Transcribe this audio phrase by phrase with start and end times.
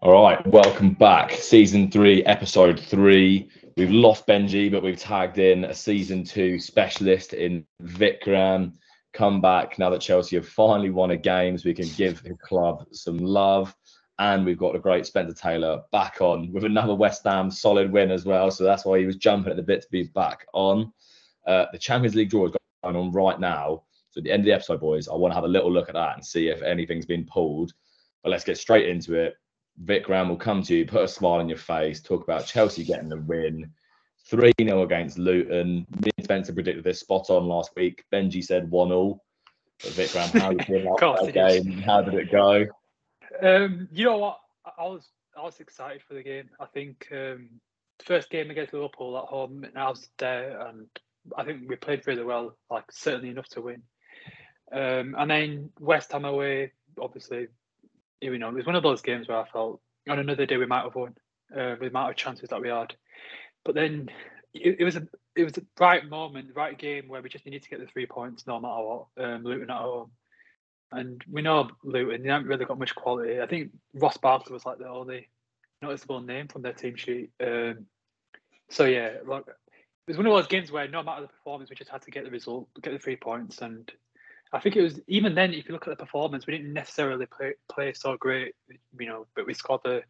[0.00, 1.32] All right, welcome back.
[1.32, 3.50] Season three, episode three.
[3.76, 8.74] We've lost Benjy, but we've tagged in a season two specialist in Vikram.
[9.12, 12.36] Come back now that Chelsea have finally won a game, so we can give the
[12.36, 13.74] club some love.
[14.20, 18.12] And we've got the great Spencer Taylor back on with another West Ham solid win
[18.12, 18.52] as well.
[18.52, 20.92] So that's why he was jumping at the bit to be back on.
[21.44, 22.54] Uh, the Champions League draw is
[22.84, 23.82] going on right now.
[24.10, 25.88] So at the end of the episode, boys, I want to have a little look
[25.88, 27.72] at that and see if anything's been pulled.
[28.22, 29.34] But let's get straight into it.
[29.84, 33.08] Vikram will come to you, put a smile on your face, talk about Chelsea getting
[33.08, 33.70] the win.
[34.26, 35.86] 3 0 against Luton.
[36.02, 38.04] Me and Spencer predicted this spot on last week.
[38.12, 39.20] Benjy said 1 0.
[39.82, 41.78] But Vikram, how did you like that game?
[41.78, 42.66] How did it go?
[43.42, 44.38] Um, you know what?
[44.76, 46.50] I was I was excited for the game.
[46.60, 47.48] I think um,
[48.04, 50.86] first game against Liverpool at home, and I was there, and
[51.36, 53.82] I think we played really well, like certainly enough to win.
[54.72, 57.48] Um, and then West Ham away, obviously,
[58.20, 60.66] you know, it was one of those games where I felt on another day we
[60.66, 61.14] might have won
[61.56, 62.94] uh, with the amount of chances that we had.
[63.64, 64.10] But then
[64.54, 65.06] it, it was a
[65.36, 67.86] it was the right moment, the right game where we just needed to get the
[67.86, 69.06] three points no matter what.
[69.18, 70.10] Um, Luton at home,
[70.92, 73.40] and we know Luton they haven't really got much quality.
[73.40, 75.28] I think Ross Barkley was like the only
[75.82, 77.30] noticeable name from their team sheet.
[77.40, 77.86] Um,
[78.70, 81.76] so yeah, look, it was one of those games where no matter the performance, we
[81.76, 83.90] just had to get the result, get the three points, and
[84.52, 85.52] I think it was even then.
[85.52, 88.54] If you look at the performance, we didn't necessarily play play so great,
[88.98, 90.02] you know, but we scored the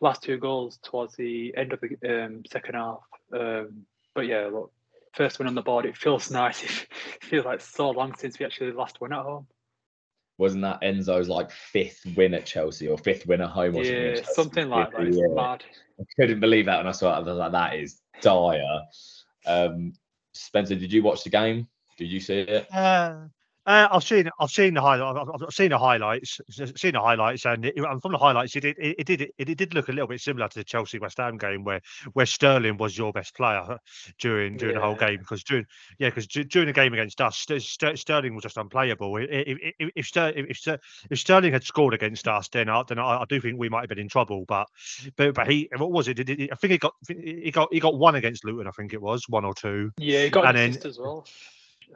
[0.00, 3.00] last two goals towards the end of the um, second half.
[3.32, 4.72] Um, but yeah, look,
[5.12, 5.86] first one on the board.
[5.86, 6.62] It feels nice.
[6.62, 6.88] It
[7.22, 9.46] feels like so long since we actually last won at home.
[10.36, 13.76] Wasn't that Enzo's like fifth win at Chelsea or fifth win at home?
[13.76, 15.06] Or yeah, something, something like that.
[15.06, 15.64] It's mad.
[16.00, 17.16] I couldn't believe that when I saw it.
[17.16, 18.80] I was like, that is dire.
[19.46, 19.92] Um,
[20.32, 21.68] Spencer, did you watch the game?
[21.96, 22.74] Did you see it?
[22.74, 23.28] Uh,
[23.66, 25.16] uh, I've seen I've seen the highlight.
[25.16, 26.40] I've, I've seen the highlights.
[26.50, 29.34] Seen the highlights, and, it, and from the highlights, it did it, it did it,
[29.38, 31.80] it, did look a little bit similar to the Chelsea West Ham game, where
[32.12, 33.78] where Sterling was your best player
[34.18, 34.80] during during yeah.
[34.80, 35.18] the whole game.
[35.18, 35.64] Because during
[35.98, 39.16] yeah, because during the game against us, Sterling was just unplayable.
[39.16, 39.28] If
[39.78, 40.78] if, if,
[41.10, 43.80] if, Sterling had scored against us, then I, then I, I, do think we might
[43.80, 44.44] have been in trouble.
[44.46, 44.68] But
[45.16, 46.20] but but he what was it?
[46.20, 48.66] I think he got he got he got one against Luton.
[48.66, 49.90] I think it was one or two.
[49.96, 51.26] Yeah, he got and an then, as well.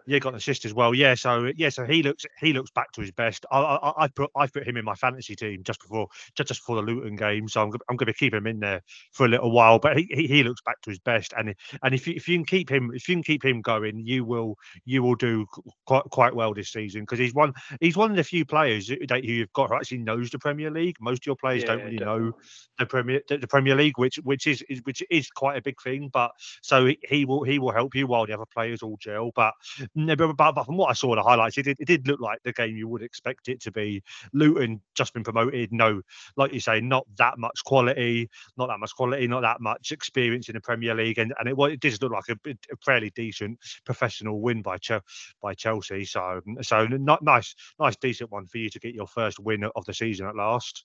[0.06, 0.94] Yeah, got an assist as well.
[0.94, 3.46] Yeah, so yeah, so he looks he looks back to his best.
[3.50, 6.60] I I, I put I put him in my fantasy team just before just just
[6.60, 8.82] before the Luton game, so I'm I'm going to keep him in there
[9.12, 9.78] for a little while.
[9.78, 12.44] But he, he, looks back to his best, and and if you, if you can
[12.44, 15.46] keep him if you can keep him going, you will you will do
[15.86, 19.24] quite quite well this season because he's one he's one of the few players that
[19.24, 20.96] you've got who actually knows the Premier League.
[21.00, 22.24] Most of your players yeah, don't really definitely.
[22.24, 22.32] know
[22.78, 25.80] the Premier the, the, Premier League, which which is, is which is quite a big
[25.82, 26.08] thing.
[26.12, 26.32] But
[26.62, 29.30] so he, he will he will help you while the other players all gel.
[29.34, 29.54] But
[29.94, 32.52] but, from what I saw in the highlights, it did, it did look like the
[32.52, 34.02] game you would expect it to be.
[34.32, 35.72] Luton just been promoted.
[35.72, 36.02] No,
[36.36, 40.48] like you say, not that much quality, not that much quality, not that much experience
[40.48, 43.58] in the Premier League, and and it, it did look like a, a fairly decent
[43.84, 45.02] professional win by Ch-
[45.42, 46.04] by Chelsea.
[46.04, 49.84] So so not nice, nice, decent one for you to get your first win of
[49.84, 50.84] the season at last.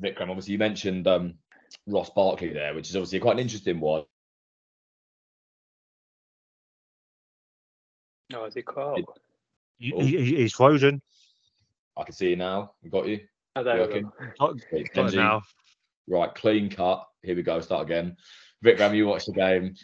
[0.00, 1.34] Vikram, obviously you mentioned um,
[1.86, 4.04] Ross Barkley there, which is obviously quite an interesting one.
[8.34, 9.00] Oh, is he caught?
[9.78, 11.02] He, he, he's frozen.
[11.96, 12.72] I can see you now.
[12.82, 13.20] We got you.
[13.54, 14.10] Oh, there Working.
[14.72, 15.06] we go.
[15.08, 15.42] now.
[16.08, 17.06] Right, clean cut.
[17.22, 17.60] Here we go.
[17.60, 18.16] Start again.
[18.64, 19.74] Vikram, you watched the game.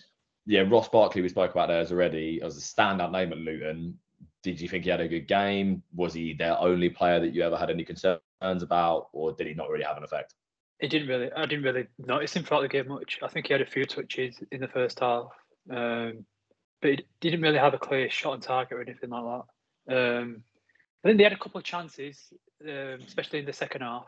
[0.47, 3.98] Yeah, Ross Barkley, we spoke about theirs already as a standout name at Luton.
[4.42, 5.82] Did you think he had a good game?
[5.94, 9.54] Was he their only player that you ever had any concerns about, or did he
[9.54, 10.34] not really have an effect?
[10.81, 11.31] He didn't really.
[11.32, 13.20] I didn't really notice him throughout the game much.
[13.22, 15.28] I think he had a few touches in the first half.
[15.70, 16.25] Um,
[16.82, 19.25] but he didn't really have a clear shot on target or anything like
[19.88, 19.97] that.
[19.97, 20.43] Um,
[21.03, 22.32] I think they had a couple of chances,
[22.69, 24.04] um, especially in the second half,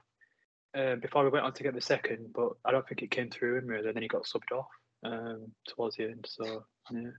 [0.77, 2.33] um, before we went on to get the second.
[2.35, 3.87] But I don't think it came through him really.
[3.87, 4.69] And then he got subbed off
[5.05, 6.27] um, towards the end.
[6.29, 7.11] So yeah,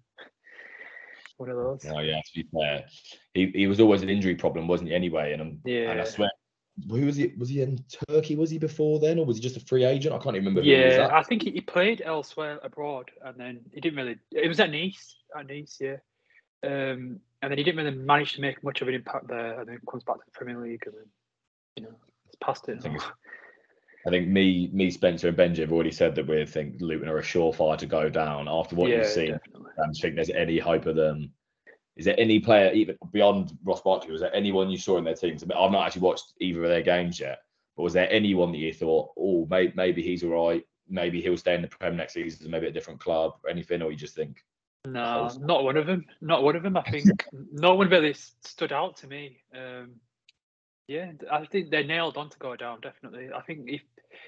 [1.37, 1.85] one of those.
[1.89, 2.85] Oh yeah, to be fair,
[3.33, 4.95] he, he was always an injury problem, wasn't he?
[4.95, 5.91] Anyway, and, I'm, yeah.
[5.91, 6.29] and I swear
[6.89, 7.33] who was he?
[7.37, 8.35] Was he in Turkey?
[8.35, 10.13] Was he before then, or was he just a free agent?
[10.13, 10.61] I can't even remember.
[10.61, 14.17] Yeah, I think he played elsewhere abroad, and then he didn't really.
[14.31, 15.97] It was at Nice, at Nice, yeah.
[16.63, 19.69] Um, and then he didn't really manage to make much of an impact there, and
[19.69, 21.05] then comes back to the Premier League, and then
[21.77, 21.95] you know,
[22.27, 22.77] it's past it.
[22.79, 23.01] I think,
[24.07, 27.19] I think me, me, Spencer, and Benjy have already said that we think Luton are
[27.19, 29.31] a surefire to go down after what yeah, you've seen.
[29.31, 29.71] Definitely.
[29.77, 31.31] I don't think there's any hope of them
[31.95, 34.11] is there any player even beyond Ross Barkley?
[34.11, 35.43] Was there anyone you saw in their teams?
[35.43, 37.39] I mean, I've not actually watched either of their games yet,
[37.77, 41.37] but was there anyone that you thought, oh, maybe, maybe he's all right, maybe he'll
[41.37, 44.15] stay in the Prem next season, maybe a different club or anything, or you just
[44.15, 44.43] think?
[44.85, 46.05] No, not one of them.
[46.21, 46.77] Not one of them.
[46.77, 49.41] I think no one really stood out to me.
[49.55, 49.93] Um,
[50.87, 52.81] yeah, I think they're nailed on to go down.
[52.81, 53.29] Definitely.
[53.35, 53.81] I think if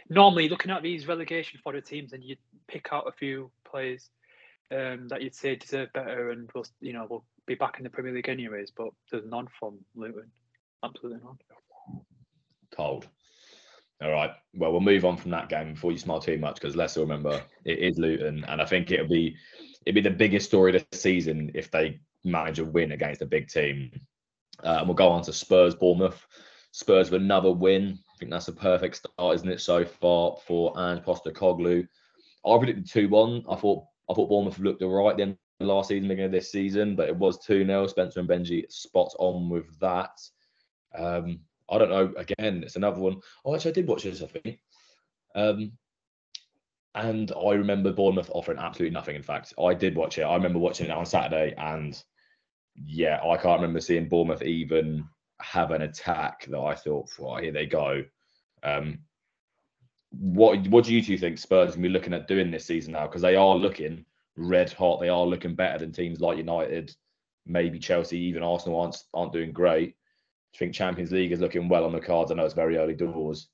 [0.09, 2.37] normally looking at these relegation fodder teams, and you
[2.67, 4.09] pick out a few players
[4.71, 7.89] um, that you'd say deserve better, and will you know will be back in the
[7.89, 8.71] Premier League anyways.
[8.75, 10.29] But there's none from Luton,
[10.83, 11.37] absolutely none.
[12.71, 13.07] Cold.
[14.03, 14.31] All right.
[14.53, 17.41] Well, we'll move on from that game before you smile too much because let's remember
[17.65, 19.35] it is Luton, and I think it'll be
[19.85, 23.25] it'll be the biggest story of the season if they manage a win against a
[23.25, 23.91] big team.
[24.63, 26.23] Uh, and we'll go on to Spurs Bournemouth.
[26.71, 27.97] Spurs with another win.
[28.13, 31.87] I think that's a perfect start, isn't it, so far for Ange Postecoglou.
[32.45, 33.43] I predicted two one.
[33.49, 36.95] I thought I thought Bournemouth looked all right then last season, beginning of this season,
[36.95, 37.87] but it was 2 0.
[37.87, 40.19] Spencer and Benjy spot on with that.
[40.97, 41.39] Um,
[41.69, 42.13] I don't know.
[42.17, 43.17] Again, it's another one.
[43.43, 44.59] Oh, actually, I did watch this, I think.
[45.35, 45.71] Um,
[46.95, 49.15] and I remember Bournemouth offering absolutely nothing.
[49.15, 50.23] In fact, I did watch it.
[50.23, 52.01] I remember watching it on Saturday, and
[52.75, 55.07] yeah, I can't remember seeing Bournemouth even
[55.41, 58.03] have an attack that I thought, well, here they go.
[58.63, 58.99] Um,
[60.11, 63.07] what what do you two think Spurs can be looking at doing this season now?
[63.07, 64.05] Because they are looking
[64.37, 64.99] red hot.
[64.99, 66.95] They are looking better than teams like United,
[67.45, 69.95] maybe Chelsea, even Arsenal aren't aren't doing great.
[70.53, 72.31] I think Champions League is looking well on the cards.
[72.31, 73.49] I know it's very early doors.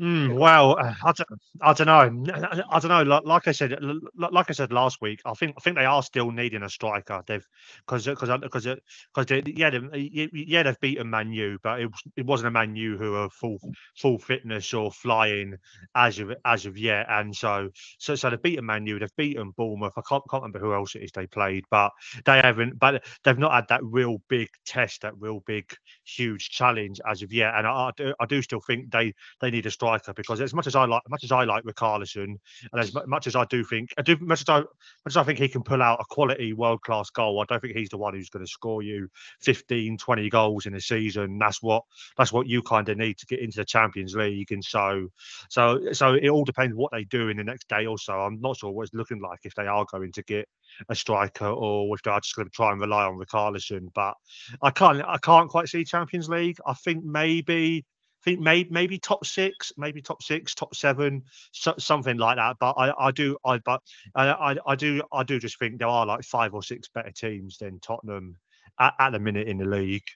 [0.00, 1.28] Mm, well, uh, I don't,
[1.60, 1.86] I don't
[2.26, 2.32] know.
[2.34, 3.02] Uh, uh, I don't know.
[3.04, 3.78] Like, like I said,
[4.16, 7.22] like I said last week, I think I think they are still needing a striker.
[7.28, 7.46] They've
[7.86, 8.66] because because uh, because
[9.14, 12.96] because yeah they, yeah they've beaten Man U, but it, it wasn't a Man U
[12.98, 13.58] who are full
[13.96, 15.54] full fitness or flying
[15.94, 17.06] as of as of yet.
[17.08, 19.92] And so so so they've beaten Man U, they've beaten Bournemouth.
[19.96, 21.92] I can't can't remember who else it is they played, but
[22.24, 22.80] they haven't.
[22.80, 25.72] But they've not had that real big test, that real big
[26.04, 27.54] huge challenge as of yet.
[27.56, 30.40] And I, I do I do still think they they need a striker striker because
[30.40, 32.36] as much as I like, as much as I like Richarlison,
[32.72, 34.66] and as much as I do think, I do much as I, much
[35.08, 37.76] as I think he can pull out a quality world class goal, I don't think
[37.76, 39.08] he's the one who's going to score you
[39.42, 41.38] 15, 20 goals in a season.
[41.38, 41.82] That's what
[42.16, 45.08] that's what you kind of need to get into the Champions League, and so
[45.50, 48.14] so so it all depends what they do in the next day or so.
[48.14, 50.48] I'm not sure what it's looking like if they are going to get
[50.88, 53.88] a striker or if they're just going to try and rely on Richarlison.
[53.94, 54.14] But
[54.62, 56.56] I can't I can't quite see Champions League.
[56.66, 57.84] I think maybe
[58.24, 61.22] think maybe maybe top six, maybe top six, top seven,
[61.52, 62.56] so, something like that.
[62.58, 63.80] But I, I do I but
[64.14, 67.58] I, I do I do just think there are like five or six better teams
[67.58, 68.36] than Tottenham
[68.80, 70.06] at, at the minute in the league.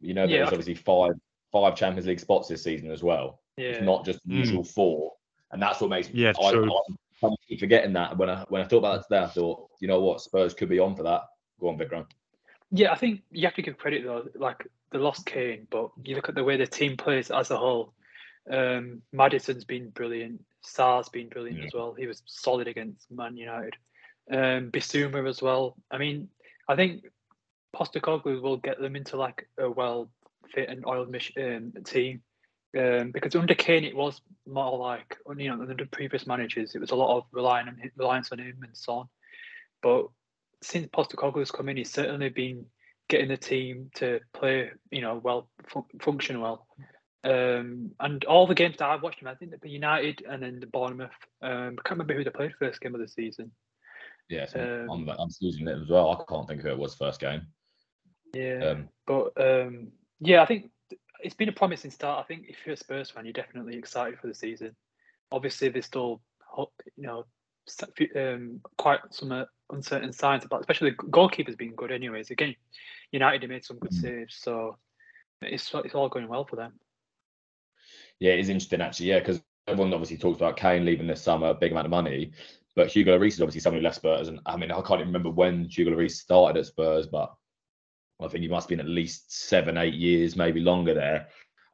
[0.00, 0.46] You know, there's yeah.
[0.46, 1.12] obviously five
[1.52, 3.40] five Champions League spots this season as well.
[3.56, 3.68] Yeah.
[3.68, 4.38] It's not just the mm.
[4.38, 5.12] usual four,
[5.52, 6.70] and that's what makes yeah I, true.
[6.70, 9.88] I'm, I'm forgetting that when I when I thought about that today, I thought, you
[9.88, 11.22] know what, Spurs could be on for that.
[11.60, 12.06] Go on, Vikram.
[12.70, 14.26] Yeah, I think you have to give credit though.
[14.34, 17.56] Like they lost Kane, but you look at the way the team plays as a
[17.56, 17.92] whole.
[18.50, 20.44] Um, Maddison's been brilliant.
[20.62, 21.66] Sarr's been brilliant yeah.
[21.66, 21.94] as well.
[21.94, 23.74] He was solid against Man United.
[24.30, 25.76] Um, Bissouma as well.
[25.90, 26.28] I mean,
[26.68, 27.04] I think
[27.74, 30.10] Postecoglou will get them into like a well
[30.54, 32.22] fit and oiled um, team.
[32.76, 36.90] Um, because under Kane it was more like you know under previous managers it was
[36.90, 39.08] a lot of relying on reliance on him and so on.
[39.82, 40.06] But
[40.62, 42.66] since Postecoglou's come in, he's certainly been
[43.08, 46.66] getting the team to play, you know, well, fun- function well.
[47.24, 50.60] Um, and all the games that I've watched him, I think the United and then
[50.60, 51.10] the Bournemouth.
[51.42, 53.50] Um, I can't remember who they played first game of the season.
[54.28, 56.10] Yeah, so um, I'm, I'm losing it as well.
[56.10, 57.42] I can't think who it was first game.
[58.34, 59.88] Yeah, um, but um,
[60.20, 60.70] yeah, I think
[61.22, 62.24] it's been a promising start.
[62.24, 64.76] I think if you're a Spurs fan, you're definitely excited for the season.
[65.32, 66.22] Obviously, there's still,
[66.96, 67.24] you know,
[68.16, 72.30] um, quite some uh, uncertain signs about, especially the goalkeeper's been good anyways.
[72.30, 72.54] Again,
[73.12, 74.00] United have made some good mm.
[74.00, 74.76] saves, so
[75.42, 76.72] it's it's all going well for them.
[78.18, 79.06] Yeah, it is interesting actually.
[79.06, 82.32] Yeah, because everyone obviously talks about Kane leaving this summer, big amount of money,
[82.74, 85.08] but Hugo Lloris is obviously someone who left Spurs, and I mean I can't even
[85.08, 87.34] remember when Hugo Lloris started at Spurs, but
[88.20, 91.28] I think he must have been at least seven, eight years, maybe longer there.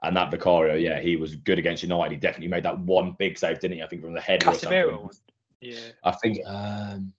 [0.05, 2.11] And that Vicario, yeah, he was good against United.
[2.13, 3.83] He definitely made that one big save, didn't he?
[3.83, 4.41] I think from the head.
[4.41, 5.09] Casemiro.
[5.61, 5.79] Yeah.
[6.03, 7.13] I think um,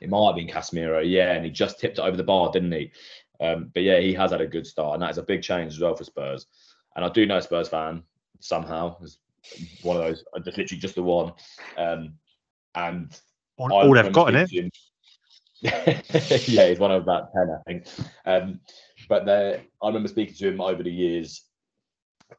[0.00, 2.72] it might have been Casemiro, yeah, and he just tipped it over the bar, didn't
[2.72, 2.92] he?
[3.40, 5.74] Um, but yeah, he has had a good start, and that is a big change
[5.74, 6.46] as well for Spurs.
[6.96, 8.02] And I do know a Spurs fan
[8.40, 9.18] somehow is
[9.82, 11.32] one of those, uh, just literally just the one.
[11.76, 12.14] Um,
[12.74, 13.18] and
[13.56, 14.50] all, all they've got in it.
[14.50, 14.70] Him,
[15.60, 17.86] yeah, he's one of about ten, I think.
[18.26, 18.60] Um,
[19.08, 21.42] but I remember speaking to him over the years,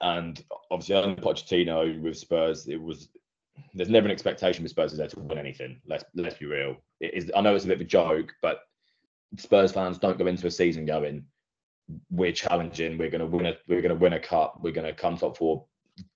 [0.02, 3.10] and obviously under Pochettino with Spurs, it was
[3.74, 5.80] there's never an expectation with Spurs there to win anything.
[5.86, 6.78] Let's let's be real.
[7.00, 8.60] It is, I know it's a bit of a joke, but
[9.38, 11.26] Spurs fans don't go into a season going,
[12.10, 15.38] we're challenging, we're gonna win a we're gonna win a cup, we're gonna come top
[15.38, 15.66] four,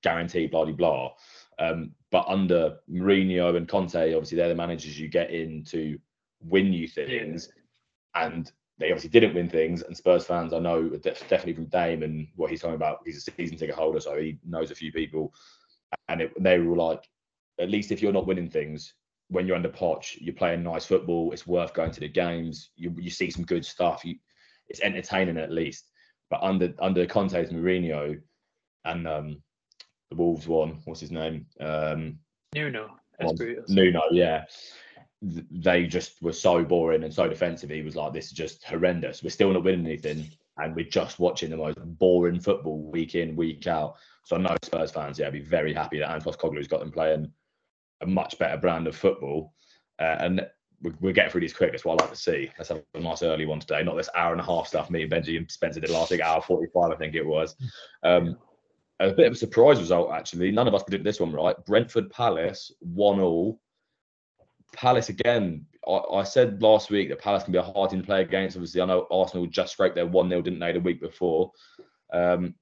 [0.04, 1.12] guaranteed, blah blah blah.
[1.60, 6.00] Um, but under Mourinho and Conte, obviously they're the managers you get in to
[6.42, 7.50] win you things.
[8.16, 8.26] Yeah.
[8.26, 12.28] And they obviously didn't win things, and Spurs fans I know definitely from Dame and
[12.36, 13.00] what he's talking about.
[13.06, 15.34] He's a season ticket holder, so he knows a few people,
[16.08, 17.04] and it, they were like,
[17.60, 18.94] at least if you're not winning things
[19.30, 21.32] when you're under Poch, you're playing nice football.
[21.32, 22.72] It's worth going to the games.
[22.76, 24.04] You you see some good stuff.
[24.04, 24.16] You,
[24.68, 25.90] it's entertaining at least.
[26.30, 28.20] But under under Conte's Mourinho
[28.86, 29.42] and um,
[30.10, 31.46] the Wolves one, what's his name?
[31.60, 32.18] Um,
[32.56, 32.98] Nuno.
[33.68, 34.46] Nuno, yeah
[35.22, 37.70] they just were so boring and so defensive.
[37.70, 39.22] He was like, "This is just horrendous.
[39.24, 43.36] We're still not winning anything, and we're just watching the most boring football week in,
[43.36, 46.80] week out." So I know Spurs fans, yeah, be very happy that Antos Postecoglou's got
[46.80, 47.32] them playing
[48.02, 49.54] a much better brand of football,
[50.00, 50.48] uh, and
[50.82, 51.72] we, we'll get through these quick.
[51.72, 52.50] That's what I like to see.
[52.58, 54.90] Let's have a nice early one today, not this hour and a half stuff.
[54.90, 57.56] Me and Benjy and Spencer did last week, hour forty-five, I think it was.
[58.04, 58.38] Um,
[59.02, 60.52] a bit of a surprise result actually.
[60.52, 61.56] None of us predicted this one right.
[61.66, 63.60] Brentford Palace one all
[64.74, 65.66] Palace again.
[65.88, 68.56] I, I, said last week that Palace can be a hard team to play against.
[68.56, 71.52] Obviously, I know Arsenal just scraped their one 0 didn't they, the week before.
[72.14, 72.56] Um,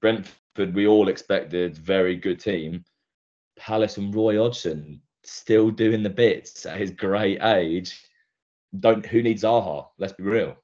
[0.00, 2.84] Brentford, we all expected very good team.
[3.58, 8.02] Palace and Roy Hodgson still doing the bits at his great age.
[8.78, 9.86] Don't who needs Zaha?
[9.98, 10.56] Let's be real.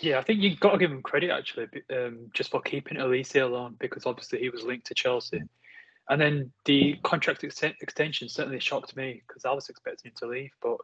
[0.00, 3.40] Yeah, I think you've got to give him credit actually, um, just for keeping Olise
[3.40, 5.42] alone because obviously he was linked to Chelsea.
[6.08, 10.26] And then the contract ex- extension certainly shocked me because I was expecting him to
[10.26, 10.52] leave.
[10.62, 10.76] But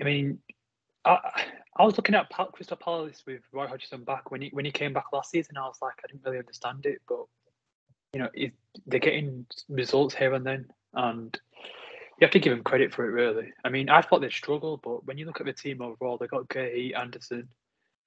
[0.00, 0.38] I mean,
[1.04, 1.44] I,
[1.76, 4.92] I was looking at Crystal Palace with Roy Hodgson back when he when he came
[4.92, 5.56] back last season.
[5.56, 7.24] I was like, I didn't really understand it, but
[8.12, 8.52] you know, it,
[8.86, 11.38] they're getting results here and then, and
[12.18, 13.12] you have to give them credit for it.
[13.12, 16.18] Really, I mean, I thought they'd struggle, but when you look at the team overall,
[16.18, 17.48] they got Gay Anderson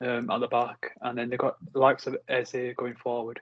[0.01, 3.39] um, at the back, and then they got the likes of Eze going forward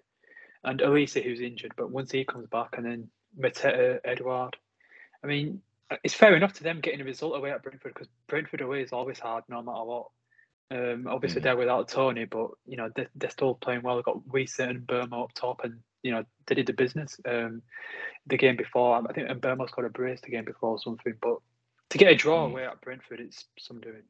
[0.63, 4.55] and Olise, who's injured, but once he comes back, and then Mateta, Edouard,
[5.23, 5.61] I mean,
[6.03, 8.93] it's fair enough to them getting a result away at Brentford because Brentford away is
[8.93, 10.07] always hard, no matter what.
[10.69, 11.43] Um, obviously, mm.
[11.43, 13.95] they're without Toney, but you know they're, they're still playing well.
[13.95, 17.19] They've got Wissa and Mbeumo up top, and you know they did the business.
[17.25, 17.61] Um,
[18.27, 21.37] the game before, I think Mbeumo's got a brace the game before or something, but
[21.89, 22.51] to get a draw mm.
[22.51, 24.03] away at Brentford, it's some doing.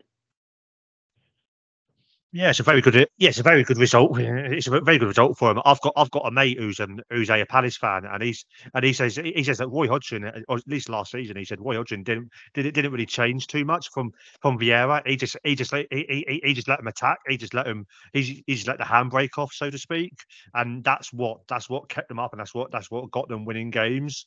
[2.34, 2.96] Yeah, it's a very good.
[2.96, 4.18] Yeah, it's a very good result.
[4.18, 5.62] It's a very good result for him.
[5.66, 8.86] I've got I've got a mate who's um who's a Palace fan, and he's and
[8.86, 11.76] he says he says that Roy Hodgson, or at least last season, he said Roy
[11.76, 14.12] Hodgson didn't didn't, didn't really change too much from
[14.42, 15.02] from Vieira.
[15.06, 17.18] He just he just he, he, he just let him attack.
[17.28, 20.14] He just let him he, he just let the handbrake off, so to speak,
[20.54, 23.44] and that's what that's what kept them up, and that's what that's what got them
[23.44, 24.26] winning games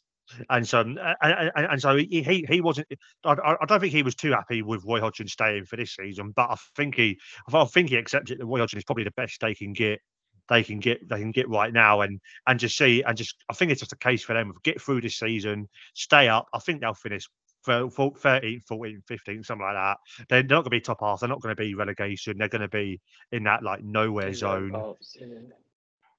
[0.50, 2.87] and so uh, and, and, and so he, he wasn't.
[3.25, 6.33] I, I don't think he was too happy with Roy Hodgson staying for this season,
[6.35, 7.19] but I think he
[7.52, 10.00] I think he accepted that Roy Hodgson is probably the best they can get.
[10.49, 13.54] They can get they can get right now, and and just see and just I
[13.54, 16.47] think it's just a case for them of get through this season, stay up.
[16.52, 17.26] I think they'll finish
[17.64, 19.97] 13, 14, 15, something like that.
[20.28, 21.21] They're not going to be top half.
[21.21, 22.37] They're not going to be relegation.
[22.38, 23.00] They're going to be
[23.33, 24.73] in that like nowhere zone.
[24.75, 25.63] Yeah,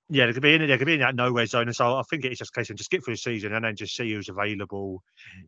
[0.10, 1.68] they could be in they could be in that nowhere zone.
[1.68, 3.66] And so I think it's just a case of just get through the season and
[3.66, 5.02] then just see who's available,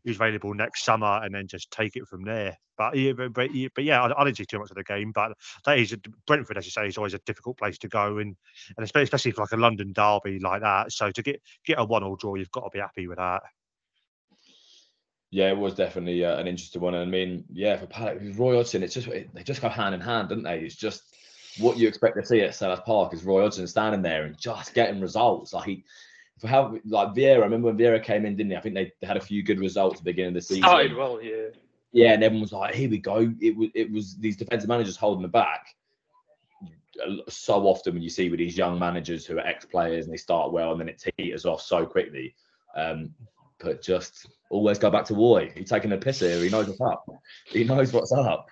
[0.03, 2.57] who's available next summer, and then just take it from there.
[2.75, 5.11] But yeah, but, but, but yeah, I, I didn't see too much of the game.
[5.13, 5.33] But
[5.65, 5.95] that is
[6.25, 8.35] Brentford, as you say, is always a difficult place to go, and
[8.77, 10.91] and especially for like a London derby like that.
[10.91, 13.43] So to get get a one-all draw, you've got to be happy with that.
[15.29, 16.95] Yeah, it was definitely uh, an interesting one.
[16.95, 20.29] I mean, yeah, for Palace, Roy Hodgson, it's just they just go hand in hand,
[20.29, 20.59] don't they?
[20.59, 21.03] It's just
[21.59, 24.73] what you expect to see at Selhurst Park is Roy Hodgson standing there and just
[24.73, 25.53] getting results.
[25.53, 25.83] Like he,
[26.39, 28.57] for how like Vieira, I remember when Vieira came in, didn't he?
[28.57, 30.63] I think they, they had a few good results at the beginning of the season.
[30.63, 31.47] Started well, yeah.
[31.93, 34.97] Yeah, and everyone was like, "Here we go." It was it was these defensive managers
[34.97, 35.75] holding the back.
[37.29, 40.51] So often when you see with these young managers who are ex-players and they start
[40.51, 42.35] well and then it teeters off so quickly.
[42.75, 43.13] Um,
[43.59, 45.51] but just always go back to Roy.
[45.55, 46.41] He's taking a piss here.
[46.41, 47.05] He knows what's up.
[47.45, 48.49] He knows what's up.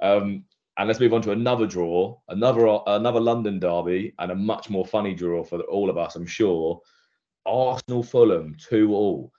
[0.00, 0.44] Um,
[0.78, 4.86] and let's move on to another draw, another another London derby, and a much more
[4.86, 6.80] funny draw for all of us, I'm sure.
[7.46, 9.32] Arsenal Fulham 2 all.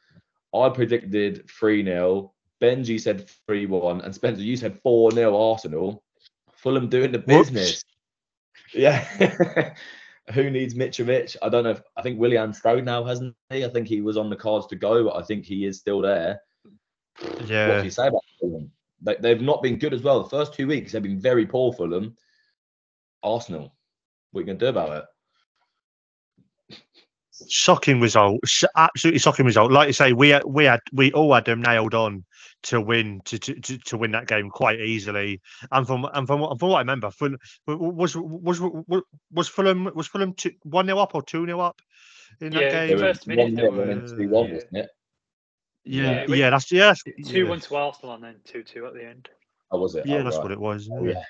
[0.54, 2.34] I predicted 3 0.
[2.62, 4.02] Benjy said 3 1.
[4.02, 6.04] And Spencer, you said 4 0 Arsenal.
[6.56, 7.84] Fulham doing the business.
[7.84, 7.84] Whoops.
[8.74, 9.74] Yeah.
[10.34, 11.38] Who needs Mitrovic?
[11.42, 11.72] I don't know.
[11.72, 13.64] If, I think Willian Strode now, hasn't he?
[13.64, 16.02] I think he was on the cards to go, but I think he is still
[16.02, 16.42] there.
[17.46, 17.70] Yeah.
[17.70, 18.22] What do you say about
[19.08, 19.22] Fulham?
[19.22, 20.24] They, have not been good as well.
[20.24, 22.16] The first two weeks they've been very poor for them.
[23.24, 23.74] Arsenal,
[24.32, 25.06] what are you going to do about it?
[27.50, 28.40] Shocking result,
[28.76, 29.72] absolutely shocking result.
[29.72, 32.26] Like you say, we had, we had we all had them nailed on
[32.64, 35.40] to win to, to, to win that game quite easily.
[35.72, 37.38] And from and from, from what I remember, Fulham,
[37.68, 41.80] was was was was Fulham was Fulham to one nil up or two 0 up
[42.42, 42.98] in that yeah, game?
[42.98, 44.90] First minute, one 0 and two one, wasn't it?
[45.88, 46.94] Yeah, yeah, that's yeah.
[47.26, 49.30] Two one to Arsenal and then two two at the end.
[49.72, 50.06] Oh, was it?
[50.06, 50.44] Yeah, oh, that's right.
[50.44, 50.90] what it was.
[50.92, 51.24] Oh, yeah.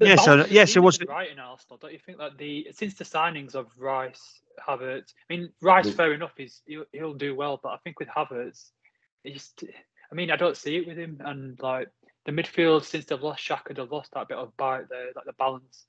[0.00, 1.78] yeah, so yeah, so what's it right in Arsenal?
[1.78, 6.14] Don't you think that the since the signings of Rice, Havertz, I mean Rice, fair
[6.14, 8.70] enough, he's he'll, he'll do well, but I think with Havertz,
[9.26, 9.64] just,
[10.10, 11.88] I mean, I don't see it with him, and like
[12.24, 15.34] the midfield since they've lost Xhaka, they've lost that bit of bite there, like the
[15.34, 15.84] balance,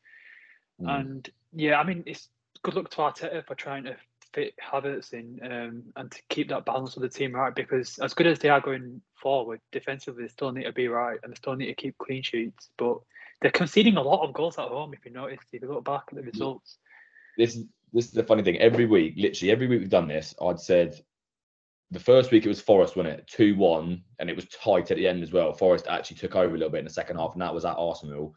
[0.81, 0.99] mm.
[0.99, 2.27] and yeah, I mean, it's
[2.63, 3.95] good luck to Arteta for trying to
[4.33, 8.13] fit Havertz in um, and to keep that balance of the team right because as
[8.13, 11.35] good as they are going forward defensively, they still need to be right and they
[11.35, 12.69] still need to keep clean sheets.
[12.77, 12.97] But
[13.41, 14.93] they're conceding a lot of goals at home.
[14.93, 16.77] If you notice, if you look back at the results.
[17.37, 17.59] This
[17.93, 18.57] this is the funny thing.
[18.57, 20.99] Every week, literally every week we've done this, I'd said
[21.91, 23.27] the first week it was Forest, wasn't it?
[23.27, 25.53] Two one, and it was tight at the end as well.
[25.53, 27.77] Forest actually took over a little bit in the second half, and that was at
[27.77, 28.35] Arsenal.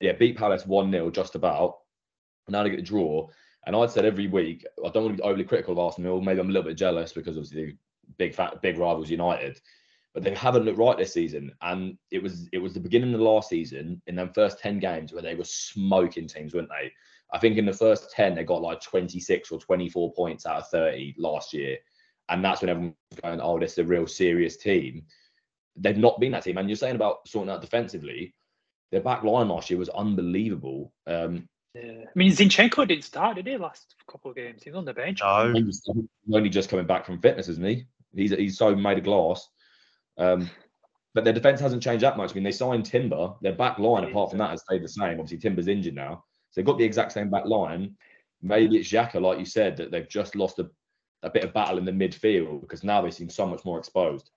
[0.00, 1.78] Yeah, beat Palace one 0 just about.
[2.48, 3.28] Now they get the draw.
[3.66, 6.20] And I'd said every week, I don't want to be overly critical of Arsenal.
[6.20, 7.76] Maybe I'm a little bit jealous because obviously
[8.18, 9.60] big fat big rivals United,
[10.14, 11.52] but they haven't looked right this season.
[11.62, 14.78] And it was it was the beginning of the last season in them first ten
[14.78, 16.92] games where they were smoking teams, weren't they?
[17.32, 20.68] I think in the first ten they got like 26 or 24 points out of
[20.68, 21.76] 30 last year,
[22.28, 25.04] and that's when everyone was going, "Oh, this is a real serious team."
[25.74, 28.32] They've not been that team, and you're saying about sorting out defensively.
[28.92, 30.92] Their back line last year was unbelievable.
[31.08, 31.48] Um,
[31.82, 32.04] yeah.
[32.04, 33.56] I mean, Zinchenko didn't start, did he?
[33.56, 35.20] Last couple of games, he's on the bench.
[35.22, 35.82] No, he's
[36.32, 37.86] only just coming back from fitness, isn't he?
[38.14, 39.48] He's he's so made of glass.
[40.18, 40.50] Um,
[41.14, 42.30] but their defense hasn't changed that much.
[42.30, 43.34] I mean, they signed Timber.
[43.40, 45.12] Their back line, apart from that, has stayed the same.
[45.20, 47.96] Obviously, Timber's injured now, so they've got the exact same back line.
[48.42, 50.68] Maybe it's Xhaka, like you said, that they've just lost a,
[51.22, 54.30] a bit of battle in the midfield because now they seem so much more exposed.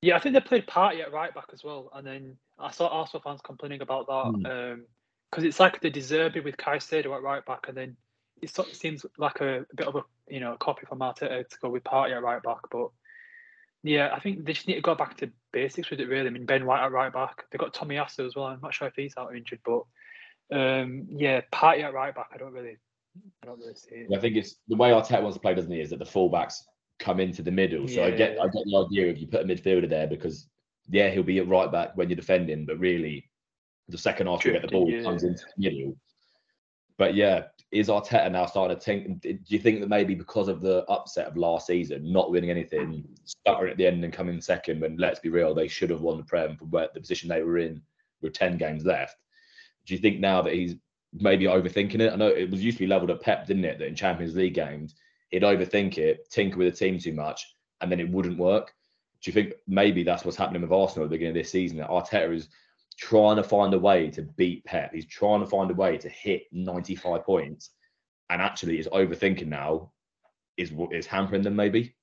[0.00, 2.88] Yeah, I think they played Partey at right back as well, and then I saw
[2.88, 4.12] Arsenal fans complaining about that.
[4.12, 4.72] Mm.
[4.72, 4.84] Um,
[5.30, 7.96] because it's like the De Zerbi with Caicedo at right back, and then
[8.40, 11.00] it sort of seems like a, a, bit of a you know a copy from
[11.00, 12.60] Arteta to go with Partey at right back.
[12.70, 12.88] But
[13.82, 16.08] yeah, I think they just need to go back to basics with it.
[16.08, 17.44] Really, I mean Ben White at right back.
[17.50, 18.46] They've got Tomiyasu as well.
[18.46, 19.82] I'm not sure if he's out injured, but
[20.50, 22.28] um, yeah, Partey at right back.
[22.34, 22.76] I don't really,
[23.42, 24.16] I don't really see it.
[24.16, 25.80] I think it's the way Arteta wants to play, doesn't he?
[25.80, 26.54] Is that the fullbacks
[26.98, 27.86] come into the middle.
[27.88, 30.48] So yeah, I get, I get the idea if you put a midfielder there because
[30.90, 33.27] yeah, he'll be at right back when you're defending, but really
[33.88, 35.02] the second half you get the ball yeah.
[35.02, 35.96] comes into the middle.
[36.98, 39.22] But yeah, is Arteta now starting to think?
[39.22, 43.04] Do you think that maybe because of the upset of last season, not winning anything,
[43.24, 46.18] stuttering at the end and coming second, when let's be real, they should have won
[46.18, 47.80] the Prem from where the position they were in
[48.20, 49.16] with ten games left.
[49.86, 50.74] Do you think now that he's
[51.12, 52.12] maybe overthinking it?
[52.12, 53.78] I know it was used to be leveled at Pep, didn't it?
[53.78, 54.94] That in Champions League games
[55.30, 58.74] he'd overthink it, tinker with the team too much, and then it wouldn't work.
[59.20, 61.78] Do you think maybe that's what's happening with Arsenal at the beginning of this season?
[61.78, 62.48] That Arteta is
[62.98, 64.92] trying to find a way to beat Pep.
[64.92, 67.70] He's trying to find a way to hit 95 points,
[68.28, 69.92] and actually is overthinking now.
[70.56, 71.94] Is is hampering them maybe?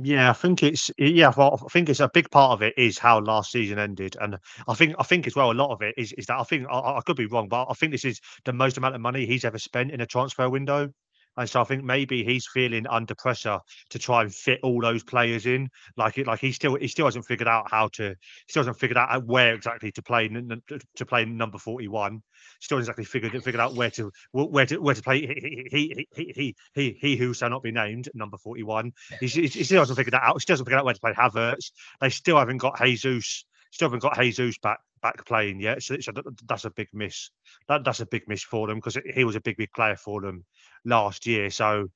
[0.00, 1.32] Yeah, I think it's yeah.
[1.36, 4.38] Well, I think it's a big part of it is how last season ended, and
[4.68, 6.66] I think I think as well a lot of it is is that I think
[6.70, 9.26] I, I could be wrong, but I think this is the most amount of money
[9.26, 10.92] he's ever spent in a transfer window.
[11.38, 15.04] And so I think maybe he's feeling under pressure to try and fit all those
[15.04, 15.70] players in.
[15.96, 18.80] Like it, like he still he still hasn't figured out how to he still hasn't
[18.80, 22.22] figured out uh, where exactly to play to play number forty one.
[22.60, 25.20] Still exactly figured figured out where to where to where to play.
[25.20, 28.92] He he he he he, he who shall not be named number forty one.
[29.20, 30.34] He, he, still hasn't figured that out.
[30.34, 31.70] He still hasn't figured out where to play Havertz.
[32.00, 33.44] They still haven't got Jesus.
[33.70, 35.82] Still haven't got Jesus back back playing yet.
[35.82, 36.12] So, so
[36.46, 37.30] that's a big miss.
[37.68, 40.20] That, that's a big miss for them because he was a big big player for
[40.20, 40.44] them
[40.84, 41.50] last year.
[41.50, 41.88] So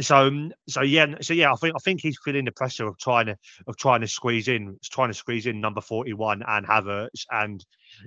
[0.00, 2.98] so um, so yeah so yeah I think I think he's feeling the pressure of
[2.98, 7.24] trying to of trying to squeeze in trying to squeeze in number 41 and Havertz
[7.30, 7.64] and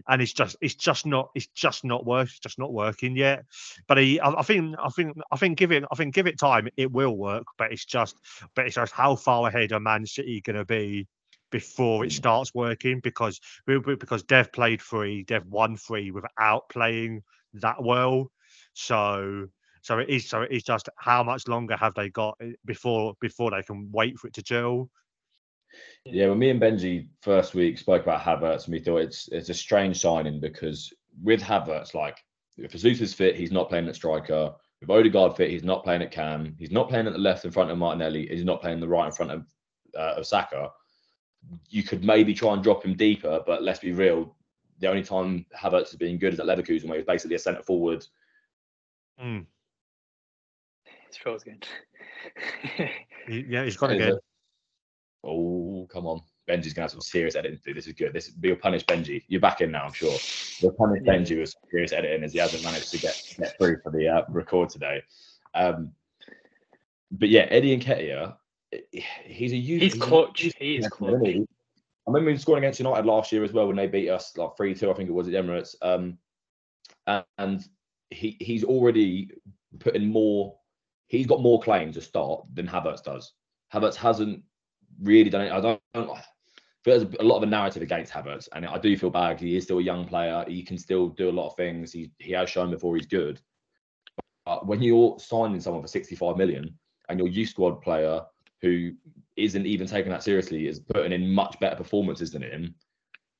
[0.08, 3.44] and it's just it's just not it's just not work just not working yet
[3.88, 6.40] but he I, I, think I think I think give it I think give it
[6.40, 8.16] time it will work but it's just
[8.56, 11.08] but it's just how far ahead are Man City going to be
[11.52, 12.14] before it mm.
[12.14, 18.32] starts working because because Dev played free Dev won free without playing that well
[18.74, 19.48] so
[19.82, 20.28] so it is.
[20.28, 23.90] So it is just how much longer have they got eh, before before they can
[23.92, 24.90] wait for it to gel?
[26.06, 29.50] Yeah, when me and Benjy first week spoke about Havertz, and we thought it's it's
[29.50, 32.18] a strange signing because with Havertz, like
[32.58, 34.54] if Jesus is fit, he's not playing at striker.
[34.82, 36.56] With Odegaard fit, he's not playing at cam.
[36.58, 38.28] He's not playing at the left in front of Martinelli.
[38.28, 39.46] He's not playing the right in front of
[39.98, 40.70] uh, of Saka.
[41.70, 44.36] You could maybe try and drop him deeper, but let's be real.
[44.80, 47.64] The only time Havertz has been good is at Leverkusen, where he's basically a centre
[47.64, 48.06] forward.
[49.22, 49.46] Mm.
[51.12, 51.68] Stroll's good.
[53.28, 54.18] yeah, he's got again.
[55.24, 56.22] Oh, come on.
[56.48, 57.74] Benjy's gonna have some serious editing to do.
[57.74, 58.14] This is good.
[58.14, 59.24] This we'll punish Benjy.
[59.28, 60.18] You're back in now, I'm sure.
[60.62, 61.14] We'll punish yeah.
[61.14, 64.22] Benjy with serious editing as he hasn't managed to get get through for the uh,
[64.30, 65.04] record today.
[65.54, 65.92] Um,
[67.12, 68.36] but yeah, Eddie Nketiah,
[68.92, 70.42] he's a He's clutch.
[70.58, 71.26] He is clutch.
[71.26, 74.58] I remember him scoring against United last year as well when they beat us like
[74.58, 74.90] three two.
[74.90, 75.76] I think it was at Emirates.
[75.82, 76.18] Um,
[77.38, 77.64] and
[78.10, 79.30] he he's already
[79.80, 80.56] put in more.
[81.08, 83.34] He's got more claims to start than Havertz does.
[83.74, 84.44] Havertz hasn't
[85.02, 85.52] really done it.
[85.52, 85.82] I don't.
[85.94, 86.20] I don't
[86.86, 89.40] there's a lot of a narrative against Havertz, and I do feel bad.
[89.40, 90.46] He is still a young player.
[90.48, 91.92] He can still do a lot of things.
[91.92, 93.42] He he has shown before he's good.
[94.46, 96.78] But when you're signing someone for 65 million
[97.10, 98.22] and your youth squad player
[98.62, 98.92] who
[99.36, 102.76] isn't even taking that seriously is putting in much better performances than him,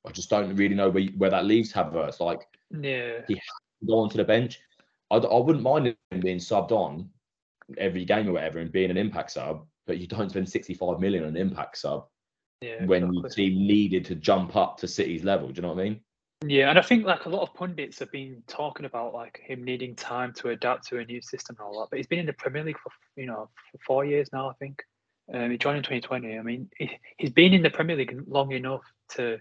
[0.06, 2.20] I just don't really know where, where that leaves Havertz.
[2.20, 3.42] Like, yeah, he has
[3.80, 4.58] to go onto the bench.
[5.10, 7.10] I, I wouldn't mind him being subbed on
[7.78, 11.24] every game or whatever and being an impact sub, but you don't spend 65 million
[11.24, 12.06] on an impact sub
[12.60, 13.20] yeah, when exactly.
[13.20, 15.48] your team needed to jump up to City's level.
[15.48, 16.00] Do you know what I mean?
[16.46, 19.62] Yeah, and I think like a lot of pundits have been talking about like him
[19.62, 21.90] needing time to adapt to a new system and all that.
[21.90, 24.54] But he's been in the Premier League for you know for four years now, I
[24.54, 24.82] think.
[25.32, 26.38] Um, he joined in 2020.
[26.38, 28.82] I mean, he, he's been in the Premier League long enough
[29.16, 29.38] to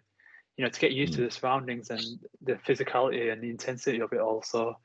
[0.57, 2.03] you know to get used to the surroundings and
[2.41, 4.43] the physicality and the intensity of it all.
[4.43, 4.75] So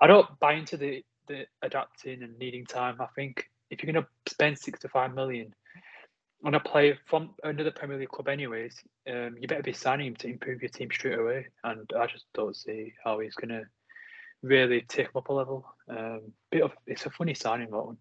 [0.00, 2.96] I don't buy into the the adapting and needing time.
[3.00, 5.54] I think if you're going to spend 65 million
[6.44, 8.76] on a player from another Premier League club, anyways,
[9.12, 11.48] um, you better be signing him to improve your team straight away.
[11.64, 13.64] And I just don't see how he's going to
[14.42, 15.66] really take him up a level.
[15.88, 17.98] Um, bit of it's a funny signing that one.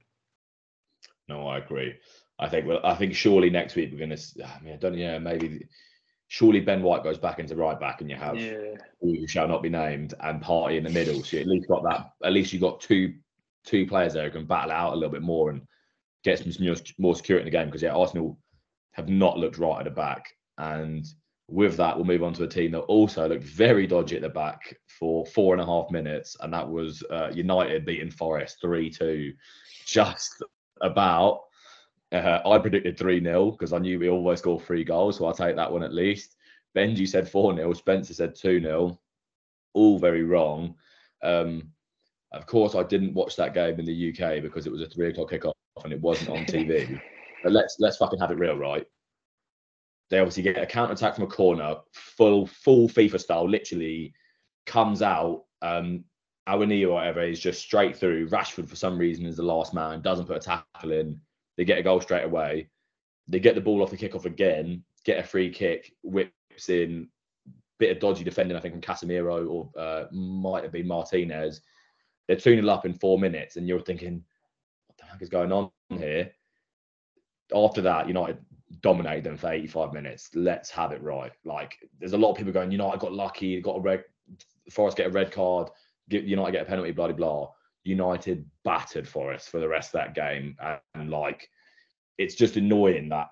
[1.28, 1.96] No, I agree.
[2.40, 4.18] I think well, I think surely next week we're gonna.
[4.44, 4.98] I mean, I don't.
[4.98, 5.68] Yeah, maybe.
[6.30, 9.64] Surely Ben White goes back into right back, and you have Yeah, who shall not
[9.64, 11.24] be named and Partey in the middle.
[11.24, 12.12] So you at least got that.
[12.24, 13.14] At least you got two
[13.66, 15.62] two players there who can battle out a little bit more and
[16.24, 17.68] get some more, more security in the game.
[17.68, 18.38] Because yeah, Arsenal
[18.92, 21.06] have not looked right at the back, and
[21.50, 24.30] with that, we'll move on to a team that also looked very dodgy at the
[24.30, 28.90] back for four and a half minutes, and that was uh, United beating Forest three
[28.90, 29.34] two,
[29.86, 30.44] just
[30.82, 31.42] about.
[32.12, 35.18] Uh, I predicted 3 0 because I knew we always score three goals.
[35.18, 36.38] So I'll take that one at least.
[36.76, 37.74] Benjy said 4 0.
[37.74, 39.00] Spencer said 2 0.
[39.74, 40.76] All very wrong.
[41.24, 41.72] Um,
[42.32, 45.10] of course, I didn't watch that game in the UK because it was a three
[45.10, 47.00] o'clock kickoff and it wasn't on TV.
[47.44, 48.86] but let's let's fucking have it real, right?
[50.10, 54.14] They obviously get a counter attack from a corner, full full FIFA style, literally
[54.66, 55.44] comes out.
[55.62, 56.04] Um,
[56.48, 58.30] Awoniyi or whatever is just straight through.
[58.30, 61.20] Rashford, for some reason, is the last man, doesn't put a tackle in.
[61.58, 62.70] They get a goal straight away.
[63.28, 67.10] They get the ball off the kickoff again, get a free kick, whips in,
[67.80, 71.62] bit of dodgy defending, I think, from Casemiro or uh, might have been Martinez.
[72.28, 74.24] They're 2 0 up in four minutes, and you're thinking,
[74.88, 76.32] what the heck is going on here?
[77.54, 78.38] After that, United
[78.82, 80.30] dominated them for 85 minutes.
[80.34, 81.32] Let's have it right.
[81.46, 84.04] Like, there's a lot of people going, United got lucky, got a red,
[84.72, 85.70] Forest get a red card,
[86.10, 87.50] United get a penalty, blah, blah, blah.
[87.88, 90.56] United battered Forest for the rest of that game.
[90.62, 91.50] And, and like,
[92.18, 93.28] it's just annoying that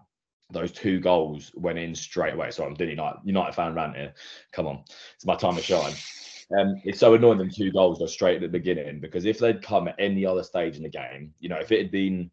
[0.52, 2.52] those two goals went in straight away.
[2.52, 4.14] So I'm doing United, United fan rant here.
[4.52, 4.84] Come on,
[5.16, 5.94] it's my time to shine.
[6.58, 9.64] Um, it's so annoying them two goals go straight at the beginning because if they'd
[9.64, 12.30] come at any other stage in the game, you know, if it had been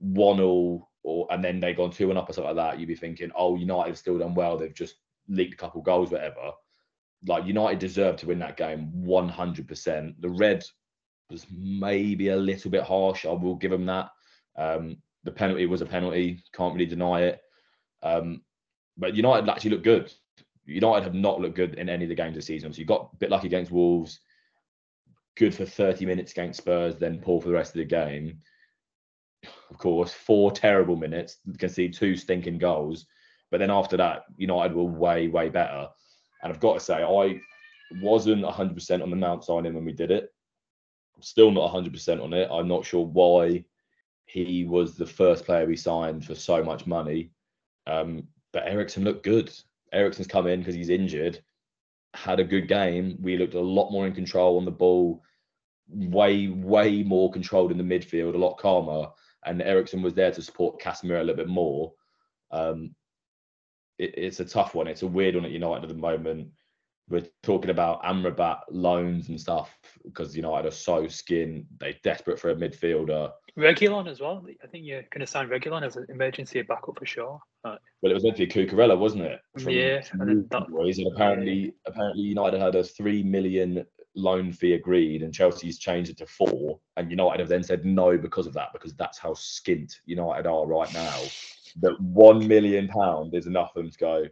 [0.00, 2.88] one all or and then they gone two and up or something like that, you'd
[2.88, 4.58] be thinking, oh, United still done well.
[4.58, 4.96] They've just
[5.28, 6.52] leaked a couple goals, whatever.
[7.26, 10.14] Like United deserved to win that game 100%.
[10.20, 10.64] The red
[11.30, 13.26] was maybe a little bit harsh.
[13.26, 14.10] I will give them that.
[14.56, 16.42] Um, the penalty was a penalty.
[16.54, 17.40] Can't really deny it.
[18.02, 18.42] Um,
[18.96, 20.12] but United actually looked good.
[20.64, 22.72] United have not looked good in any of the games this season.
[22.72, 24.20] So you got a bit lucky against Wolves,
[25.36, 28.38] good for 30 minutes against Spurs, then poor for the rest of the game.
[29.70, 33.06] Of course, four terrible minutes, concede two stinking goals.
[33.50, 35.88] But then after that, United were way, way better.
[36.42, 37.40] And I've got to say, I
[38.02, 40.30] wasn't 100% on the Mount signing when we did it.
[41.20, 42.48] Still not 100% on it.
[42.50, 43.64] I'm not sure why
[44.26, 47.30] he was the first player we signed for so much money.
[47.86, 49.50] Um, but Eriksen looked good.
[49.92, 51.40] Eriksen's come in because he's injured,
[52.14, 53.16] had a good game.
[53.20, 55.22] We looked a lot more in control on the ball,
[55.88, 59.08] way, way more controlled in the midfield, a lot calmer.
[59.46, 61.92] And Eriksen was there to support Casemiro a little bit more.
[62.50, 62.94] Um,
[63.98, 64.86] it, it's a tough one.
[64.88, 66.48] It's a weird one at United at the moment.
[67.08, 69.70] We're talking about Amrabat loans and stuff
[70.04, 71.66] because United are so skin.
[71.78, 73.32] They're desperate for a midfielder.
[73.56, 74.44] Reguilón as well.
[74.62, 77.40] I think you're going to sign Reguilón as an emergency backup for sure.
[77.64, 77.78] Right.
[78.02, 79.40] Well, it was meant to be Cucurella, wasn't it?
[79.66, 85.22] Yeah, and then that- and apparently, apparently United had a three million loan fee agreed,
[85.22, 86.78] and Chelsea's changed it to four.
[86.96, 90.66] And United have then said no because of that, because that's how skint United are
[90.66, 91.18] right now.
[91.80, 94.24] That one million pound is enough for them to go.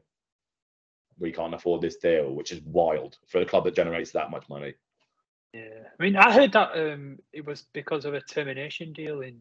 [1.18, 4.48] We can't afford this deal, which is wild for a club that generates that much
[4.48, 4.74] money.
[5.52, 9.38] Yeah, I mean, I heard that um, it was because of a termination deal in.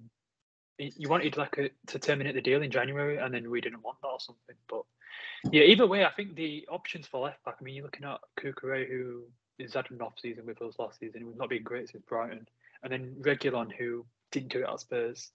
[0.77, 4.01] You wanted like a, to terminate the deal in January, and then we didn't want
[4.01, 4.55] that or something.
[4.69, 4.83] But
[5.51, 7.55] Yeah, either way, I think the options for left back.
[7.59, 9.23] I mean, you're looking at Cucurella, who
[9.59, 11.25] has had an off season with us last season.
[11.25, 12.47] Was not being great since Brighton,
[12.83, 15.31] and then Reguilón, who didn't do it at Spurs.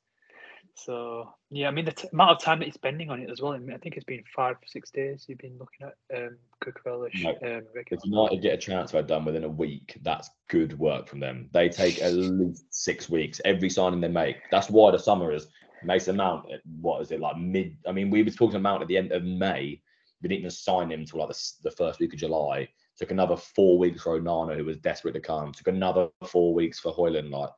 [0.74, 3.40] So yeah, I mean the t- amount of time that he's spending on it as
[3.40, 3.52] well.
[3.52, 5.24] I, mean, I think it's been five, six days.
[5.28, 7.30] You've been looking at um, Cucurella, No.
[7.58, 8.04] um, If.
[8.04, 11.48] United get a transfer done within a week, that's good work from them.
[11.52, 14.36] They take at least six weeks every signing they make.
[14.50, 15.48] That's why the summer is
[15.84, 16.50] Mason Mount.
[16.52, 17.76] at- What is it like mid?
[17.86, 19.80] I mean, we were talking about Mount at the end of May.
[20.22, 22.68] We didn't even sign him till like the, the first week of July.
[22.98, 25.52] Took another four weeks for Onana, who was desperate to come.
[25.52, 27.30] Took another four weeks for Højlund.
[27.30, 27.50] Like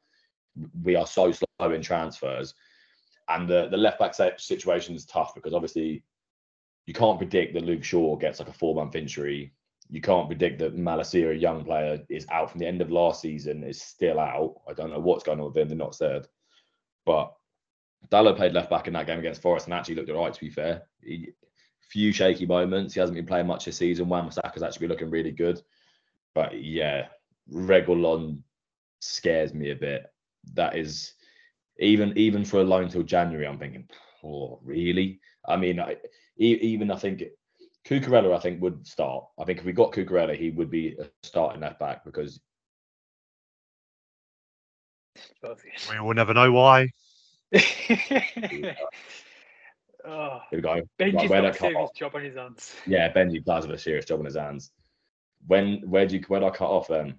[0.83, 2.55] we are so slow in transfers,
[3.29, 6.03] and the the left back situation is tough because obviously
[6.87, 9.53] you can't predict that Luke Shaw gets like a four month injury
[9.93, 13.21] you can't predict that Malacia, a young player, is out from the end of last
[13.21, 14.55] season, is still out.
[14.67, 15.69] I don't know what's going on with him.
[15.69, 16.27] They're not said.
[17.05, 17.35] But
[18.11, 20.41] Dalot played left back in that game against Forest and actually looked all right, to
[20.41, 20.85] be fair.
[21.03, 21.33] He,
[21.81, 22.95] few shaky moments.
[22.95, 24.09] He hasn't been playing much this season.
[24.09, 25.61] Wan-Bissaka's actually been looking really good.
[26.35, 27.09] But yeah,
[27.53, 28.39] Reguilón
[29.01, 30.07] scares me a bit.
[30.55, 31.13] That is
[31.83, 33.88] even even for a loan till January, I'm thinking,
[34.25, 35.21] oh, really?
[35.47, 35.97] I mean, I,
[36.38, 37.23] e- even I think
[37.85, 39.25] Cucurella, I think, would start.
[39.38, 42.40] I think if we got Cucurella, he would be starting left back because
[45.90, 46.88] We will never know why.
[50.05, 50.81] oh, here we go.
[50.99, 51.95] Benjy's where got a cut serious off?
[51.95, 52.75] job on his hands.
[52.87, 54.71] Yeah, Benjy does have a serious job on his hands.
[55.47, 57.18] When where do you where do I cut off then?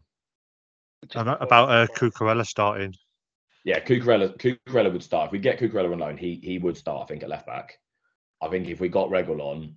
[1.15, 2.93] Um, About uh, Cucurella starting.
[3.63, 5.27] Yeah, Cucurella Cucurella would start.
[5.27, 7.79] If we get Cucurella on loan, he he would start, I think, at left back.
[8.41, 9.75] I think if we got Reguilón,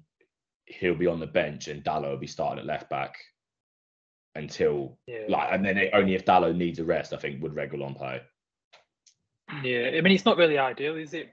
[0.66, 3.16] he'll be on the bench and Dalot will be starting at left back
[4.34, 5.26] until Yeah.
[5.28, 8.20] like and then it, only if Dalot needs a rest, I think would Reguilón play.
[9.62, 11.32] Yeah, I mean it's not really ideal, is it?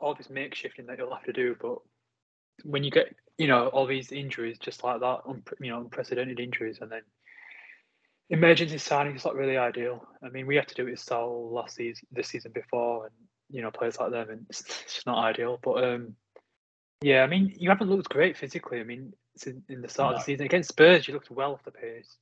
[0.00, 1.78] All this makeshifting that you'll have to do, but
[2.64, 5.20] when you get you know all these injuries just like that,
[5.60, 7.02] you know unprecedented injuries, and then
[8.30, 10.06] emergency signing is not really ideal.
[10.22, 13.14] I mean we had to do it with Sal last season, this season before, and
[13.50, 15.58] you know players like them, and it's, it's just not ideal.
[15.62, 16.16] But um,
[17.02, 18.80] yeah, I mean you haven't looked great physically.
[18.80, 21.64] I mean since in the start of the season against Spurs, you looked well off
[21.64, 22.16] the pace.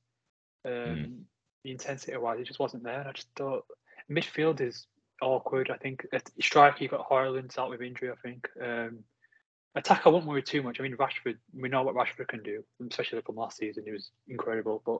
[0.65, 1.25] Um,
[1.63, 3.07] The intensity wise, it just wasn't there.
[3.07, 3.65] I just thought
[4.11, 4.85] midfield is
[5.21, 5.71] awkward.
[5.71, 8.11] I think at striker you got Harlan's out with injury.
[8.11, 8.99] I think um,
[9.75, 10.79] attack I won't worry too much.
[10.79, 13.83] I mean Rashford, we know what Rashford can do, especially from last season.
[13.85, 14.81] He was incredible.
[14.85, 14.99] But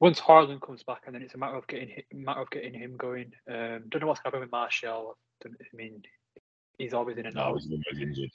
[0.00, 2.74] once Harlan comes back, and then it's a matter of getting hi- matter of getting
[2.74, 3.32] him going.
[3.48, 5.16] Um, don't know what's happening with Martial.
[5.40, 6.02] Don't- I mean,
[6.78, 7.46] he's always in and out.
[7.46, 7.68] always
[8.00, 8.30] injured.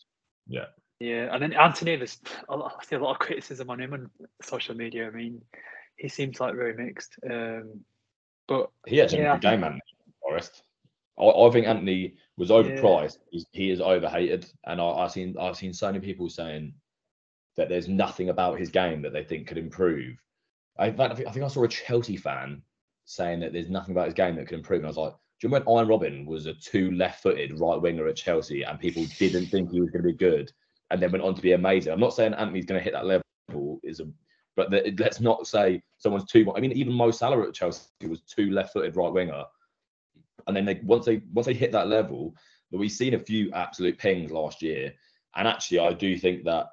[0.47, 0.65] Yeah,
[0.99, 2.19] Yeah, and then Antony, there's
[2.49, 4.09] a lot, I see a lot of criticism on him on
[4.41, 5.07] social media.
[5.07, 5.41] I mean,
[5.97, 7.15] he seems like very mixed.
[7.29, 7.83] Um,
[8.47, 9.81] but He actually Yeah, had a good game, Antony
[10.21, 10.63] Forest.
[11.19, 13.17] I, I think Antony was overpriced.
[13.29, 16.73] He's, he is overhated, and I, I've seen I've seen so many people saying
[17.57, 20.15] that there's nothing about his game that they think could improve.
[20.79, 22.61] I, I, think, I saw a Chelsea fan
[23.05, 25.47] saying that there's nothing about his game that could improve, and I was like, do
[25.47, 29.05] you remember when Arjen Robben was a two left-footed right winger at Chelsea, and people
[29.17, 30.51] didn't think he was going to be good,
[30.91, 31.93] and then went on to be amazing.
[31.93, 34.07] I'm not saying Antony's going to hit that level, is a
[34.55, 36.51] but the, let's not say someone's too.
[36.53, 39.43] I mean, even Mo Salah at Chelsea was two left-footed right winger,
[40.47, 42.35] and then they once they once they hit that level,
[42.71, 44.93] but we've seen a few absolute pings last year,
[45.35, 46.67] and actually, I do think that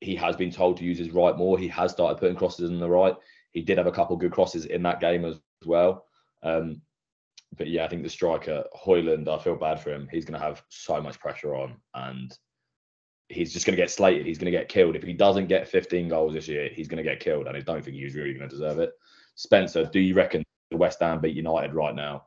[0.00, 1.58] he has been told to use his right more.
[1.58, 3.14] He has started putting crosses in the right.
[3.52, 6.04] He did have a couple good crosses in that game as well.
[6.42, 6.82] Um,
[7.56, 10.08] but yeah, I think the striker Højlund, I feel bad for him.
[10.10, 12.36] He's going to have so much pressure on, and
[13.28, 14.26] he's just going to get slated.
[14.26, 16.68] He's going to get killed if he doesn't get 15 goals this year.
[16.72, 18.92] He's going to get killed, and I don't think he's really going to deserve it.
[19.36, 22.26] Spencer, do you reckon the West Ham beat United right now?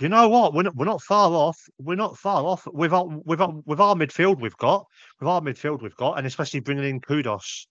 [0.00, 0.52] You know what?
[0.52, 1.58] We're not, we're not far off.
[1.78, 4.86] We're not far off with our with our with our midfield we've got
[5.20, 7.66] with our midfield we've got, and especially bringing in Kudus.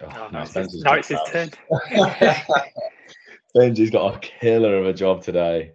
[0.00, 1.50] Oh, oh no, no, now, it's his, it's his turn.
[3.54, 5.72] Benjy's got a killer of a job today.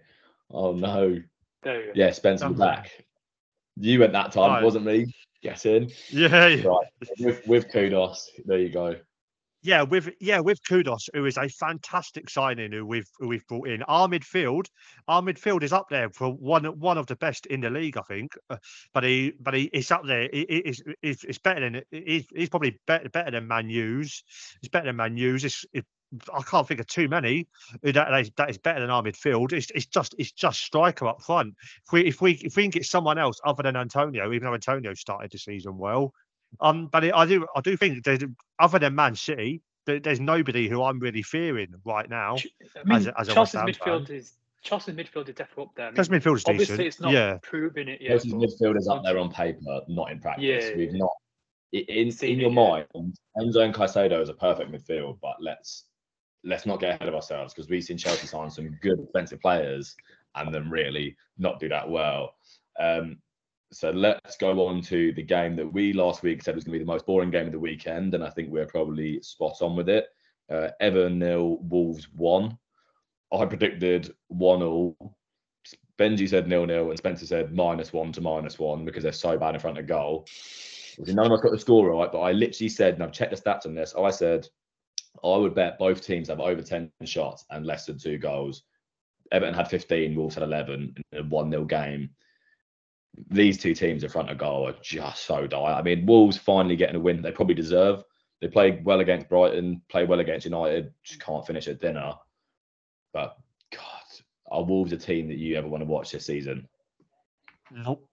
[0.51, 1.19] Oh no.
[1.63, 1.91] there go.
[1.95, 2.91] Yeah, Spencer, we're back.
[3.79, 4.63] You went that time, Right.
[4.63, 5.13] wasn't me?
[5.43, 5.91] Get in.
[6.09, 6.67] Yeah, yeah.
[6.67, 6.87] Right.
[7.19, 8.25] With, with Kudus.
[8.45, 8.95] There you go.
[9.63, 13.67] Yeah, with yeah with Kudus, who is a fantastic signing who we've who we've brought
[13.67, 13.81] in.
[13.83, 14.67] Our midfield,
[15.07, 18.01] our midfield is up there for one one of the best in the league, I
[18.03, 18.33] think.
[18.49, 18.57] Uh,
[18.93, 20.29] but he but he it's up there.
[20.31, 24.23] He, he- he's, he's, it's better than he's, he's probably better better than Man U's.
[24.61, 25.43] It's better than Man U's.
[25.43, 25.85] It's, it,
[26.33, 27.47] I can't think of too many
[27.83, 29.51] that is, that is better than our midfield.
[29.53, 31.55] It's, it's just it's just striker up front.
[31.85, 34.53] If we if we if we can get someone else other than Antonio, even though
[34.53, 36.13] Antonio started the season well,
[36.59, 38.23] um, but I do I do think there's
[38.59, 42.35] other than Man City, there, there's nobody who I'm really fearing right now.
[42.37, 44.33] Ch- I mean, a- as a West Chelsea's Ham midfield is
[44.63, 45.85] Chelsea's midfield is definitely up there.
[45.85, 46.87] I mean, Because midfield's obviously, decent.
[46.87, 48.09] it's not Yeah, proving it yet.
[48.21, 50.43] Chelsea's midfield is up there on paper, not in practice.
[50.43, 50.97] Yeah, We've yeah.
[50.97, 51.11] not
[51.75, 52.89] i- in Seen in your yet.
[52.95, 53.15] mind.
[53.37, 55.85] Enzo and Caicedo is a perfect midfield, but let's
[56.43, 59.95] let's not get ahead of ourselves because we've seen Chelsea sign some good defensive players
[60.35, 62.35] and then really not do that well.
[62.79, 63.17] Um,
[63.71, 66.79] so let's go on to the game that we last week said was going to
[66.79, 69.75] be the most boring game of the weekend, and I think we're probably spot on
[69.75, 70.07] with it.
[70.49, 72.57] Uh, Everton nil, Wolves one.
[73.33, 75.15] I predicted one all.
[75.97, 79.37] Benjy said nil nil, and Spencer said minus one to minus one because they're so
[79.37, 80.27] bad in front of goal.
[80.99, 83.41] None of us got the score right, but I literally said, and I've checked the
[83.41, 83.93] stats on this.
[83.95, 84.47] I said
[85.23, 88.63] I would bet both teams have over 10 shots and less than two goals.
[89.31, 92.09] Everton had 15, Wolves had 11 in a 1 0 game.
[93.29, 95.73] These two teams in front of goal are just so dire.
[95.73, 98.03] I mean, Wolves finally getting a win they probably deserve.
[98.41, 102.13] They played well against Brighton, played well against United, just can't finish at dinner.
[103.13, 103.37] But
[103.71, 103.81] God,
[104.51, 106.67] are Wolves a team that you ever want to watch this season?
[107.71, 108.07] Nope.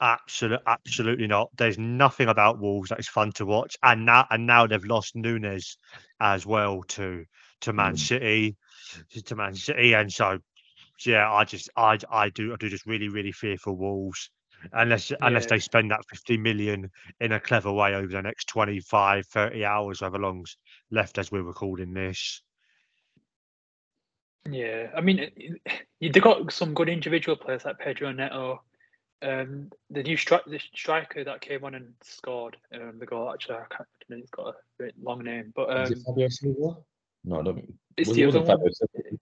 [0.00, 1.50] Absolutely, absolutely not.
[1.56, 5.14] There's nothing about Wolves that is fun to watch, and now and now they've lost
[5.14, 5.76] Nunes
[6.18, 7.24] as well to
[7.60, 7.98] to Man Mm.
[7.98, 8.56] City,
[9.26, 10.38] to Man City, and so
[11.06, 14.30] yeah, I just I I do I do just really really fear for Wolves
[14.72, 19.26] unless unless they spend that 50 million in a clever way over the next 25
[19.26, 20.56] 30 hours however long's
[20.92, 22.42] left as we're recording this
[24.50, 25.30] Yeah, I mean,
[26.00, 28.62] they've got some good individual players like Pedro Neto.
[29.22, 33.30] Um, the new stri- the striker that came on and scored um, the goal.
[33.32, 33.88] Actually, I can't.
[34.10, 36.80] I he's got a long name, but Is um, it Fabio Silva?
[37.24, 38.60] No, I don't it's was- the it other one.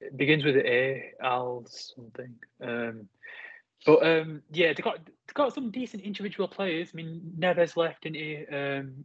[0.01, 2.35] It begins with A, Al something.
[2.63, 3.09] Um,
[3.87, 6.91] but um, yeah, they got they got some decent individual players.
[6.93, 8.47] I mean, Neves left, didn't he?
[8.47, 9.05] Um,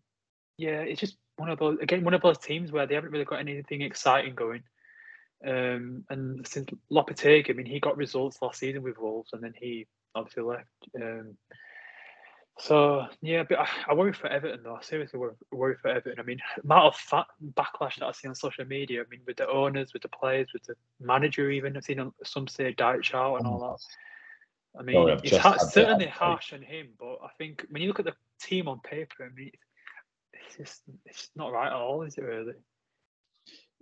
[0.58, 3.26] yeah, it's just one of those again one of those teams where they haven't really
[3.26, 4.64] got anything exciting going.
[5.46, 9.54] Um, and since Lopetegui, I mean, he got results last season with Wolves, and then
[9.60, 10.68] he obviously left.
[10.96, 11.38] Um,
[12.60, 14.76] so yeah, but I, I worry for Everton though.
[14.76, 16.20] I seriously worry, worry for Everton.
[16.20, 19.02] I mean, amount of fat backlash that I see on social media.
[19.02, 22.48] I mean, with the owners, with the players, with the manager, even I've seen some
[22.48, 24.80] say Dyche out and all that.
[24.80, 27.88] I mean, Sorry, I've it's ha- certainly harsh on him, but I think when you
[27.88, 29.52] look at the team on paper, I mean,
[30.34, 32.54] it's just it's not right at all, is it really?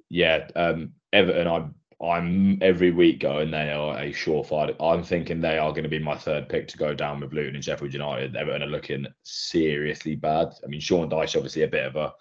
[0.10, 1.48] yeah, um, Everton.
[1.48, 3.52] I'm I'm every week going.
[3.52, 4.76] They are a surefire.
[4.80, 7.56] I'm thinking they are going to be my third pick to go down with Luton
[7.56, 8.36] and Sheffield United.
[8.36, 10.54] Everton are looking seriously bad.
[10.64, 12.14] I mean, Sean Dyche obviously a bit of a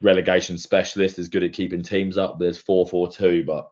[0.00, 2.38] relegation specialist, is good at keeping teams up.
[2.38, 3.70] There's four four two, but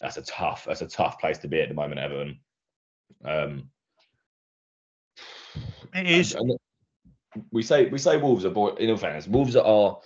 [0.00, 2.38] that's a tough that's a tough place to be at the moment, Everton.
[3.24, 3.70] Um,
[5.94, 8.78] it is and- and we say we say Wolves are.
[8.78, 10.00] In all fairness, Wolves are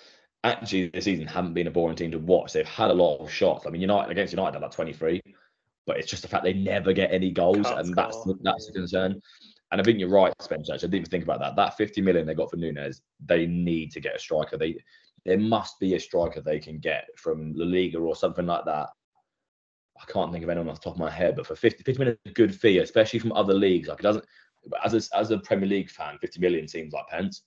[0.53, 2.53] actually this season haven't been a boring team to watch.
[2.53, 3.67] They've had a lot of shots.
[3.67, 5.23] I mean, United against United had like 23,
[5.87, 8.67] but it's just the fact they never get any goals, Can't and that's the, that's
[8.67, 9.21] the concern.
[9.73, 10.75] And I think you're right, Spencer.
[10.75, 11.57] Actually, I didn't even think about that.
[11.57, 14.57] That 50 million they got for Nunes, they need to get a striker.
[14.57, 14.77] They
[15.25, 18.89] there must be a striker they can get from La Liga or something like that.
[20.01, 21.99] I can't think of anyone off the top of my head, but for 50, 50
[21.99, 23.89] million is a good fee, especially from other leagues.
[23.89, 24.25] Like it doesn't
[24.69, 27.43] but as a, as a Premier League fan, 50 million seems like pence,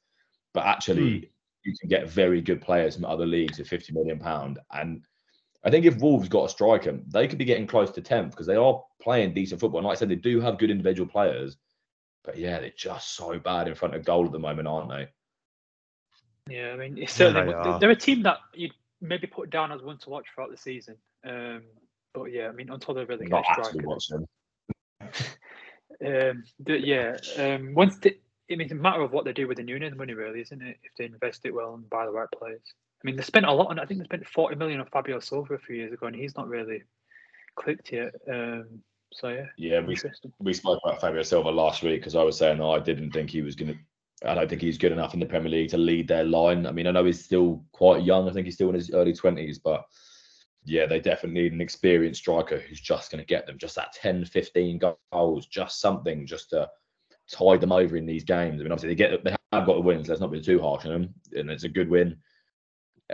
[0.53, 1.25] but actually hmm.
[1.63, 4.59] You can get very good players from other leagues for 50 million pound.
[4.71, 5.03] And
[5.63, 8.47] I think if Wolves got a striker, they could be getting close to 10th because
[8.47, 9.79] they are playing decent football.
[9.79, 11.57] And like I said, they do have good individual players,
[12.23, 15.07] but yeah, they're just so bad in front of goal at the moment, aren't they?
[16.49, 19.71] Yeah, I mean, it's Yeah, certainly they're they're a team that you'd maybe put down
[19.71, 20.95] as one to watch throughout the season.
[21.25, 21.63] Um,
[22.13, 24.25] but yeah, I mean, until they really get Not a striker.
[26.05, 28.19] Um, the, yeah, um, once they,
[28.51, 30.61] I mean, it's a matter of what they do with the Nunes money, really, isn't
[30.61, 30.77] it?
[30.83, 32.61] If they invest it well and buy the right players.
[33.01, 33.79] I mean, they spent a lot on.
[33.79, 36.35] I think they spent forty million on Fabio Silva a few years ago, and he's
[36.35, 36.83] not really
[37.55, 38.13] clicked yet.
[38.31, 38.81] Um,
[39.13, 39.97] so yeah, Yeah, we
[40.39, 43.29] we spoke about Fabio Silva last week because I was saying that I didn't think
[43.29, 44.29] he was going to.
[44.29, 46.65] I don't think he's good enough in the Premier League to lead their line.
[46.65, 48.27] I mean, I know he's still quite young.
[48.27, 49.85] I think he's still in his early twenties, but
[50.65, 53.93] yeah, they definitely need an experienced striker who's just going to get them just that
[53.93, 54.79] 10, 15
[55.11, 56.69] goals, just something just to
[57.31, 58.59] tide them over in these games.
[58.59, 60.07] I mean, obviously they get they have got the wins.
[60.07, 62.17] Let's not be too harsh on them, and it's a good win.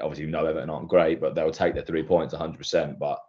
[0.01, 2.57] Obviously, we know Everton aren't great, but they'll take their three points 100.
[2.57, 3.19] percent But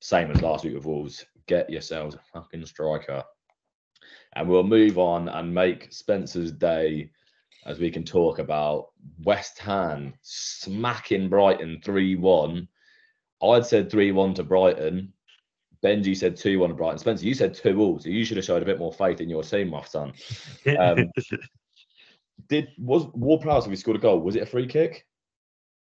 [0.00, 3.24] same as last week with Wolves, get yourselves a fucking striker.
[4.34, 7.10] And we'll move on and make Spencer's day
[7.64, 8.88] as we can talk about
[9.24, 12.68] West Ham smacking Brighton 3 1.
[13.42, 15.12] I'd said 3 1 to Brighton.
[15.82, 16.98] Benjy said 2 1 to Brighton.
[16.98, 19.28] Spencer, you said 2 all, so you should have showed a bit more faith in
[19.28, 20.12] your team, my son.
[20.78, 21.10] Um,
[22.48, 24.20] Did was Ward Prowse if he scored a goal?
[24.20, 25.06] Was it a free kick?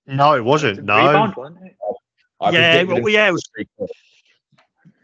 [0.07, 0.83] no, it wasn't.
[0.83, 0.95] No.
[0.95, 1.77] rebound, wasn't it?
[2.41, 3.49] I Yeah, well, yeah, it was-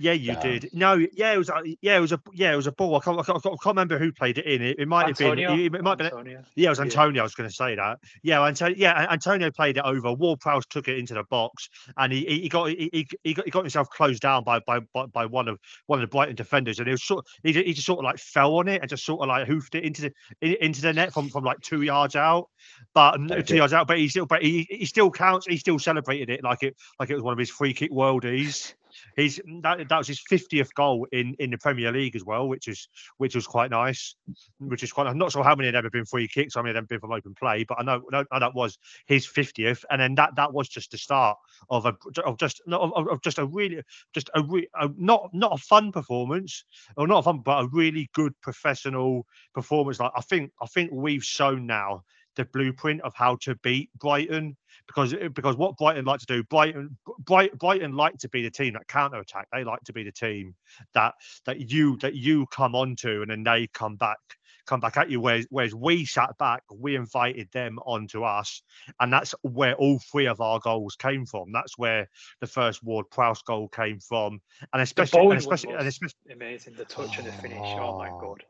[0.06, 0.26] free kick.
[0.26, 0.74] Yeah, you did.
[0.74, 1.50] No, yeah, it was.
[1.50, 2.22] A, yeah, it was a.
[2.34, 2.96] Yeah, it was a ball.
[2.96, 3.20] I can't.
[3.20, 4.62] I can't, I can't remember who played it in.
[4.62, 5.50] It, it might Antonio?
[5.50, 5.66] have been.
[5.66, 6.44] It, it might have been.
[6.56, 7.16] Yeah, it was Antonio.
[7.16, 7.22] Yeah.
[7.22, 8.00] I was going to say that.
[8.24, 8.76] Yeah, Antonio.
[8.78, 10.14] Yeah, Antonio played it over.
[10.14, 13.52] Ward Prowse took it into the box, and he, he got he, he, got he
[13.52, 14.80] got himself closed down by by
[15.14, 17.26] by one of one of the Brighton defenders, and it was sort.
[17.44, 19.76] He, he just sort of like fell on it and just sort of like hoofed
[19.76, 20.02] it into
[20.42, 22.50] the into the net from from like two yards out,
[22.94, 23.42] but okay.
[23.42, 23.88] two yards out.
[23.88, 25.46] But he still but he, he still counts.
[25.46, 28.74] He still celebrated it like it like it was one of his free kick worldies.
[29.16, 32.48] He's mm, that, that was his 50th goal in, in the Premier League as well,
[32.48, 32.88] which is
[33.18, 34.16] which was quite nice.
[34.60, 35.08] Which is quite.
[35.08, 36.56] I'm not sure how many had ever been free kicks.
[36.56, 39.84] How many had been from open play, but I know, know, that was his 50th,
[39.90, 41.38] and then that that was just the start
[41.70, 43.82] of a of just of, of just a really
[44.14, 46.64] just a, re, a not not a fun performance
[46.98, 50.00] or not a fun, but a really good professional performance.
[50.00, 52.04] Like I think I think we've shown now
[52.36, 54.58] the blueprint of how to beat Brighton
[54.88, 58.52] because eh, because what Brighton like to do, Brighton Brighton, Brighton like to be the
[58.52, 59.48] team that counter attack.
[59.52, 60.56] They like to be the team
[60.94, 61.16] that
[61.46, 64.20] that you that you come onto and then they come back
[64.66, 65.22] come back at you.
[65.22, 68.62] Whereas, whereas we sat back, we invited them onto us,
[69.00, 71.52] and that's where all three of our goals came from.
[71.52, 72.10] That's where
[72.42, 74.42] the first Ward Prowse goal came from,
[74.74, 77.76] and especially, and especially, and especially amazing the touch oh, and the finish.
[77.80, 78.44] Oh my god!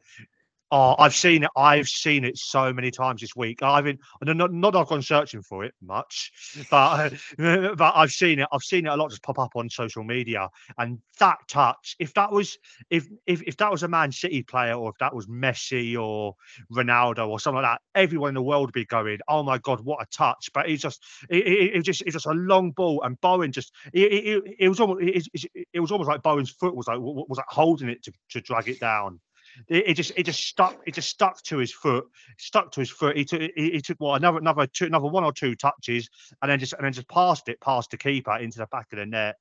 [0.72, 1.52] Oh, I've seen it.
[1.56, 3.62] I've seen it so many times this week.
[3.62, 6.32] I've been not not I've gone searching for it much,
[6.72, 8.48] but but I've seen it.
[8.52, 10.50] I've seen it a lot just pop up on social media.
[10.80, 12.58] And that touch, if that was
[12.90, 16.34] if if if that was a Man City player or if that was Messi or
[16.74, 19.82] Ronaldo or something like that, everyone in the world would be going, "Oh my God,
[19.82, 23.04] what a touch!" But it's just it, it, it just it's just a long ball,
[23.04, 25.28] and Bowen just it, it, it was almost it,
[25.74, 28.68] it was almost like Bowen's foot was like was like holding it to, to drag
[28.68, 29.20] it down
[29.68, 32.06] it, it, just it just stuck it just stuck to his foot
[32.38, 35.24] stuck to his foot he took he, he took what another another two another one
[35.24, 36.10] or two touches
[36.42, 39.00] and then just and then just passed it past the keeper into the back of
[39.00, 39.36] the net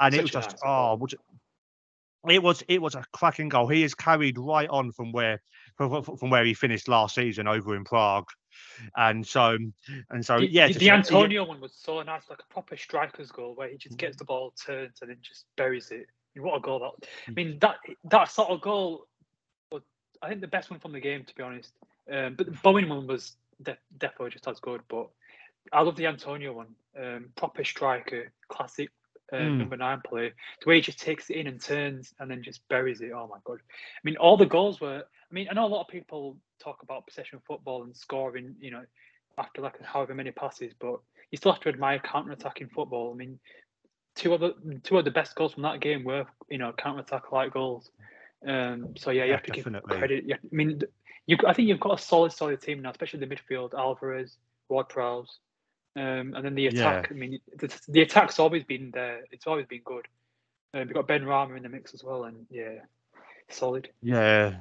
[0.00, 1.20] and Such it was just oh was it,
[2.28, 3.68] it was it was a cracking goal.
[3.68, 5.40] He is carried right on from where
[5.76, 8.28] from, from where he finished last season over in Prague,
[8.96, 9.56] and so
[10.10, 10.68] and so yeah.
[10.68, 13.96] The, the Antonio one was so nice, like a proper striker's goal where he just
[13.96, 14.18] gets mm.
[14.18, 16.06] the ball, turns, and then just buries it.
[16.36, 17.08] What a goal that!
[17.26, 17.36] I mm.
[17.36, 19.06] mean that that sort of goal
[20.22, 21.72] I think the best one from the game, to be honest.
[22.10, 24.82] Um, but the Bowen one was de- definitely just as good.
[24.88, 25.08] But
[25.72, 26.74] I love the Antonio one.
[27.00, 28.90] Um, proper striker, classic
[29.32, 29.58] uh, mm.
[29.58, 30.32] number nine play.
[30.62, 33.12] The way he just takes it in and turns and then just buries it.
[33.12, 33.60] Oh my god!
[33.62, 35.02] I mean, all the goals were.
[35.04, 38.56] I mean, I know a lot of people talk about possession football and scoring.
[38.60, 38.84] You know,
[39.38, 41.00] after like however many passes, but
[41.30, 43.12] you still have to admire counter-attacking football.
[43.12, 43.38] I mean,
[44.16, 47.32] two of the two of the best goals from that game were you know counter-attack
[47.32, 47.90] like goals.
[48.46, 49.88] Um, so yeah, you yeah, have to definitely.
[49.88, 50.24] give credit.
[50.26, 50.80] Yeah, I mean,
[51.26, 53.74] you I think you've got a solid, solid team now, especially the midfield.
[53.74, 54.36] Alvarez,
[54.68, 55.38] Ward Prowse,
[55.96, 57.08] um, and then the attack.
[57.10, 57.16] Yeah.
[57.16, 59.20] I mean, the, the, attack's always been there.
[59.30, 60.06] It's always been good.
[60.72, 62.78] Um, we've got Benrahma in the mix as well, and yeah,
[63.48, 63.90] solid.
[64.02, 64.56] Yeah,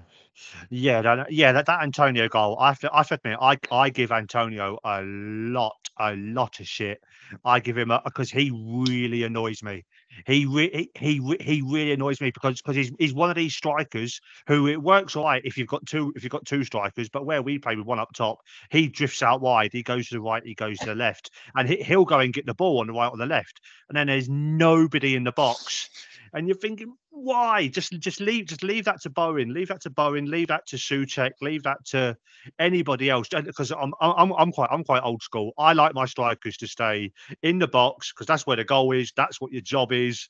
[0.70, 1.52] yeah, that, yeah.
[1.52, 4.78] That, that Antonio goal, I have to, I have to admit, I I give Antonio
[4.84, 7.02] a lot, a lot of shit.
[7.46, 9.86] I give him a because he really annoys me.
[10.26, 14.20] He re- he he really annoys me because because he's, he's one of these strikers
[14.48, 17.26] who it works all right if you've got two if you've got two strikers, but
[17.26, 18.40] where we play with one up top,
[18.70, 19.72] he drifts out wide.
[19.72, 22.34] He goes to the right, he goes to the left, and he, he'll go and
[22.34, 25.32] get the ball on the right or the left, and then there's nobody in the
[25.32, 25.90] box
[26.34, 27.68] and you're thinking, why?
[27.68, 30.78] Just just leave just leave that to Bowen, leave that to Bowen, leave that to
[30.78, 32.18] Soucek, leave that to
[32.60, 33.28] anybody else.
[33.30, 35.54] Because I'm I'm I'm quite I'm quite old school.
[35.58, 37.12] I like my strikers to stay
[37.42, 39.12] in the box because that's where the goal is.
[39.16, 40.30] That's what your job is.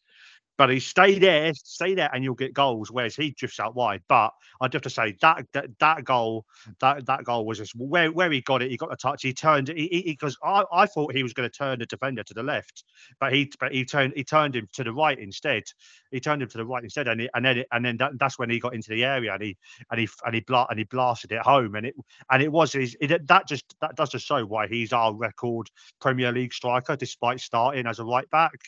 [0.60, 2.91] But he stay there, stay there, and you'll get goals.
[2.91, 4.01] Whereas he drifts out wide.
[4.10, 6.45] But I'd have to say that that, that goal,
[6.82, 8.70] that that goal was just where where he got it.
[8.70, 9.22] He got the touch.
[9.24, 9.70] He turned.
[9.70, 12.84] He because I, I thought he was going to turn the defender to the left,
[13.22, 15.64] but he but he turned he turned him to the right instead.
[16.12, 18.38] He turned him to the right instead, and he, and then and then that, that's
[18.38, 19.57] when he got into the area and he
[19.91, 21.76] and he and he bla- and he blasted it home.
[21.76, 21.95] And it
[22.30, 25.70] and it was his, it, that just that does just show why he's our record
[26.01, 28.60] Premier League striker, despite starting as a right back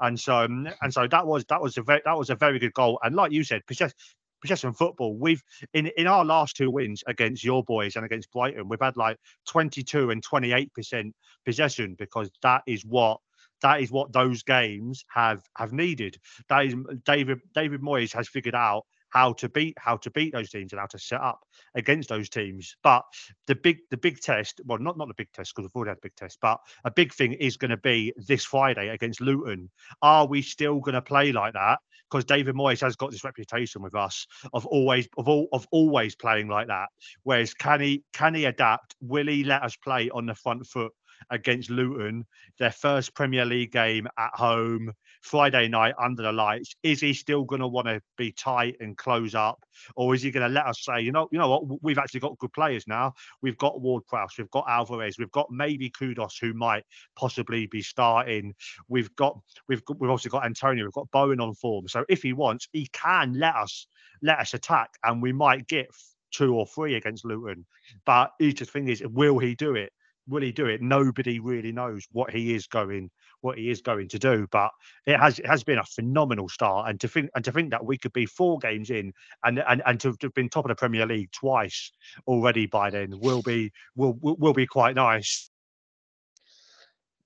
[0.00, 2.58] and so um, and so that was that was a very that was a very
[2.58, 2.98] good goal.
[3.02, 3.92] And like you said, possess,
[4.40, 5.16] possession football.
[5.16, 5.42] We've
[5.74, 9.18] in in our last two wins against your boys and against Brighton, we've had like
[9.48, 11.14] 22 and 28 percent
[11.44, 13.18] possession because that is what
[13.62, 16.16] that is what those games have have needed.
[16.48, 16.74] That is
[17.04, 20.80] David David Moyes has figured out how to beat how to beat those teams and
[20.80, 21.40] how to set up
[21.74, 22.76] against those teams.
[22.82, 23.02] But
[23.46, 25.98] the big the big test, well, not not the big test because we've already had
[25.98, 29.70] a big test, but a big thing is going to be this Friday against Luton.
[30.02, 31.78] Are we still going to play like that?
[32.10, 36.14] Because David Moyes has got this reputation with us of always of all of always
[36.14, 36.88] playing like that.
[37.22, 38.94] Whereas can he can he adapt?
[39.00, 40.92] Will he let us play on the front foot?
[41.30, 42.24] against Luton,
[42.58, 44.92] their first Premier League game at home,
[45.22, 46.74] Friday night under the lights.
[46.82, 49.58] Is he still going to want to be tight and close up,
[49.96, 52.20] or is he going to let us say, you know, you know what, we've actually
[52.20, 53.12] got good players now.
[53.42, 56.84] We've got Ward Prowse, we've got Alvarez, we've got maybe Kudus who might
[57.16, 58.54] possibly be starting.
[58.88, 59.38] We've got
[59.68, 61.88] we've got, we've also got Antonio, we've got Bowen on form.
[61.88, 63.86] So if he wants, he can let us
[64.22, 65.88] let us attack, and we might get
[66.30, 67.64] two or three against Luton.
[68.04, 69.92] But each thing is, will he do it?
[70.28, 70.82] Will he do it?
[70.82, 73.10] Nobody really knows what he is going,
[73.40, 74.46] what he is going to do.
[74.50, 74.70] But
[75.06, 77.84] it has it has been a phenomenal start, and to think and to think that
[77.84, 79.12] we could be four games in,
[79.44, 81.90] and and, and to have been top of the Premier League twice
[82.26, 85.50] already by then will be will will be quite nice.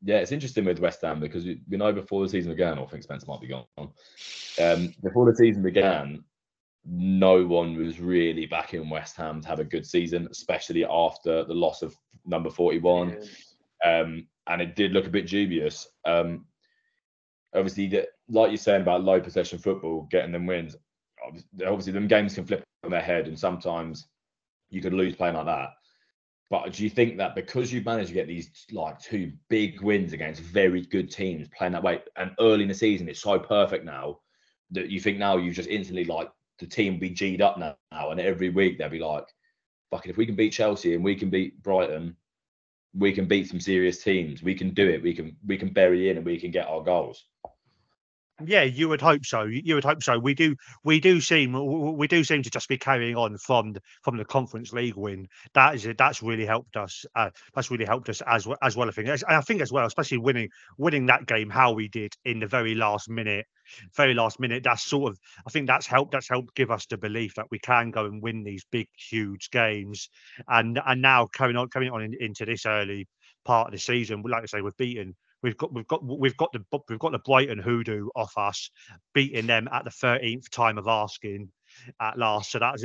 [0.05, 3.05] Yeah, it's interesting with West Ham because we know before the season began, I think
[3.05, 3.67] Spencer might be gone.
[3.79, 6.25] Um, before the season began,
[6.85, 11.45] no one was really back in West Ham to have a good season, especially after
[11.45, 13.19] the loss of number 41.
[13.85, 14.01] Yeah.
[14.01, 15.89] Um, and it did look a bit dubious.
[16.05, 16.47] Um,
[17.55, 20.77] obviously, the, like you're saying about low possession football, getting them wins,
[21.65, 24.09] obviously, them games can flip on their head, and sometimes
[24.71, 25.71] you could lose playing like that.
[26.51, 30.13] But do you think that because you've managed to get these like two big wins
[30.13, 33.85] against very good teams playing that way, and early in the season it's so perfect
[33.85, 34.19] now
[34.73, 36.31] that you think now you've just instantly like
[36.63, 39.27] the team be G'd up now, now, and every week they'll be like,
[39.91, 42.17] "Fucking, if we can beat Chelsea and we can beat Brighton,
[42.95, 44.43] we can beat some serious teams.
[44.43, 45.03] We can do it.
[45.03, 47.27] We can we can bury in and we can get our goals."
[48.45, 49.45] Yeah, you would hope so.
[49.45, 50.19] You would hope so.
[50.19, 50.57] We do.
[50.83, 51.53] We do seem.
[51.97, 55.29] We do seem to just be carrying on from from the Conference League win.
[55.55, 55.87] That is.
[55.97, 57.05] That's really helped us.
[57.15, 58.57] Uh, that's really helped us as well.
[58.63, 59.09] As well, I think.
[59.09, 62.47] And I think as well, especially winning winning that game how we did in the
[62.47, 63.47] very last minute.
[63.97, 64.65] Very last minute.
[64.65, 65.19] That's sort of.
[65.47, 66.13] I think that's helped.
[66.13, 69.51] That's helped give us the belief that we can go and win these big, huge
[69.51, 70.09] games.
[70.49, 73.07] And and now coming on coming on in, into this early
[73.45, 76.53] part of the season, like I say, we've beaten We've got we've got we've got
[76.53, 78.71] the we've got the Brighton hoodoo off us,
[79.13, 81.49] beating them at the thirteenth time of asking
[82.01, 82.53] at last.
[82.53, 82.85] So that was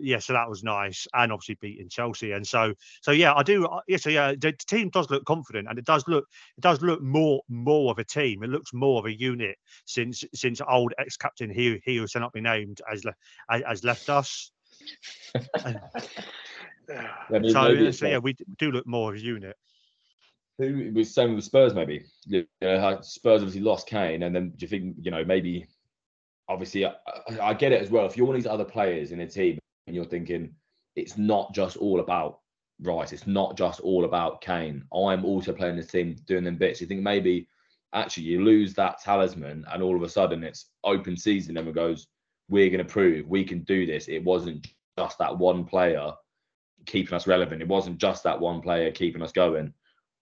[0.00, 2.32] yeah, so that was nice, and obviously beating Chelsea.
[2.32, 3.96] And so so yeah, I do yeah.
[3.96, 6.26] So yeah, the team does look confident, and it does look
[6.56, 8.42] it does look more more of a team.
[8.42, 12.32] It looks more of a unit since since old ex captain he he who not
[12.32, 13.02] be named as
[13.48, 14.50] has left us.
[17.50, 19.56] so, so yeah, we do look more of a unit
[20.58, 22.04] who was same with Spurs maybe.
[22.26, 25.66] You know, Spurs obviously lost Kane, and then do you think you know maybe
[26.48, 26.94] obviously I,
[27.42, 28.06] I, get it as well.
[28.06, 30.54] If you're one of these other players in a team and you're thinking
[30.94, 32.40] it's not just all about
[32.80, 34.84] Rice, it's not just all about Kane.
[34.92, 36.80] I'm also playing this team, doing them bits.
[36.80, 37.48] You think maybe
[37.94, 41.74] actually you lose that talisman, and all of a sudden it's open season, and it
[41.74, 42.08] goes,
[42.48, 44.08] we're going to prove we can do this.
[44.08, 44.66] It wasn't
[44.98, 46.12] just that one player
[46.86, 47.62] keeping us relevant.
[47.62, 49.72] It wasn't just that one player keeping us going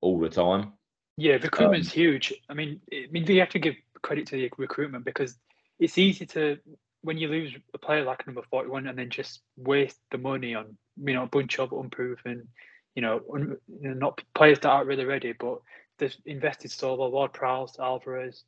[0.02, 0.72] all the time.
[1.16, 2.34] Yeah, recruitment's um, huge.
[2.48, 5.36] I mean, I mean, you have to give credit to the recruitment because
[5.78, 6.58] it's easy to
[7.02, 10.76] when you lose a player like number forty-one and then just waste the money on
[11.02, 12.48] you know a bunch of unproven,
[12.94, 15.60] you know, un, you know not players that aren't really ready, but
[15.98, 17.10] they've invested so well.
[17.10, 18.44] Ward Prowse, Alvarez.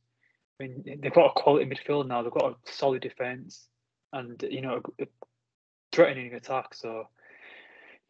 [0.60, 2.22] I mean, they've got a quality midfield now.
[2.22, 3.66] They've got a solid defense,
[4.12, 5.06] and you know, a
[5.92, 6.74] threatening attack.
[6.74, 7.08] So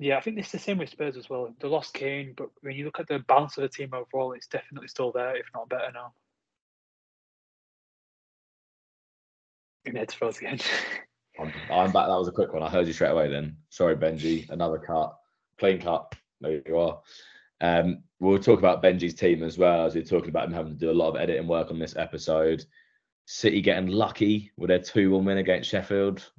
[0.04, 1.48] yeah, I think it's the same with Spurs as well.
[1.58, 4.46] They lost Kane, but when you look at the balance of the team overall, it's
[4.46, 6.12] definitely still there, if not better now.
[9.90, 10.58] Ned's froze again.
[11.40, 12.08] I'm, I'm, back.
[12.08, 12.62] That was a quick one.
[12.62, 13.56] I heard you straight away then.
[13.70, 14.48] Sorry, Benjy.
[14.50, 15.16] Another cut.
[15.58, 16.14] Clean cut.
[16.42, 17.00] There you are.
[17.62, 20.78] Um, we'll talk about Benjy's team as well as we're talking about him having to
[20.78, 22.62] do a lot of editing work on this episode.
[23.24, 26.30] City getting lucky with their 2 1 win against Sheffield.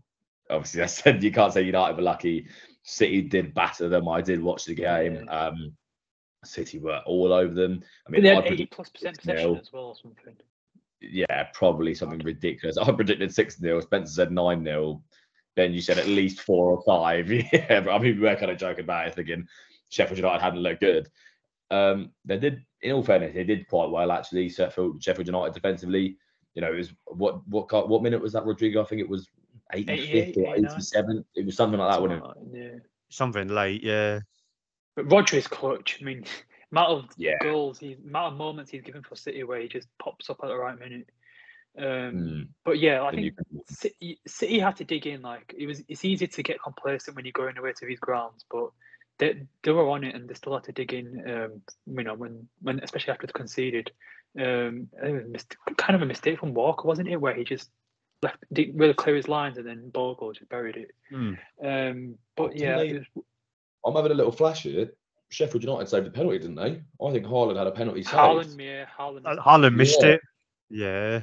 [0.51, 2.47] Obviously, I said you can't say United were lucky.
[2.85, 4.07] City did batter them.
[4.07, 5.27] I did watch the game.
[5.29, 5.73] Um,
[6.43, 7.83] City were all over them.
[8.07, 10.35] I mean, they had 80 plus percent possession as well, or something.
[11.01, 12.77] Yeah, probably something ridiculous.
[12.77, 13.81] I predicted 6 0.
[13.81, 15.01] Spencer said 9 0.
[15.55, 17.31] Then you said at least four or five.
[17.53, 19.47] Yeah, but I mean, we were kind of joking about it, thinking
[19.89, 21.09] Sheffield United hadn't looked good.
[21.71, 24.49] Um, they did, in all fairness, they did quite well actually.
[24.49, 26.17] Sheffield, Sheffield United defensively,
[26.53, 28.83] you know, it was what what what minute was that, Rodrigo?
[28.83, 29.29] I think it was
[29.73, 31.25] 85th or 87th.
[31.35, 32.63] It was something like that, wasn't it?
[32.63, 32.79] Yeah.
[33.09, 34.19] Something late, yeah.
[34.95, 35.99] But Rodri is clutch.
[36.01, 36.25] I mean,
[36.71, 37.37] amount of yeah.
[37.41, 40.47] goals, he amount of moments he's given for City where he just pops up at
[40.47, 41.09] the right minute.
[41.77, 42.47] Um, mm.
[42.63, 43.33] But yeah, I think
[43.67, 45.21] City, City had to dig in.
[45.21, 48.45] Like it was, it's easy to get complacent when you're going away to these grounds,
[48.49, 48.69] but
[49.17, 51.23] they they were on it and they still had to dig in.
[51.29, 53.91] Um, you know, when when especially after they conceded,
[54.39, 57.19] um, it was mist- kind of a mistake from Walker, wasn't it?
[57.19, 57.69] Where he just
[58.25, 60.91] left didn't really clear his lines, and then Bogle just buried it.
[61.11, 61.37] Mm.
[61.63, 63.25] Um, but yeah, they, was,
[63.85, 64.91] I'm having a little flash here.
[65.29, 66.81] Sheffield United saved the penalty, didn't they?
[67.01, 68.15] I think Haaland had a penalty saved.
[68.15, 69.25] Haaland, yeah, Haaland.
[69.25, 70.09] Uh, Haaland missed Yeah.
[70.09, 70.21] it.
[70.69, 71.21] Yeah.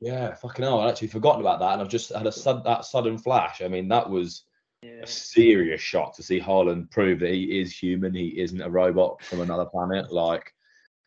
[0.00, 0.80] Yeah, fucking hell.
[0.80, 3.62] I'd actually forgotten about that, and I've just had a sud- that sudden flash.
[3.62, 4.44] I mean, that was
[4.82, 5.02] yeah.
[5.02, 8.12] a serious shock to see Haaland prove that he is human.
[8.12, 10.12] He isn't a robot from another planet.
[10.12, 10.52] Like,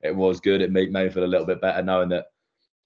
[0.02, 0.62] it was good.
[0.62, 2.26] It made, made me feel a little bit better knowing that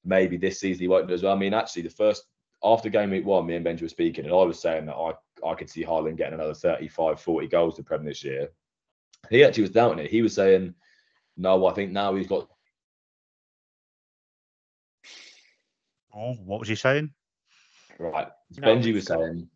[0.04, 1.36] maybe this season he won't do as well.
[1.36, 2.26] I mean, actually, the first
[2.64, 5.14] after game week one, me and Benjy were speaking, and I was saying that I,
[5.48, 8.50] I could see Haaland getting another 35, 40 goals to Prem this year.
[9.30, 10.12] He actually was doubting it.
[10.12, 10.74] He was saying,
[11.38, 12.48] no, I think now he's got
[16.14, 17.12] Oh, what was he saying?
[17.98, 18.28] Right.
[18.58, 19.48] No, Benjy was saying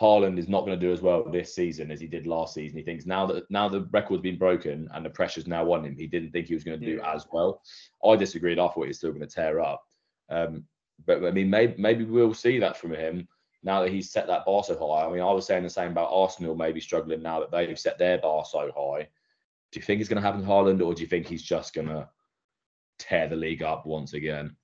[0.00, 2.78] Haaland is not going to do as well this season as he did last season.
[2.78, 5.96] He thinks now that now the record's been broken and the pressure's now on him,
[5.96, 7.12] he didn't think he was going to do Yeah.
[7.14, 7.62] as well.
[8.04, 8.58] I disagreed.
[8.58, 9.82] I thought he's still going to tear up.
[10.28, 10.64] Um,
[11.06, 13.28] but I mean, maybe maybe we'll see that from him
[13.62, 15.06] now that he's set that bar so high.
[15.06, 17.98] I mean, I was saying the same about Arsenal maybe struggling now that they've set
[17.98, 19.08] their bar so high.
[19.72, 21.74] Do you think it's going to happen to Haaland, or do you think he's just
[21.74, 22.08] going to
[22.98, 24.56] tear the league up once again?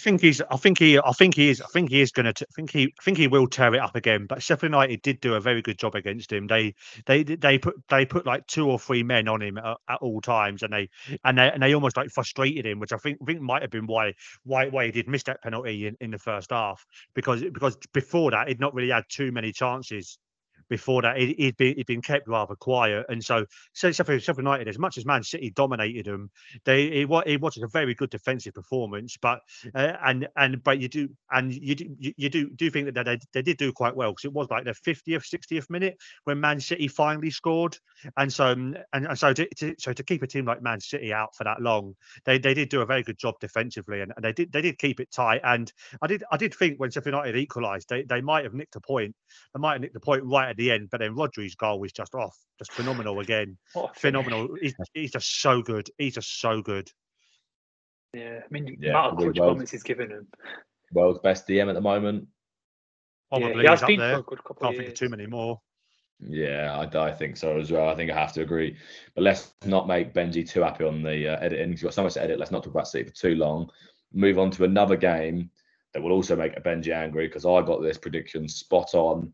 [0.00, 0.40] Think he's.
[0.50, 0.98] I think he.
[0.98, 1.60] I think he is.
[1.60, 2.46] I think he is going to.
[2.54, 2.84] Think he.
[2.98, 4.26] I think he will tear it up again.
[4.26, 6.46] But Sheffield United did do a very good job against him.
[6.46, 6.74] They.
[7.06, 7.22] They.
[7.22, 7.76] They put.
[7.88, 10.88] They put like two or three men on him at, at all times, and they.
[11.24, 11.50] And they.
[11.50, 13.18] And they almost like frustrated him, which I think.
[13.24, 14.14] Think might have been why.
[14.44, 14.68] Why.
[14.68, 16.84] Why he did miss that penalty in, in the first half
[17.14, 20.18] because because before that he'd not really had too many chances.
[20.70, 23.44] Before that, he'd, he'd been he'd been kept rather quiet, and so
[23.74, 26.30] so Sheffield, Sheffield United, as much as Man City dominated them,
[26.64, 29.16] they it, it was a very good defensive performance.
[29.20, 29.40] But
[29.74, 33.04] uh, and and but you do and you do you, you do do think that
[33.04, 36.40] they, they did do quite well because it was like the 50th 60th minute when
[36.40, 37.76] Man City finally scored.
[38.16, 40.80] And so um, and, and so to, to so to keep a team like Man
[40.80, 41.94] City out for that long
[42.24, 44.78] they, they did do a very good job defensively and, and they did they did
[44.78, 45.40] keep it tight.
[45.44, 48.76] And I did I did think when Sheffield United equalised they, they might have nicked
[48.76, 49.14] a point.
[49.54, 51.92] They might have nicked the point right at the end but then Rodri's goal was
[51.92, 54.24] just off just phenomenal again What a finish.
[54.24, 56.90] phenomenal he's, he's just so good he's just so good
[58.14, 60.26] Yeah, I mean, the Yeah, amount of probably clutch moments he's given him.
[60.92, 62.26] World's best DM at the moment.
[63.28, 64.92] probably yeah, he has he's up there for a good couple can't of think years.
[64.92, 65.60] of too many more
[66.20, 67.88] Yeah, I, I think so as well.
[67.88, 68.76] I think I have to agree.
[69.14, 71.70] But let's not make Benjy too happy on the uh, editing.
[71.70, 72.38] He's got so much to edit.
[72.38, 73.70] Let's not talk about City for too long.
[74.12, 75.50] Move on to another game
[75.94, 79.32] that will also make Benjy angry because I got this prediction spot on.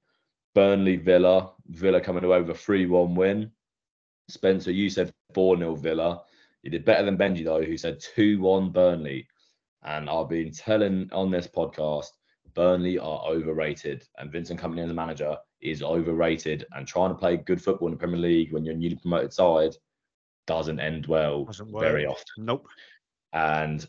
[0.56, 1.52] Burnley Villa.
[1.68, 3.52] Villa coming away with a 3 1 win.
[4.28, 6.22] Spencer, you said 4 0 Villa.
[6.62, 9.28] You did better than Benjy, though, who said 2 1 Burnley.
[9.84, 12.08] And I've been telling on this podcast,
[12.54, 14.04] Burnley are overrated.
[14.16, 16.64] And Vincent Kompany as a manager is overrated.
[16.72, 19.34] And trying to play good football in the Premier League when you're a newly promoted
[19.34, 19.76] side
[20.46, 22.46] doesn't end well Doesn't very often.
[22.46, 22.66] nope
[23.34, 23.86] And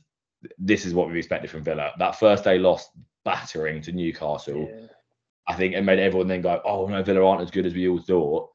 [0.58, 1.94] this is what we've expected from Villa.
[1.98, 2.90] That first day loss
[3.24, 4.68] battering to Newcastle.
[4.70, 4.88] Yeah.
[5.48, 7.88] I think it made everyone then go, oh no, Villa aren't as good as we
[7.88, 8.50] all thought.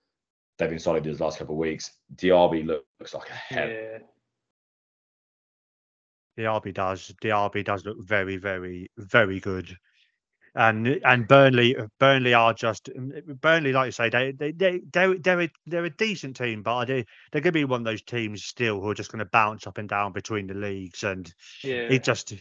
[0.59, 1.91] They've been solid these last couple of weeks.
[2.15, 3.69] Diaby look- looks like a hell.
[3.69, 3.99] Yeah.
[6.37, 7.15] The does.
[7.21, 9.77] The RB does look very, very, very good.
[10.55, 12.91] And and Burnley, Burnley are just
[13.41, 16.87] Burnley, like you say, they they they they're they're a, they're a decent team, but
[16.87, 19.31] they they're going to be one of those teams still who are just going to
[19.31, 21.33] bounce up and down between the leagues, and
[21.65, 21.89] Yeah.
[21.91, 22.35] it just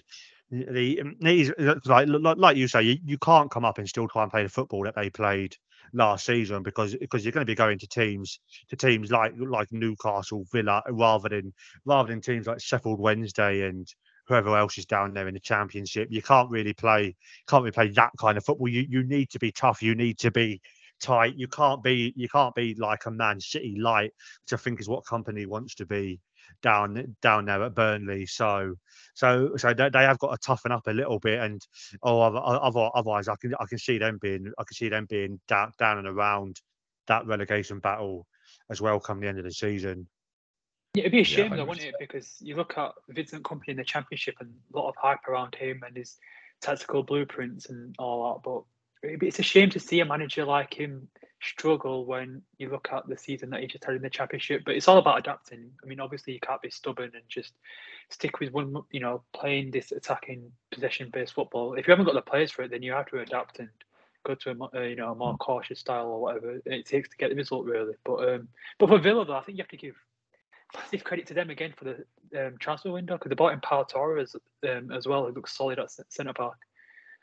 [0.52, 3.88] the um, he's uh, like like like you say, you, you can't come up and
[3.88, 5.56] still try and play the football that they played
[5.94, 8.40] last season because because you're going to be going to teams
[8.70, 11.54] to teams like like Newcastle, Villa, rather than
[11.86, 13.88] rather than teams like Sheffield Wednesday and
[14.28, 16.10] whoever else is down there in the championship.
[16.12, 17.16] You can't really play
[17.48, 18.68] can't really play that kind of football.
[18.68, 19.82] You you need to be tough.
[19.82, 20.62] You need to be
[21.02, 21.36] tight.
[21.36, 24.12] You can't be you can't be like a Man City light,
[24.44, 26.20] which I think is what Kompany wants to be
[26.62, 28.26] down down there at Burnley.
[28.26, 28.76] So
[29.14, 31.40] so so they, they have got to toughen up a little bit.
[31.40, 31.62] And
[32.04, 35.06] oh, other- other- otherwise I can I can see them being I can see them
[35.10, 36.62] being down down and around
[37.08, 38.28] that relegation battle
[38.70, 40.08] as well come the end of the season.
[40.94, 41.96] Yeah, it'd be a Yeah, shame though, wouldn't it?
[42.00, 45.56] Because you look at Vincent Kompany in the Championship and a lot of hype around
[45.56, 46.18] him and his
[46.62, 48.44] tactical blueprints and all that.
[48.44, 48.64] But
[49.26, 51.08] it's a shame to see a manager like him
[51.42, 54.64] struggle when you look at the season that just had in the Championship.
[54.66, 55.72] But it's all about adapting.
[55.84, 57.54] I mean, obviously you can't be stubborn and just
[58.10, 61.74] stick with one, you know, playing this attacking possession-based football.
[61.74, 63.70] If you haven't got the players for it, then you have to adapt and
[64.24, 67.18] go to a uh, you know a more cautious style or whatever it takes to
[67.18, 67.94] get the result really.
[68.04, 69.96] But um, but for Villa though, I think you have to give
[70.76, 73.84] massive credit to them again for the um, transfer window because they bought in Pau
[73.84, 74.36] Torres
[74.70, 76.54] um, as well, who looks solid at centre back.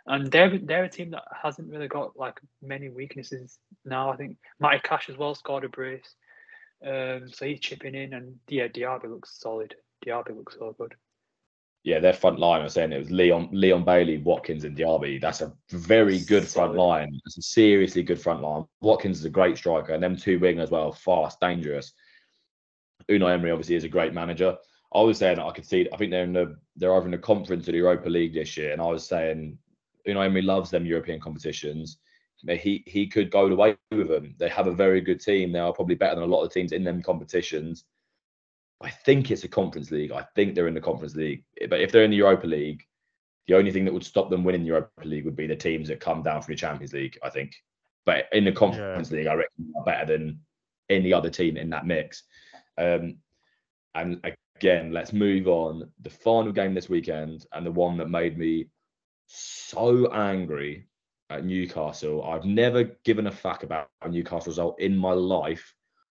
[0.08, 4.10] And they're they're a team that hasn't really got like many weaknesses now.
[4.10, 6.14] I think Matty Cash as well scored a brace,
[6.84, 9.74] um, so he's chipping in, and yeah, Diaby looks solid.
[10.06, 10.94] Diaby looks so good.
[11.84, 12.60] yeah, their front line.
[12.60, 15.20] I was saying it was Leon, Leon Bailey, Watkins, and Diaby.
[15.20, 17.20] That's a very good front line.
[17.26, 18.64] It's a seriously good front line.
[18.80, 21.92] Watkins is a great striker, and them two wing as well, fast, dangerous.
[23.08, 24.56] Unai Emery obviously is a great manager.
[24.92, 25.88] I was saying I could see.
[25.92, 28.56] I think they're in the they're either in the conference or the Europa League this
[28.56, 29.58] year, and I was saying
[30.08, 31.98] Unai Emery loves them European competitions.
[32.46, 34.34] He he could go away with them.
[34.38, 35.52] They have a very good team.
[35.52, 37.84] They are probably better than a lot of teams in them competitions.
[38.80, 40.12] I think it's a conference league.
[40.12, 41.42] I think they're in the conference league.
[41.68, 42.84] But if they're in the Europa League,
[43.48, 45.88] the only thing that would stop them winning the Europa League would be the teams
[45.88, 47.18] that come down from the Champions League.
[47.22, 47.54] I think.
[48.06, 50.40] But in the conference league, I reckon they're better than
[50.88, 52.22] any other team in that mix.
[52.78, 53.18] Um,
[53.94, 54.20] and
[54.56, 55.90] again, let's move on.
[56.00, 58.68] The final game this weekend, and the one that made me
[59.28, 60.86] so angry
[61.30, 62.24] at Newcastle.
[62.24, 65.74] I've never given a fuck about a Newcastle result in my life.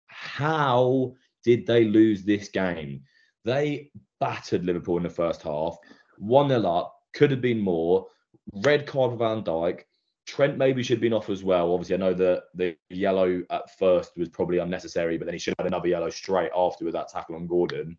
[0.07, 3.03] How did they lose this game?
[3.43, 5.77] They battered Liverpool in the first half,
[6.17, 8.07] 1 0 up, could have been more.
[8.53, 9.81] Red card for Van Dijk.
[10.27, 11.73] Trent maybe should have been off as well.
[11.73, 15.55] Obviously, I know that the yellow at first was probably unnecessary, but then he should
[15.57, 17.97] have had another yellow straight after with that tackle on Gordon.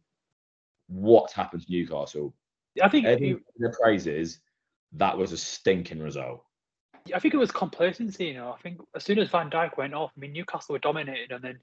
[0.86, 2.34] What happened to Newcastle?
[2.82, 4.40] I think it, the praises,
[4.94, 6.44] that was a stinking result.
[7.14, 8.26] I think it was complacency.
[8.26, 10.78] You know, I think as soon as Van Dijk went off, I mean Newcastle were
[10.78, 11.58] dominated, and then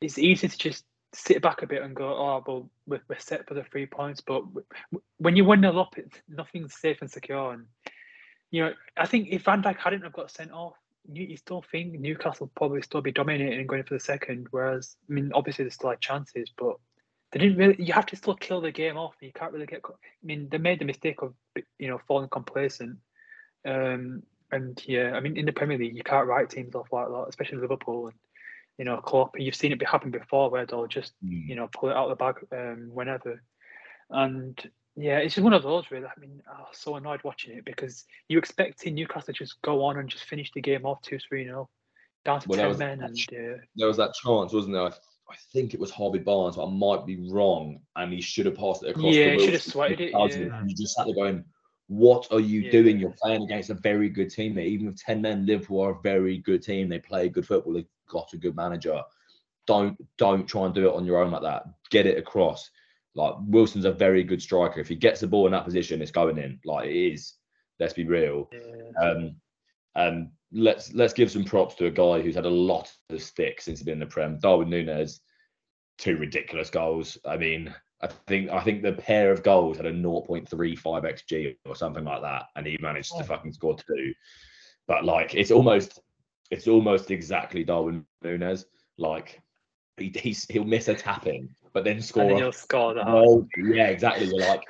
[0.00, 3.48] it's easy to just sit back a bit and go, "Oh, well, we're, we're set
[3.48, 4.44] for the three points." But
[5.18, 7.52] when you win nil up, it's nothing's safe and secure.
[7.52, 7.66] And
[8.50, 10.74] you know, I think if Van Dijk hadn't have got sent off,
[11.12, 14.46] you, you still think Newcastle would probably still be dominating and going for the second.
[14.50, 16.76] Whereas, I mean, obviously there's still had chances, but
[17.32, 17.76] they didn't really.
[17.82, 19.14] You have to still kill the game off.
[19.20, 19.82] You can't really get.
[19.84, 21.34] I mean, they made the mistake of
[21.78, 22.98] you know falling complacent.
[23.64, 24.22] Um,
[24.52, 27.26] and yeah, I mean, in the Premier League, you can't write teams off like that,
[27.28, 28.16] especially Liverpool and
[28.78, 29.38] you know Klopp.
[29.38, 31.48] You've seen it happen before where they'll just Mm.
[31.48, 33.42] you know pull it out of the bag um, whenever.
[34.10, 36.06] And yeah, it's just one of those really.
[36.06, 39.84] I mean, I was so annoyed watching it because you expecting Newcastle to just go
[39.84, 41.68] on and just finish the game off two three 0
[42.24, 44.92] down to Well, ten was- men, and uh, There was that chance, wasn't there?
[45.30, 47.80] I, think it was Harvey Barnes, but I might be wrong.
[47.96, 49.14] And he should have passed it across.
[49.14, 50.58] Yeah, he should have sweated it, yeah.
[50.58, 51.44] And you just sat there going,
[51.88, 52.70] "What are you Yeah.
[52.70, 52.98] doing?
[52.98, 54.54] You're playing against a very good team.
[54.54, 56.88] There, even with ten men, Liverpool are a very good team.
[56.88, 57.74] They play good football.
[57.74, 59.02] They've got a good manager.
[59.66, 61.64] Don't don't try and do it on your own like that.
[61.90, 62.70] Get it across.
[63.14, 64.80] Like Wilson's a very good striker.
[64.80, 66.60] If he gets the ball in that position, it's going in.
[66.64, 67.34] Like it is.
[67.80, 68.48] Let's be real.
[68.52, 69.02] yeah.
[69.02, 69.36] Um,
[69.96, 73.60] and let's let's give some props to a guy who's had a lot of stick
[73.60, 74.38] since he's been in the Prem.
[74.38, 75.18] Darwin Núñez,
[75.98, 77.18] two ridiculous goals.
[77.24, 81.74] I mean, I think I think the pair of goals had a 0.35 xg or
[81.74, 84.12] something like that, and he managed to fucking score two.
[84.86, 85.98] But like, it's almost
[86.50, 88.64] it's almost exactly Darwin Núñez.
[88.98, 89.40] Like,
[89.96, 92.24] he he's, he'll miss a tapping, but then and score.
[92.24, 93.08] then a you'll score that.
[93.08, 94.26] Oh, yeah, exactly.
[94.26, 94.62] You're like,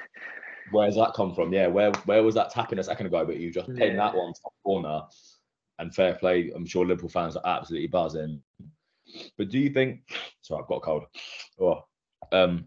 [0.71, 1.53] where's that come from?
[1.53, 3.25] Yeah, where where was that tapping a second ago?
[3.25, 5.03] But you just pinned that one top corner.
[5.79, 6.51] And fair play.
[6.57, 8.41] I'm sure Liverpool fans are absolutely buzzing.
[9.37, 10.01] But do you think?
[10.41, 11.05] Sorry, I've got a cold.
[11.61, 11.85] Oh,
[12.33, 12.65] um,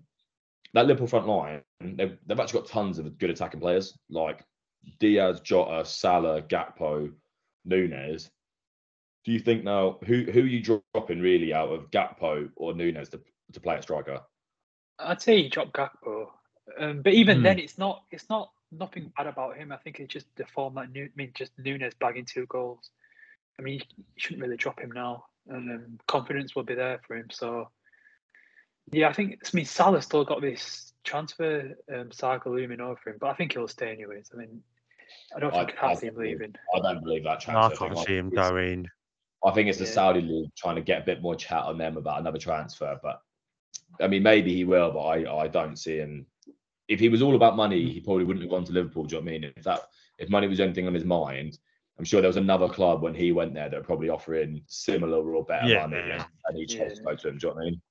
[0.74, 4.46] that Liverpool front line, they've, they've actually got tons of good attacking players like
[5.00, 7.12] Diaz, Jota, Salah, Gakpo,
[7.68, 8.30] Núñez.
[9.26, 13.10] Do you think now who who are you dropping really out of Gakpo or Núñez
[13.12, 13.22] to,
[13.54, 14.22] to play at striker?
[15.00, 16.28] I'd say he dropped Gakpo,
[16.78, 17.44] um, but even Hmm.
[17.44, 19.72] then, it's not it's not nothing bad about him.
[19.72, 22.92] I think it's just the form that Nu- I mean, just Núñez bagging two goals.
[23.58, 23.82] I mean, you
[24.18, 27.30] shouldn't really drop him now, and um, confidence will be there for him.
[27.32, 27.70] So,
[28.92, 33.18] yeah, I think I mean Salah's still got this transfer um, saga looming over him,
[33.20, 34.30] but I think he'll stay anyways.
[34.34, 34.62] I mean,
[35.36, 36.56] I don't think I I can't see him don't believe- leaving.
[36.76, 38.88] I don't believe that No, I can't see him It's- going.
[39.46, 39.92] I think it's the Yeah.
[39.92, 43.00] Saudi league trying to get a bit more chat on them about another transfer.
[43.02, 43.22] But
[44.02, 46.26] I mean, maybe he will, but I, I don't see him.
[46.90, 49.06] If he was all about money, he probably wouldn't have gone to Liverpool.
[49.06, 49.54] Do you know what I mean?
[49.56, 49.82] If that
[50.18, 51.58] if money was anything on his mind,
[51.98, 55.20] I'm sure there was another club when he went there that were probably offering similar
[55.34, 55.86] or better Yeah.
[55.86, 56.96] money, and, and he chose Yeah.
[56.96, 57.38] to go to him.
[57.38, 57.82] Do you know what I mean?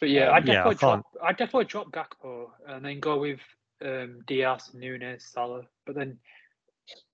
[0.00, 1.24] But yeah, Um, I'd yeah, definitely can't- drop.
[1.28, 3.40] I'd definitely drop Gakpo and then go with
[3.82, 5.66] um, Diaz, Núñez, Salah.
[5.86, 6.18] But then,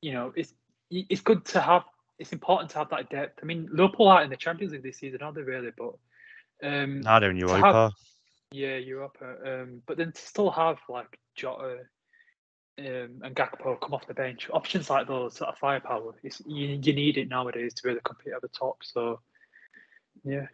[0.02, 0.52] you know, it's
[0.90, 1.84] it's good to have.
[2.18, 3.38] It's important to have that depth.
[3.42, 5.42] I mean, Liverpool aren't in the Champions League this season, aren't they?
[5.42, 5.94] Really, but
[6.62, 7.92] um, Now they're in to have- Europa.
[8.52, 9.36] Yeah, Europa.
[9.44, 11.78] Um, but then to still have like Jota
[12.78, 16.78] um, and Gakpo come off the bench, options like those, sort of firepower, it's, you
[16.82, 18.78] you need it nowadays to really compete at the top.
[18.82, 19.20] So,
[20.24, 20.46] yeah.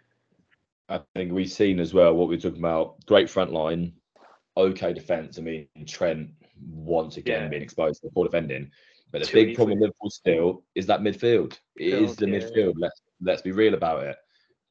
[0.88, 3.04] I think we've seen as well what we're talking about.
[3.06, 3.92] Great front line,
[4.56, 5.38] okay defense.
[5.38, 6.30] I mean, Trent
[6.60, 7.48] once again Yeah.
[7.48, 8.70] being exposed to poor defending.
[9.10, 11.58] But the Too big problem with Liverpool still is that midfield.
[11.76, 12.38] It is the yeah.
[12.38, 12.74] midfield.
[12.78, 14.16] Let's let's be real about it.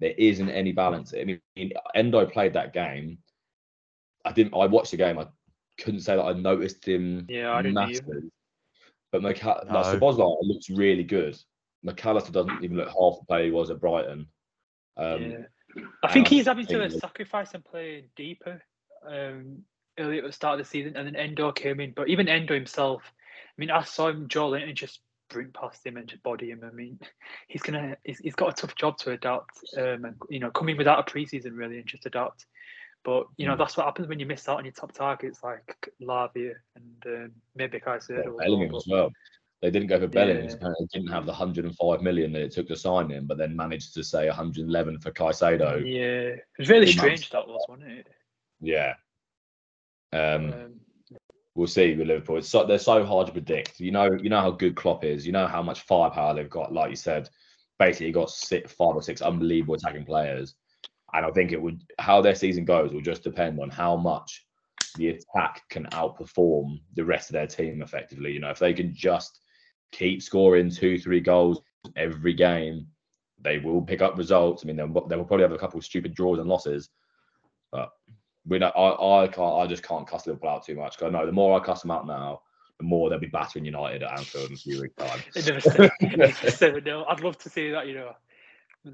[0.02, 1.14] There isn't any balance.
[1.14, 3.20] I mean, Endo played that game.
[4.26, 4.56] I didn't.
[4.56, 5.20] I watched the game.
[5.20, 5.28] I
[5.80, 8.32] couldn't say that I noticed him Yeah, I didn't
[9.12, 9.74] But McA- No.
[9.74, 11.38] like Szoboszlai looks really good.
[11.86, 14.28] McAllister doesn't even look half the player he was at Brighton.
[14.98, 15.38] Um, yeah.
[16.04, 18.62] I think he's having to think sacrifice and play deeper
[19.08, 19.64] um,
[20.00, 21.94] earlier at the start of the season, and then Endo came in.
[21.96, 25.00] But even Endo himself, I mean, I saw him, Joelinton just
[25.32, 26.62] sprint past him and just body him.
[26.66, 27.00] I mean,
[27.48, 30.78] he's gonna, he's, he's got a tough job to adapt, um, and you know, coming
[30.78, 32.46] without a preseason really and just adapt.
[33.04, 33.58] But you know, Mm.
[33.60, 37.32] that's what happens when you miss out on your top targets like Lavia and um,
[37.56, 39.12] maybe as Bellingham as well.
[39.62, 40.50] They didn't go for Bellingham.
[40.50, 40.70] Yeah.
[40.80, 43.94] They didn't have the 105 million that it took to sign him, but then managed
[43.94, 45.82] to say 111 for Caicedo.
[45.86, 47.30] Yeah, it was really strange months.
[47.30, 48.08] that was, wasn't it?
[48.60, 48.94] Yeah.
[50.14, 50.74] Um, Um,
[51.56, 52.38] we'll see with Liverpool.
[52.38, 53.80] It's so, they're so hard to predict.
[53.80, 55.26] You know, you know how good Klopp is.
[55.26, 56.74] You know how much firepower they've got.
[56.74, 57.30] Like you said,
[57.80, 60.56] basically got six, five or six unbelievable attacking players.
[61.14, 64.46] And I think it would how their season goes will just depend on how much
[64.96, 68.32] the attack can outperform the rest of their team effectively.
[68.32, 69.40] You know, if they can just
[69.92, 71.62] keep scoring two, three goals
[71.96, 72.88] every game,
[73.42, 74.64] they will pick up results.
[74.64, 76.90] I mean, they'll, they will probably have a couple of stupid draws and losses,
[77.72, 77.90] but
[78.48, 81.18] we know I, I can't I just can't cuss Liverpool out too much because I
[81.18, 82.42] know the more I cuss them out now,
[82.80, 85.24] the more they'll be battering United at Anfield in a few weeks' time.
[85.36, 87.06] It never said, it never said no.
[87.06, 88.14] I'd love to see that, you know.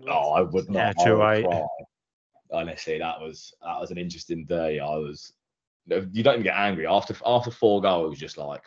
[0.09, 1.07] Oh, I would Yeah, not.
[1.07, 1.43] I would 2-8.
[1.43, 1.67] cry.
[2.51, 4.79] Honestly, that was that was an interesting day.
[4.79, 5.33] I was.
[5.89, 8.19] You don't even get angry after after four goals.
[8.19, 8.63] Just like,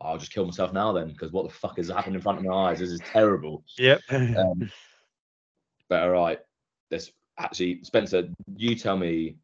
[0.00, 2.44] I'll just kill myself now then, because what the fuck is happening in front of
[2.44, 2.78] my eyes?
[2.78, 3.64] This is terrible.
[3.78, 4.00] Yep.
[4.10, 4.70] Um,
[5.88, 6.38] but all right,
[6.90, 8.30] let's actually, Spencer.
[8.56, 9.36] You tell me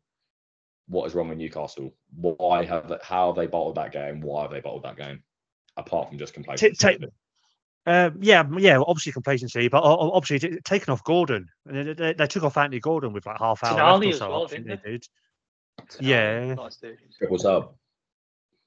[0.89, 1.95] what is wrong with Newcastle.
[2.17, 4.21] Why have they, how have they bottled that game?
[4.21, 5.23] Why have they bottled that game?
[5.77, 6.77] Apart from just complacency.
[6.77, 7.05] take-
[7.87, 11.47] Um, yeah, yeah, obviously complacency, but o- o- obviously t- taking off Gordon.
[11.67, 14.13] And They, they, they took off Anthony Gordon with like half hour left Tonali or
[14.17, 14.29] so.
[14.31, 15.05] well, I didn't they did.
[16.01, 16.55] Yeah.
[16.59, 16.99] last stage.
[17.17, 17.75] Triple sub.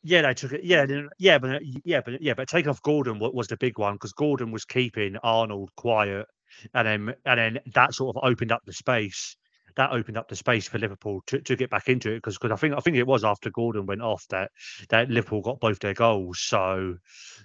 [0.03, 0.63] Yeah, they took it.
[0.63, 0.85] Yeah,
[1.19, 4.51] yeah, but yeah, but yeah, but taking off Gordon was the big one because Gordon
[4.51, 6.25] was keeping Arnold quiet,
[6.73, 9.35] and then and then that sort of opened up the space.
[9.75, 12.55] That opened up the space for Liverpool to, to get back into it because I
[12.55, 14.51] think I think it was after Gordon went off that
[14.89, 16.39] that Liverpool got both their goals.
[16.39, 16.97] So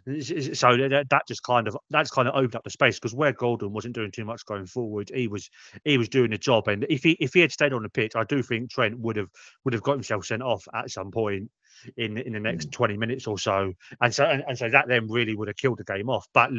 [0.07, 3.33] so that, that just kind of that's kind of opened up the space because where
[3.33, 5.49] Gordon wasn't doing too much going forward, he was
[5.85, 6.69] he was doing the job.
[6.69, 9.17] And if he if he had stayed on the pitch, I do think Trent would
[9.17, 9.29] have
[9.65, 11.51] would have got himself sent off at some point
[11.97, 12.73] in in the next mm.
[12.73, 13.73] 20 minutes or so.
[14.01, 16.27] And so and, and so that then really would have killed the game off.
[16.33, 16.51] But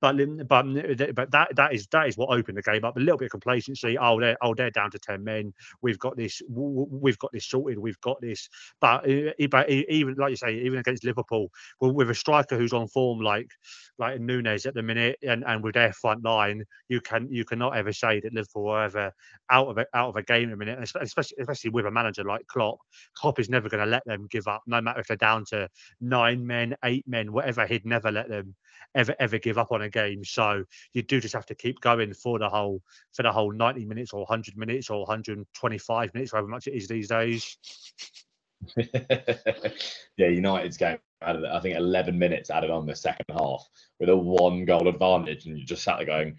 [0.00, 0.16] but
[0.48, 0.66] but
[1.14, 2.96] but that that is that is what opened the game up.
[2.96, 3.96] A little bit of complacency.
[3.98, 5.52] Oh they're oh they're down to 10 men.
[5.82, 7.78] We've got this we've got this sorted.
[7.78, 8.48] We've got this.
[8.80, 9.06] But
[9.50, 11.50] but even like you say even against liverpool
[11.80, 13.50] with a striker who's on form like
[13.98, 17.76] like Núñez at the minute and, and with their front line you can you cannot
[17.76, 19.12] ever say that liverpool are ever
[19.50, 21.90] out of it out of a game in a minute and especially especially with a
[21.90, 22.78] manager like Klopp.
[23.14, 25.68] Klopp is never going to let them give up, no matter if they're down to
[26.00, 27.66] nine men, eight men, whatever.
[27.66, 28.54] He'd never let them
[28.94, 30.24] ever ever give up on a game.
[30.24, 32.82] So you do just have to keep going for the whole
[33.12, 36.48] for the whole ninety minutes or hundred minutes or hundred and twenty five minutes, however
[36.48, 37.56] much it is these days.
[40.16, 43.68] yeah, United's game added, I think, 11 minutes added on the second half
[44.00, 46.38] with a one goal advantage, and you just sat there going,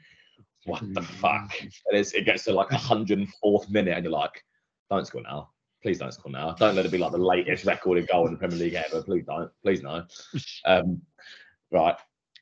[0.65, 1.05] "What the mm.
[1.05, 4.43] fuck?" And it's, it gets to like 104th minute, and you're like,
[4.89, 5.51] "Don't score now,
[5.81, 6.53] please don't score now.
[6.53, 9.01] Don't let it be like the latest record recorded goal in the Premier League ever.
[9.01, 10.05] Please don't, please no."
[10.65, 11.01] Um,
[11.71, 11.95] right,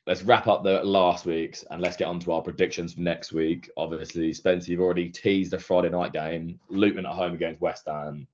[0.06, 3.32] let's wrap up the last week's and let's get on to our predictions for next
[3.32, 3.70] week.
[3.76, 8.26] Obviously, Spencer, you've already teased the Friday night game, Luton at home against West Ham.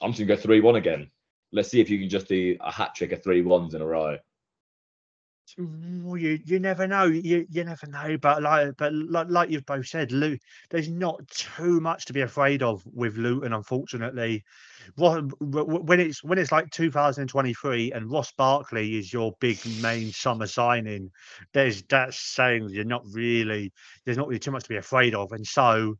[0.00, 1.10] I'm just gonna go three one again.
[1.52, 3.86] Let's see if you can just do a hat trick of three ones in a
[3.86, 4.18] row.
[5.56, 7.04] You you never know.
[7.04, 8.18] You you never know.
[8.18, 10.10] But like but like, like you've both said,
[10.70, 14.44] there's not too much to be afraid of with Luton, unfortunately.
[14.96, 21.10] When it's when it's like 2023 and Ross Barkley is your big main summer signing,
[21.52, 23.72] there's that saying you're not really
[24.04, 25.96] there's not really too much to be afraid of, and so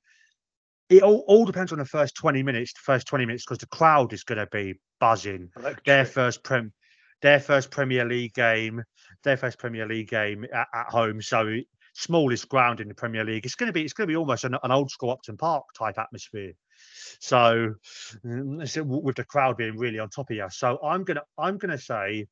[0.91, 2.73] it all, all depends on the first 20 minutes.
[2.73, 5.51] The first 20 minutes because the crowd is going to be buzzing
[5.85, 6.73] their first prem
[7.23, 8.83] their first Premier League game,
[9.25, 11.21] their first Premier League game at, at home.
[11.21, 11.59] So
[11.95, 13.45] smallest ground in the Premier League.
[13.45, 15.65] It's going to be it's going to be almost an, an old school Upton Park
[15.77, 16.53] type atmosphere.
[17.21, 17.75] So,
[18.25, 20.47] mm, with the crowd being really on top of you.
[20.51, 22.27] So I'm gonna I'm gonna say.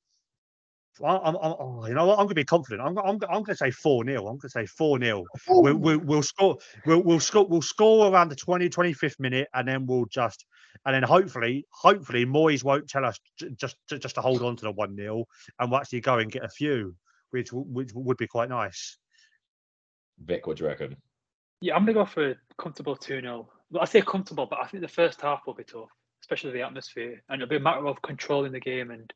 [1.05, 2.15] I- I'm, I'm, oh, you know what?
[2.15, 2.81] I'm going to be confident.
[2.81, 4.19] I'm, I'm, I'm going to say 4 0.
[4.21, 8.11] I'm going to say 4 0 we'll, we'll, we'll score we'll, we'll score we'll score
[8.13, 10.45] around the 20 25th minute and then we'll just
[10.85, 14.57] and then hopefully hopefully Moyes won't tell us j- just to, just to hold on
[14.57, 15.25] to the 1 0
[15.59, 16.95] and we'll actually go and get a few
[17.31, 18.99] which w- which would be quite nice
[20.25, 20.97] Vik, what do you reckon?
[21.61, 23.49] Yeah, I'm gonna go for a comfortable 2 0.
[23.71, 25.91] Well, I say comfortable, but I think the first half will be tough.
[26.23, 27.23] especially the atmosphere.
[27.29, 29.13] And it'll be a matter of controlling the game and,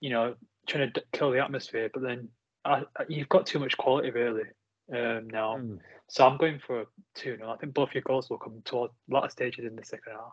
[0.00, 0.34] you know,
[0.66, 1.90] trying to kill the atmosphere.
[1.92, 2.28] But then
[2.64, 4.44] I, you've got too much quality really
[4.92, 5.56] um, now.
[5.56, 5.78] Mm.
[6.08, 9.30] So I'm going for two 0 I think both your goals will come towards latter
[9.30, 10.32] stages in the second half.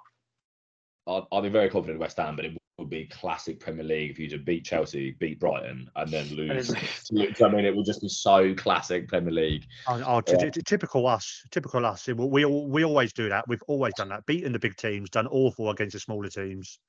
[1.07, 4.11] I'll, I'll be very confident in West Ham, but it would be classic Premier League
[4.11, 6.71] if you just beat Chelsea, beat Brighton, and then lose.
[7.11, 9.65] I mean, it would just be so classic Premier League.
[9.87, 12.07] Oh, oh t- t- typical us, typical us.
[12.07, 13.45] We, we we always do that.
[13.47, 14.25] We've always done that.
[14.25, 16.79] Beaten the big teams, done awful against the smaller teams.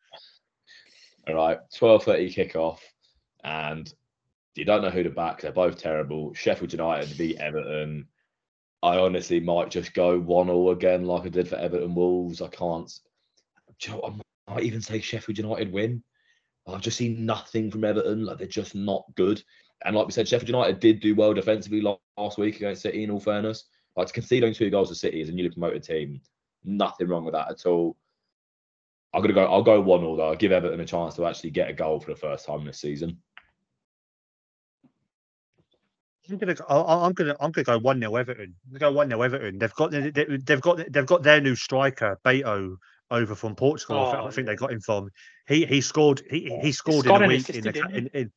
[1.26, 2.78] All right, twelve thirty kickoff,
[3.44, 3.92] and
[4.54, 5.40] you don't know who to back.
[5.40, 6.32] They're both terrible.
[6.34, 8.06] Sheffield United beat Everton.
[8.82, 12.42] I honestly might just go one all again, like I did for Everton Wolves.
[12.42, 12.92] I can't.
[13.82, 16.02] You know, I might even say Sheffield United win.
[16.66, 18.24] I've just seen nothing from Everton.
[18.24, 19.42] Like they're just not good.
[19.84, 23.04] And like we said, Sheffield United did do well defensively last week against City.
[23.04, 23.64] In all fairness,
[23.96, 26.20] like to concede only two goals to City as a newly promoted team,
[26.64, 27.96] nothing wrong with that at all.
[29.12, 29.44] I'm gonna go.
[29.44, 30.28] I'll go one all though.
[30.28, 32.80] I'll give Everton a chance to actually get a goal for the first time this
[32.80, 33.18] season.
[36.30, 38.54] I'm gonna, I'm gonna, I'm gonna go one 0 Everton.
[38.78, 39.58] Go one 0 Everton.
[39.58, 40.12] They've got, they,
[40.48, 42.76] have got, they've got their new striker Beto
[43.10, 43.96] over from Portugal.
[43.96, 45.10] Oh, I think they got him from.
[45.46, 46.22] He he scored.
[46.30, 47.88] He he scored in a week in the.
[47.92, 48.32] In, in,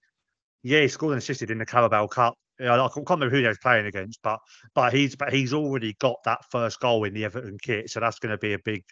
[0.64, 2.34] yeah, he scored and assisted in the Carabao Cup.
[2.60, 4.40] I can't remember who they was playing against, but
[4.74, 8.20] but he's but he's already got that first goal in the Everton kit, so that's
[8.20, 8.84] going to be a big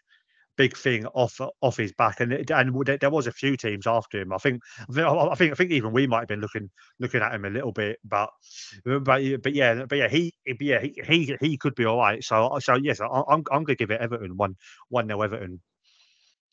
[0.58, 2.20] big thing off off his back.
[2.20, 4.34] And and there was a few teams after him.
[4.34, 7.46] I think I think I think even we might have been looking looking at him
[7.46, 8.30] a little bit, but
[8.84, 12.24] but but yeah, but yeah, he yeah he he, he could be all right.
[12.24, 14.56] So so yes, I, am I'm, I'm going to give it Everton one
[14.90, 15.62] one nil Everton.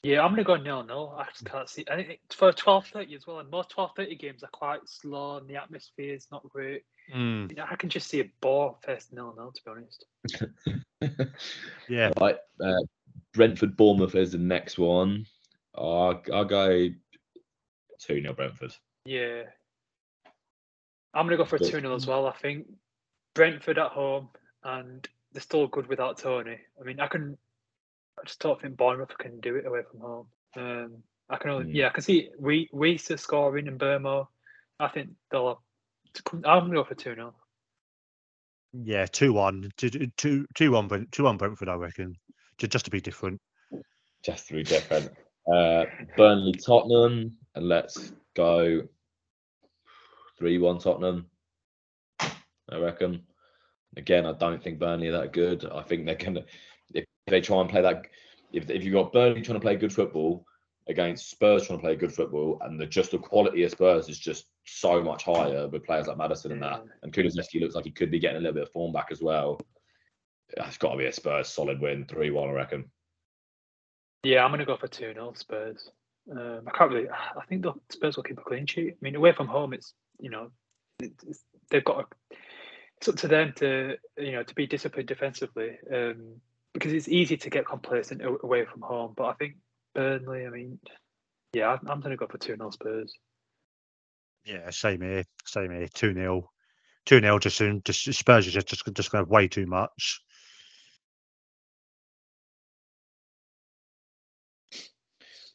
[0.03, 1.15] Yeah, I'm gonna go nil nil.
[1.17, 1.85] I just can't see.
[1.89, 3.39] I think for twelve thirty as well.
[3.39, 6.83] And most twelve thirty games are quite slow, and the atmosphere is not great.
[7.15, 7.49] Mm.
[7.51, 9.53] You know, I can just see a ball first nil nil.
[9.53, 11.33] To be honest.
[11.89, 12.11] yeah.
[12.21, 12.37] Right.
[12.61, 12.83] Uh,
[13.35, 15.26] Brentford Bournemouth is the next one.
[15.74, 16.89] I'll, I'll go
[18.01, 18.74] 2 0 Brentford.
[19.05, 19.45] Yeah.
[21.14, 22.26] I'm going to go for a 2 0 as well.
[22.26, 22.66] I think
[23.35, 24.28] Brentford at home
[24.64, 26.59] and they're still good without Toney.
[26.80, 27.37] I mean, I can.
[28.18, 30.26] I just don't think Bournemouth can do it away from home.
[30.55, 31.74] Um, I can only, mm.
[31.74, 34.28] yeah, I can see we we Wissa scoring in Burmo.
[34.78, 35.62] I think they'll.
[36.33, 37.35] I'm going to go for 2 0.
[38.74, 39.70] Yeah, 2 1.
[39.76, 40.89] 2 2 1
[41.39, 42.16] Brentford, I reckon
[42.59, 43.41] just to be different.
[44.23, 45.11] Just to be different.
[45.53, 45.85] Uh,
[46.17, 48.83] Burnley, Tottenham, and let's go
[50.39, 51.27] three-one Tottenham.
[52.21, 53.23] I reckon.
[53.97, 55.67] Again, I don't think Burnley are that good.
[55.67, 56.45] I think they're gonna
[56.95, 58.07] if they try and play that.
[58.53, 60.47] If if you've got Burnley trying to play good football
[60.89, 64.19] against Spurs trying to play good football, and the just the quality of Spurs is
[64.19, 67.91] just so much higher with players like Maddison and that, and Kulusevski looks like he
[67.91, 69.61] could be getting a little bit of form back as well
[70.57, 72.85] it's got to be a Spurs solid win, 3 1, I reckon.
[74.23, 75.91] Yeah, I'm going to go for 2 0 Spurs.
[76.31, 78.95] Um, I can't really, I think the Spurs will keep a clean sheet.
[78.95, 80.51] I mean, away from home, it's, you know,
[81.01, 82.35] it's, they've got, a,
[82.99, 86.37] it's up to them to, you know, to be disciplined defensively um,
[86.73, 89.15] because it's easy to get complacent away from home.
[89.17, 89.57] But I think
[89.95, 90.79] Burnley, I mean,
[91.53, 93.13] yeah, I'm going to go for 2 0 Spurs.
[94.45, 95.25] Yeah, same here.
[95.45, 95.89] Same here.
[95.89, 96.51] 2 0.
[97.07, 100.23] 2 0 just, just Spurs are just, just, just going to have way too much.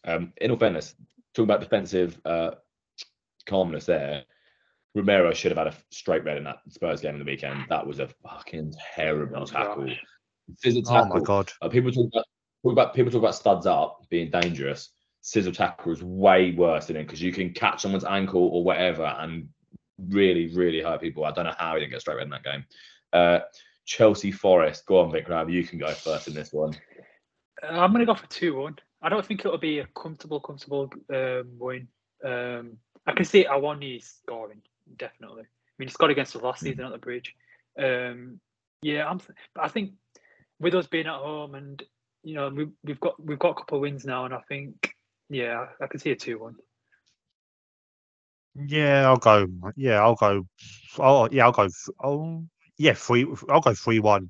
[0.05, 0.95] Um, in all fairness,
[1.33, 2.51] talking about defensive uh,
[3.45, 4.23] calmness there,
[4.95, 7.65] Romero should have had a straight red in that Spurs game in the weekend.
[7.69, 9.89] That was a fucking terrible tackle.
[10.57, 11.11] Scissor tackle.
[11.11, 11.51] Oh my god!
[11.61, 12.25] Uh, people talk about,
[12.63, 14.89] talk about people talk about studs up being dangerous.
[15.21, 19.03] Scissor tackle is way worse than it because you can catch someone's ankle or whatever
[19.19, 19.49] and
[20.09, 21.25] really, really hurt people.
[21.25, 22.65] I don't know how he didn't get straight red in that game.
[23.13, 23.39] Uh,
[23.85, 24.85] Chelsea Forest.
[24.85, 25.51] Go on, Vikram.
[25.51, 26.75] You can go first in this one.
[27.63, 28.77] Uh, I'm going to go for two one.
[29.01, 31.87] I don't think it'll be a comfortable, comfortable um, win.
[32.23, 34.61] Um, I can see Awoniyi scoring
[34.97, 35.43] definitely.
[35.43, 36.67] I mean, he scored against us last hmm.
[36.67, 37.35] season at the bridge.
[37.77, 38.39] Um,
[38.81, 39.21] yeah, I'm.
[39.59, 39.93] I think
[40.59, 41.81] with us being at home and
[42.23, 44.95] you know we, we've got we've got a couple of wins now, and I think
[45.29, 46.55] yeah, I can see a two-one.
[48.55, 49.47] Yeah, I'll go.
[49.75, 50.47] Yeah, I'll go.
[50.97, 51.67] Oh, yeah, I'll go.
[52.03, 52.43] Oh,
[52.77, 53.27] yeah, three.
[53.49, 54.29] I'll go three-one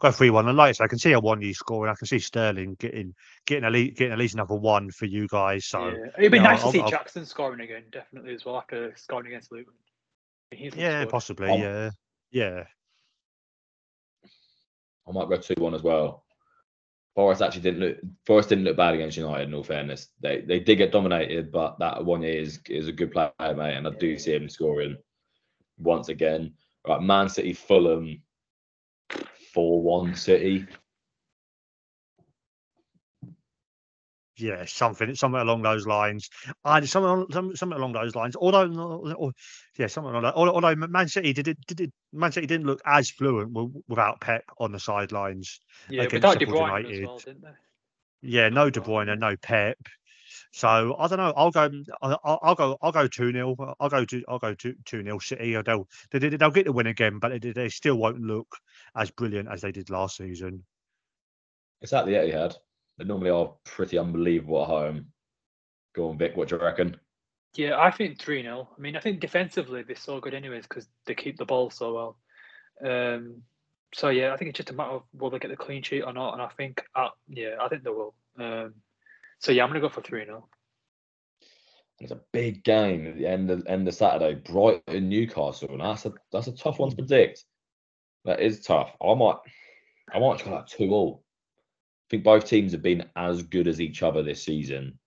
[0.00, 0.48] go three one.
[0.48, 1.90] And like I, I can see Awoniyi scoring.
[1.90, 3.14] I can see Sterling getting
[3.46, 5.66] getting at least getting at least another one for you guys.
[5.66, 6.10] So yeah.
[6.18, 8.94] it'd be nice know, to I'll, see I'll, Jackson scoring again, definitely as well after
[8.96, 9.74] scoring against Luton.
[10.52, 11.50] yeah, possibly.
[11.50, 11.90] Um, yeah,
[12.30, 12.64] yeah.
[15.08, 16.24] I might go two one as well.
[17.14, 17.96] Forest actually didn't look.
[18.26, 19.48] Forest didn't look bad against United.
[19.48, 23.10] In all fairness, they they did get dominated, but that one is is a good
[23.12, 24.96] player, mate, and I do see him scoring
[25.78, 26.52] once again.
[26.86, 28.22] Right, Man City, Fulham.
[29.56, 30.66] 4 1 City.
[34.38, 36.28] yeah, something something along those lines.
[36.64, 38.36] I something something, something along those lines.
[38.36, 38.70] Although,
[39.16, 39.32] or,
[39.78, 40.34] yeah, something along that.
[40.34, 43.56] Although Man City did, it, did, did Man City didn't look as fluent
[43.88, 45.60] without Pep on the sidelines.
[45.88, 46.92] Yeah, without De Bruyne United.
[46.92, 47.48] as well, didn't they?
[48.22, 49.78] Yeah, no De Bruyne, no Pep.
[50.56, 51.34] So I don't know.
[51.36, 51.70] I'll go.
[52.00, 52.78] I'll, I'll go.
[52.80, 54.24] I'll go two 0 I'll go to.
[54.26, 55.54] I'll go to two 0 City.
[55.60, 58.56] They'll they, they'll get the win again, but they, they still won't look
[58.96, 60.64] as brilliant as they did last season.
[61.82, 62.56] It's at the Etihad.
[62.96, 65.06] They normally are pretty unbelievable at home.
[65.94, 66.38] Go on, Vik.
[66.38, 66.96] What do you reckon?
[67.54, 68.66] Yeah, I think 3 0.
[68.74, 72.16] I mean, I think defensively they're so good, anyways, because they keep the ball so
[72.82, 72.90] well.
[72.90, 73.42] Um,
[73.92, 76.00] so, yeah, I think it's just a matter of will they get the clean sheet
[76.00, 76.32] or not.
[76.32, 78.14] And I think, uh, yeah, I think they will.
[78.38, 78.72] Um,
[79.38, 80.48] so, yeah, I'm to go for 3 0.
[81.98, 84.34] It's a big game at the end of end of Saturday.
[84.34, 87.44] Brighton Newcastle, and that's a that's a tough one to predict.
[88.26, 88.92] That is tough.
[89.02, 89.36] I might
[90.12, 91.24] I might go like two all.
[91.24, 94.98] I think both teams have been as good as each other this season.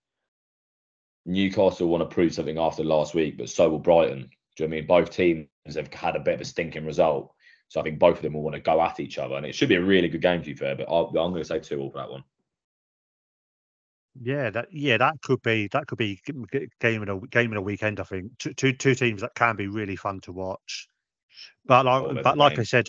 [1.26, 4.28] Newcastle want to prove something after last week, but so will Brighton.
[4.56, 4.86] Do you know I mean?
[4.86, 7.32] Both teams have had a bit of a stinking result.
[7.68, 9.36] So I think both of them will want to go at each other.
[9.36, 10.74] And it should be a really good game, to be fair.
[10.74, 12.24] But i am going to say 2 all for that one.
[14.20, 16.20] Yeah, that yeah, that could be that could be
[16.80, 18.00] game in a game in a weekend.
[18.00, 20.88] I think two two, two teams that can be really fun to watch.
[21.64, 22.88] But like, oh, but like I said,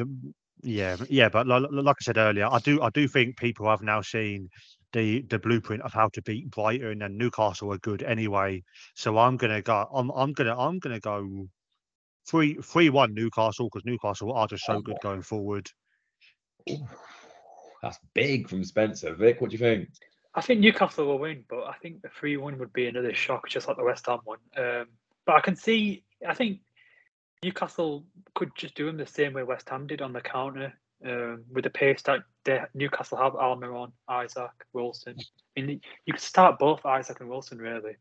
[0.63, 3.81] yeah, yeah, but like, like I said earlier, I do I do think people have
[3.81, 4.49] now seen
[4.93, 8.63] the the blueprint of how to beat Brighton and Newcastle are good anyway.
[8.95, 9.87] So I'm gonna go.
[9.93, 11.47] I'm I'm gonna I'm gonna go
[12.27, 15.69] three three one Newcastle because Newcastle are just so oh, good going forward.
[17.81, 19.13] That's big from Spencer.
[19.15, 19.89] Vik, what do you think?
[20.33, 23.49] I think Newcastle will win, but I think the three one would be another shock,
[23.49, 24.39] just like the West Ham one.
[24.55, 24.87] Um,
[25.25, 26.03] but I can see.
[26.27, 26.59] I think
[27.43, 28.05] Newcastle
[28.35, 30.73] could just do them the same way West Ham did on the counter
[31.05, 35.17] um, with the pace that they, Newcastle have Almiron, Isak, Wilson.
[35.57, 37.97] I mean, you could start both Isak and Wilson really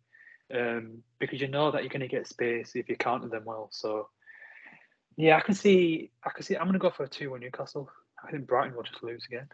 [0.54, 3.68] um, because you know that you're going to get space if you counter them well.
[3.72, 4.08] So,
[5.16, 6.10] yeah, I can see.
[6.24, 6.56] I can see.
[6.56, 7.90] I'm going to go for a two-one Newcastle.
[8.22, 9.48] I think Brighton will just lose again.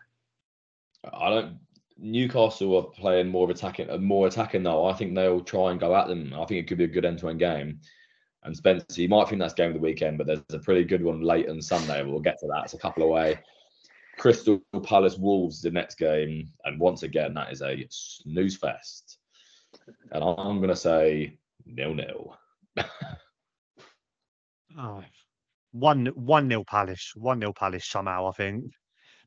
[1.05, 1.59] I don't.
[1.99, 4.87] Newcastle are playing more of attacking, more attacking though.
[4.87, 6.35] I think they'll try and go at them.
[6.35, 7.81] I think it could be a good end-to-end game.
[8.43, 11.03] And Spencer, you might think that's game of the weekend, but there's a pretty good
[11.03, 12.05] one late on Sunday.
[12.05, 12.65] We'll get to that.
[12.65, 13.41] It's a couple away.
[14.19, 19.19] Crystal Palace Wolves the next game, and once again that is a snooze fest.
[20.13, 22.37] And I'm going to say nil nil.
[24.79, 25.03] oh,
[25.73, 28.29] one one nil Palace, one nil Palace somehow.
[28.29, 28.73] I think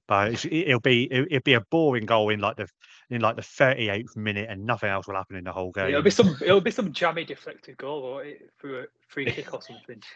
[0.10, 2.68] but it'll be it'll be a boring goal in like the
[3.12, 5.90] in like the 38th minute, and nothing else will happen in the whole game.
[5.90, 8.26] It'll be some it'll be some jammy deflected goal or
[8.60, 10.02] through a free kick or something.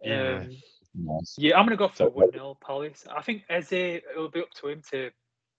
[0.00, 0.42] Yeah.
[0.44, 0.56] Um,
[0.94, 1.34] nice.
[1.38, 3.04] Yeah, I'm gonna go for one 0 Palace.
[3.12, 5.10] I think Eze it'll be up to him to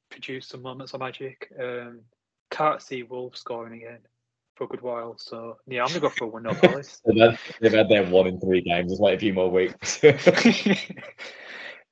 [0.09, 1.51] produce some moments of magic.
[1.61, 1.99] Um,
[2.49, 3.97] can't see Wolves scoring again
[4.55, 5.17] for a good while.
[5.17, 7.01] So yeah, I'm gonna go for one 0 Palace.
[7.05, 8.93] they've, had, they've had their one in three games.
[8.93, 9.99] Just wait a few more weeks.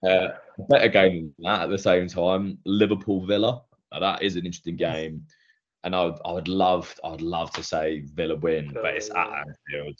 [0.05, 0.29] Uh,
[0.69, 2.57] better game than that at the same time.
[2.65, 3.61] Liverpool Villa.
[3.91, 5.25] Now, that is an interesting game.
[5.83, 9.09] And I would, I would love I would love to say Villa win, but it's
[9.09, 9.99] at Anfield.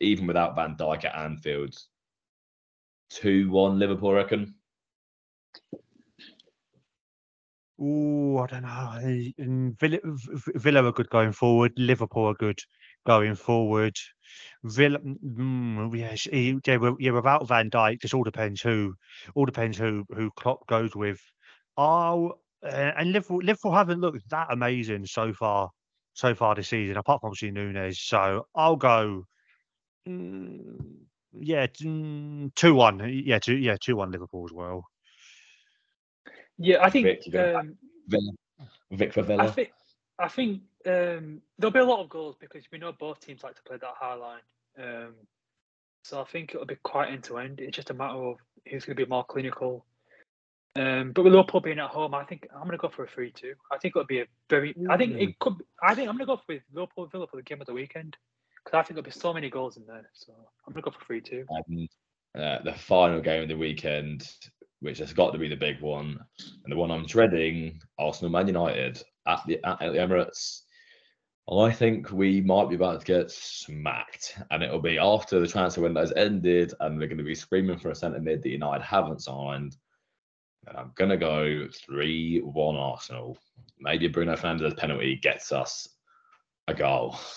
[0.00, 1.74] Even without Van Dijk at Anfield.
[3.10, 4.54] 2 1 Liverpool, I reckon.
[7.80, 9.74] Oh, I don't know.
[9.80, 9.98] Villa,
[10.54, 11.72] Villa are good going forward.
[11.76, 12.58] Liverpool are good
[13.06, 13.96] going forward.
[14.64, 18.94] Villa, mm, yes, yeah, yeah, without Van Dijk, just all depends who,
[19.34, 21.20] all depends who who Klopp goes with.
[21.76, 25.70] Oh, uh, and Liverpool, Liverpool haven't looked that amazing so far,
[26.14, 27.96] so far this season, apart from obviously Núñez.
[27.96, 29.26] So I'll go,
[30.08, 30.78] mm,
[31.38, 34.86] yeah, mm, two one, yeah, two, yeah, two one Liverpool as well.
[36.56, 37.76] Yeah, I think Vik, um,
[38.08, 38.32] Villa.
[38.92, 39.44] Vik for Villa.
[39.44, 39.72] I think,
[40.18, 43.56] I think um, there'll be a lot of goals because we know both teams like
[43.56, 44.40] to play that high line.
[44.78, 45.14] Um,
[46.02, 47.60] so I think it'll be quite end to end.
[47.60, 48.36] It's just a matter of
[48.68, 49.86] who's going to be more clinical.
[50.76, 53.08] Um, but with Liverpool being at home, I think I'm going to go for a
[53.08, 53.54] three-two.
[53.72, 54.74] I think it'll be a very.
[54.90, 55.54] I think it could.
[55.82, 58.16] I think I'm going to go with Liverpool Villa for the game of the weekend
[58.64, 60.10] because I think there'll be so many goals in there.
[60.12, 60.32] So
[60.66, 61.46] I'm going to go for three-two.
[62.36, 64.28] Uh, the final game of the weekend,
[64.80, 66.18] which has got to be the big one,
[66.64, 70.62] and the one I'm dreading, Arsenal Man United at the at the Emirates.
[71.50, 75.82] I think we might be about to get smacked, and it'll be after the transfer
[75.82, 78.82] window has ended, and they're going to be screaming for a centre mid that United
[78.82, 79.76] haven't signed.
[80.66, 83.36] And I'm going to go 3 1 Arsenal.
[83.78, 85.86] Maybe Bruno Fernandes penalty gets us
[86.66, 87.18] a goal.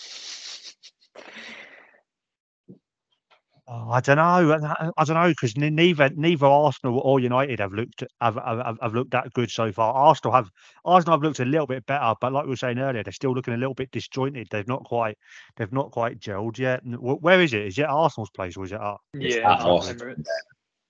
[3.69, 4.23] Oh, I don't know.
[4.23, 8.77] I, uh, I don't know because neither neither Arsenal or United have looked have, have
[8.81, 9.93] have looked that good so far.
[9.93, 10.49] Arsenal have
[10.85, 13.33] Arsenal have looked a little bit better, but like we were saying earlier, they're still
[13.33, 14.47] looking a little bit disjointed.
[14.51, 15.17] They've not quite
[15.57, 16.81] they've not quite gelled yet.
[16.85, 17.65] Where is it?
[17.67, 18.79] Is it Arsenal's place or is it?
[18.79, 20.01] Ar- It's Yeah, at at Arsenal.
[20.05, 20.27] Emirates.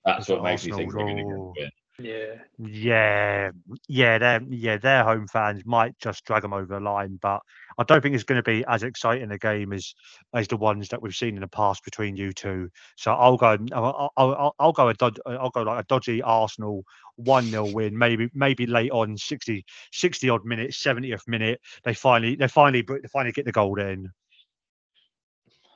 [0.06, 1.54] That's Is what makes me think they're going oh.
[1.56, 1.72] to win.
[2.00, 2.36] Yeah.
[2.60, 3.52] Yeah,
[3.88, 7.42] yeah, their yeah their home fans might just drag them over the line, but
[7.78, 9.94] I don't think it's going to be as exciting a game as
[10.34, 12.70] as the ones that we've seen in the past between you two.
[12.96, 16.22] So I'll go I'll I'll, I'll, I'll go a dod, I'll go like a dodgy
[16.22, 16.84] Arsenal
[17.16, 22.36] one 0 win, maybe maybe late on 60, 60 odd minutes, seventieth minute they finally
[22.36, 24.12] they finally they finally get the goal in.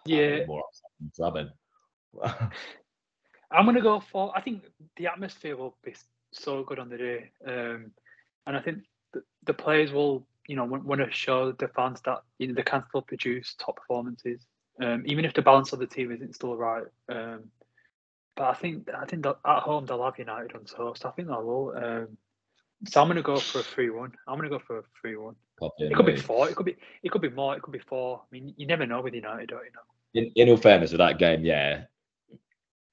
[0.06, 0.46] Yeah.
[0.48, 0.64] More
[1.16, 1.50] drubbing.
[3.52, 4.36] I'm gonna go for.
[4.36, 4.64] I think
[4.98, 7.92] the atmosphere will be s- so good on the day, um,
[8.48, 8.80] and I think
[9.14, 12.64] the, the players will, you know, want to show the fans that you know they
[12.64, 14.42] can still produce top performances,
[14.82, 16.86] um, even if the balance of the team isn't still right.
[17.10, 17.44] Um,
[18.36, 21.06] but I think I think that at home they'll have United on toast.
[21.06, 21.74] I think they will.
[21.76, 22.18] Um,
[22.88, 24.14] so I'm gonna go for a three-one.
[24.28, 25.36] I'm gonna go for a three-one.
[25.78, 26.50] It could be four.
[26.50, 26.78] It could be.
[27.04, 27.56] It could be more.
[27.56, 28.22] It could be four.
[28.24, 29.82] I mean, you never know with United, don't you know?
[30.14, 31.84] in, in all fairness, with that game, yeah,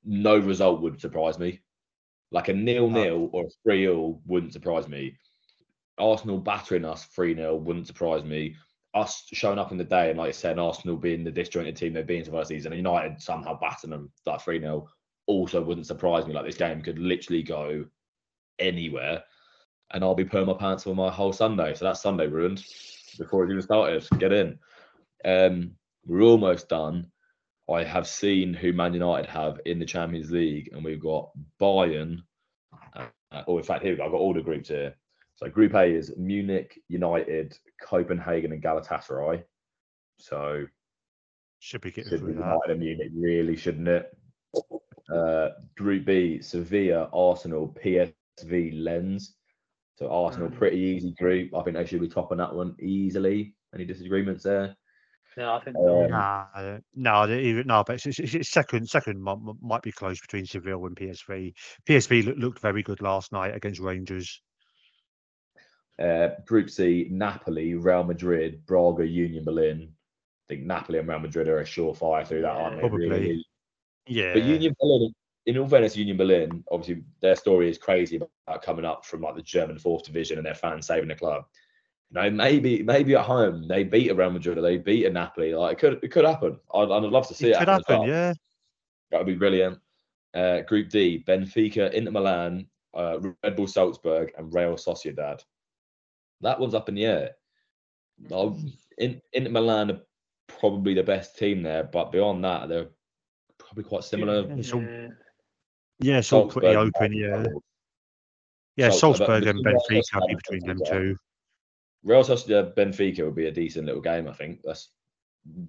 [0.05, 1.61] no result would surprise me.
[2.31, 5.17] Like a nil nil or a three 0 wouldn't surprise me.
[5.99, 8.57] Arsenal battering us three 0 wouldn't surprise me.
[8.95, 11.93] Us showing up in the day and like I said, Arsenal being the disjointed team
[11.93, 14.89] they've been so far this season, and United somehow battering them like three 0
[15.27, 16.35] also wouldn't surprise me.
[16.35, 17.85] Like this game could literally go
[18.59, 19.23] anywhere,
[19.93, 21.75] and I'll be putting my pants on my whole Sunday.
[21.75, 22.65] So that's Sunday ruined
[23.19, 24.07] before it even started.
[24.19, 24.59] Get in.
[25.25, 25.73] Um,
[26.07, 27.11] we're almost done.
[27.71, 31.31] I have seen who Man United have in the Champions League, and we've got
[31.61, 32.19] Bayern.
[32.95, 34.05] Uh, or in fact, here we go.
[34.07, 34.95] I've got all the groups here.
[35.37, 39.45] So Group A is Munich, United, Copenhagen, and Galatasaray.
[40.19, 40.67] So
[41.61, 42.59] Should be getting should be through that.
[42.71, 44.17] And Munich, really, shouldn't it?
[45.13, 49.35] Uh, Group B, Sevilla, Arsenal, PSV, Lens.
[49.97, 50.57] So Arsenal, Mm.
[50.57, 51.55] pretty easy group.
[51.55, 53.55] I think they should be topping that one easily.
[53.75, 54.75] Any disagreements there?
[55.39, 55.77] Yeah, I think.
[55.77, 58.89] Um, Nah, uh, no, no, but it's, it's, it's second.
[58.89, 61.53] Second might, might be close between Seville and PSV.
[61.89, 64.43] PSV look, looked very good last night against Rangers.
[65.97, 69.89] Uh, Group C, Napoli, Real Madrid, Braga, Union Berlin.
[69.91, 72.81] I think Napoli and Real Madrid are a surefire through that, aren't they?
[72.81, 73.09] Probably.
[73.09, 73.47] Really?
[74.09, 75.13] Yeah, But Union Berlin,
[75.47, 79.37] in all fairness, Union Berlin, obviously their story is crazy about coming up from like
[79.37, 81.45] the German fourth division and their fans saving the club.
[82.11, 85.11] You know, maybe maybe at home they beat a Real Madrid or they beat a
[85.11, 85.55] Napoli.
[85.55, 86.59] Like it could it could happen.
[86.75, 87.85] I'd, I'd love to see it it, could happen.
[87.87, 87.99] happen.
[88.01, 88.09] well.
[88.09, 88.33] Yeah,
[89.11, 89.79] That would be brilliant.
[90.35, 95.41] Uh, Group D: Benfica, Inter Milan, uh, Red Bull Salzburg, and Real Sociedad.
[96.41, 97.31] That one's up in the air.
[98.33, 98.59] I'll-
[98.99, 100.01] in, Inter Milan are
[100.47, 102.89] probably the best team there, but beyond that, they're
[103.59, 104.43] probably quite similar.
[104.49, 105.09] Yeah, it's all- Yeah.
[106.01, 107.13] yeah, it's all pretty open.
[107.13, 107.45] Yeah,
[108.77, 108.91] yeah.
[108.91, 111.17] Salzburg, Salzburg and Benfica Sociedad be between them Benfica, two.
[112.05, 114.61] Real Sociedad Benfica would be a decent little game, I think.
[114.65, 114.91] That's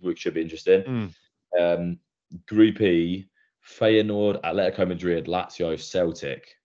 [0.01, 0.83] which should be interesting.
[0.83, 1.13] Mm.
[1.59, 1.99] Um,
[2.47, 3.27] Group E:
[3.67, 6.55] Feyenoord, Atletico Madrid, Lazio, Celtic.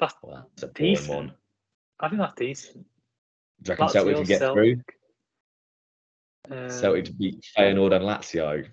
[0.00, 1.08] That's Well, that's a decent.
[1.16, 1.32] one.
[2.00, 2.86] I think that's decent.
[3.62, 4.76] Do you reckon Celtic can get through?
[6.50, 8.66] Um, Celtic to beat Feyenoord and Lazio.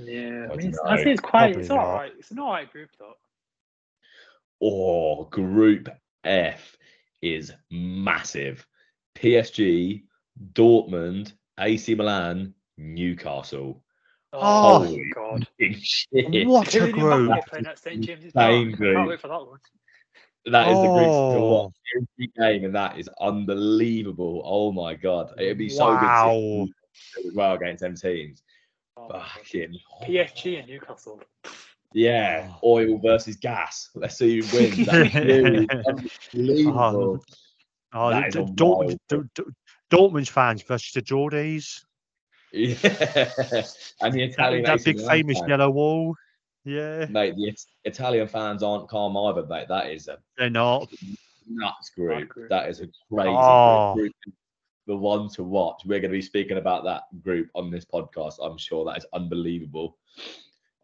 [0.00, 0.78] Yeah, I I mean, it's.
[0.84, 1.52] I think it's quite.
[1.52, 1.94] Probably It's all not.
[1.94, 2.12] right.
[2.18, 3.14] It's an all right group though.
[4.62, 5.88] Oh, Group
[6.24, 6.76] F
[7.22, 8.66] is massive.
[9.22, 10.04] PSG,
[10.52, 13.82] Dortmund, AC Milan, Newcastle.
[14.32, 15.48] Oh, my god!
[15.82, 16.46] Shit.
[16.46, 17.30] What a Kylian group!
[17.30, 18.52] Mbappe playing at St James's Park.
[18.52, 18.96] I group.
[18.96, 19.58] can't wait for that one.
[20.46, 21.50] That is the group to Oh.
[21.50, 24.42] watch every game, and that is unbelievable.
[24.44, 26.30] Oh my god, it'd be so Wow.
[26.34, 26.68] good
[27.22, 28.42] to as well against them teams.
[28.96, 29.08] Oh.
[29.08, 31.20] Fucking PSG and Newcastle.
[31.92, 33.90] yeah, oil versus gas.
[33.94, 34.86] Let's see who wins.
[34.86, 37.24] That's really unbelievable.
[37.92, 39.42] Oh, That is D- a Dortmund, D- D-
[39.90, 41.80] Dortmund's fans versus the Geordies.
[42.52, 42.68] Yeah,
[44.00, 45.48] and the That, Italian that AC big famous fans.
[45.48, 46.14] yellow wall.
[46.64, 47.34] Yeah, mate.
[47.36, 47.54] The
[47.84, 49.68] Italian fans aren't calm either, mate.
[49.68, 50.88] That is a they're not.
[51.48, 52.28] nuts group.
[52.28, 52.50] group.
[52.50, 53.94] That is a crazy Oh.
[53.94, 54.12] group.
[54.22, 54.34] group.
[54.86, 55.82] The one to watch.
[55.84, 58.34] We're going to be speaking about that group on this podcast.
[58.42, 59.98] I'm sure that is unbelievable.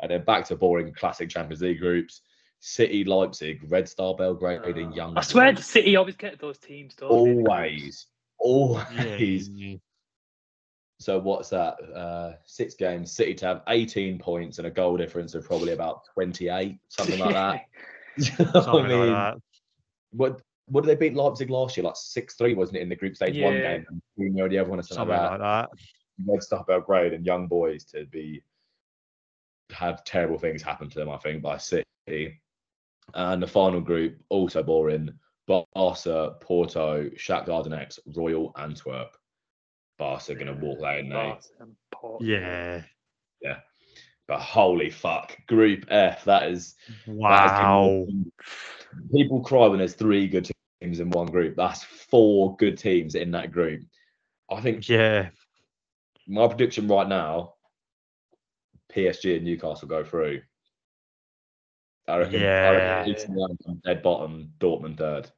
[0.00, 2.20] And then back to boring classic Champions League groups:
[2.66, 5.18] City, Leipzig, Red Star Belgrade, and Young.
[5.18, 6.94] I swear, the City always get those teams.
[6.94, 8.06] Don't they, in the groups?
[8.38, 9.04] always, Yeah.
[9.04, 9.50] always.
[10.98, 11.74] So what's that?
[11.94, 13.12] Uh, six games.
[13.12, 17.34] City to have 18 points and a goal difference of probably about 28, something like
[17.34, 17.60] that.
[18.18, 19.42] Something I mean, like that.
[20.12, 21.84] what what did they beat Leipzig last year?
[21.84, 23.84] Like six three, wasn't it, in the group stage one game?
[23.90, 25.68] And we know the other one or something Something like like that.
[25.70, 26.32] that.
[26.32, 28.42] Red Star Belgrade and young boys to be
[29.72, 31.10] have terrible things happen to them.
[31.10, 32.40] I think by City,
[33.12, 35.10] and the final group also boring.
[35.46, 39.14] Barca, Porto, Shakhtar Donetsk, Royal Antwerp.
[39.98, 41.14] Barca going to walk that in, they.
[41.14, 42.24] Barca and Porto.
[42.24, 42.82] Yeah.
[44.26, 46.24] But holy fuck, Group F.
[46.24, 48.06] That is that is Wow.
[49.12, 50.50] People cry when there's three good
[50.80, 51.56] teams in one group.
[51.56, 53.82] That's four good teams in that group.
[54.50, 55.28] I think Yeah.
[56.26, 57.56] my prediction right now,
[58.90, 60.40] PSG and Newcastle go through.
[62.06, 62.70] I reckon, I Yeah.
[62.98, 65.30] reckon AC Milan come dead bottom, Dortmund third.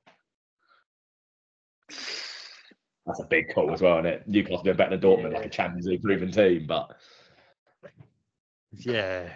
[3.07, 4.27] That's a big call as well, isn't it?
[4.29, 6.97] Newcastle doing better than Dortmund, like a Champions League proven team, but
[8.73, 9.33] Yeah.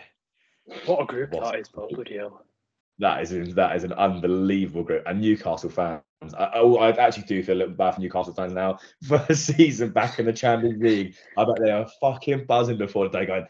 [0.87, 2.45] What a group What's- that is, but bloody hell.
[2.99, 5.05] that is that is an unbelievable group.
[5.07, 6.03] And Newcastle fans,
[6.37, 8.79] I, I, I actually do feel a little bad for Newcastle fans now.
[9.09, 13.19] First season back in the Champions League, I bet they are fucking buzzing before the
[13.21, 13.47] day going.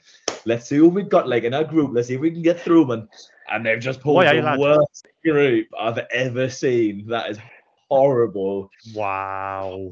[0.47, 1.91] Let's see what we've got like in our group.
[1.95, 3.09] Let's see if we can get through them.
[3.51, 4.61] And they've just pulled Why the you lads?
[4.61, 7.07] worst group I've ever seen.
[7.09, 7.39] That is
[7.89, 8.71] horrible.
[8.95, 9.91] Wow.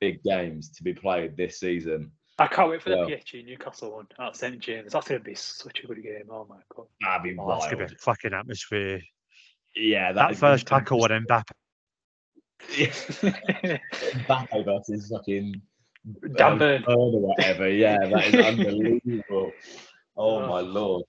[0.00, 2.10] Big games to be played this season.
[2.38, 4.92] I can't wait for the Well- PSG Newcastle one at St James.
[4.92, 6.24] That's going to be such a good game.
[6.30, 6.86] Oh my god.
[7.00, 7.72] That'd be Oh, that's wild.
[7.72, 9.00] gonna be a fucking atmosphere.
[9.74, 11.50] Yeah, that first tackle on Mbappe.
[14.26, 15.60] Mbappe versus fucking
[16.36, 16.82] Dan um, Burn.
[16.86, 17.68] Burn or whatever.
[17.68, 19.52] Yeah, that is unbelievable.
[20.16, 20.62] Oh my Oh.
[20.62, 21.04] lord.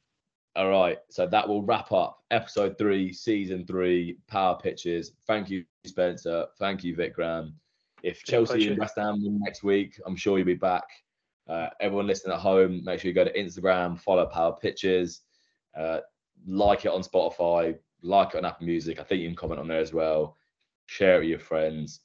[0.58, 5.12] All right, so that will wrap up episode three, season three, Power Pitches.
[5.28, 6.48] Thank you, Spencer.
[6.58, 7.54] Thank you, Vikram.
[8.02, 10.86] If Chelsea and West Ham win next week, I'm sure you'll be back.
[11.48, 15.22] Uh, everyone listening at home, make sure you go to Instagram, follow Power Pitches,
[15.78, 16.00] uh,
[16.48, 19.00] like it on Spotify, like it on Apple Music.
[19.00, 20.38] I think you can comment on there as well.
[20.88, 22.00] Share it with your friends.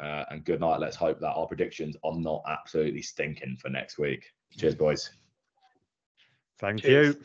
[0.00, 0.80] Uh, and good night.
[0.80, 4.32] Let's hope that our predictions are not absolutely stinking for next week.
[4.56, 5.10] Cheers, boys.
[6.58, 7.16] Thank Cheers.
[7.16, 7.24] you.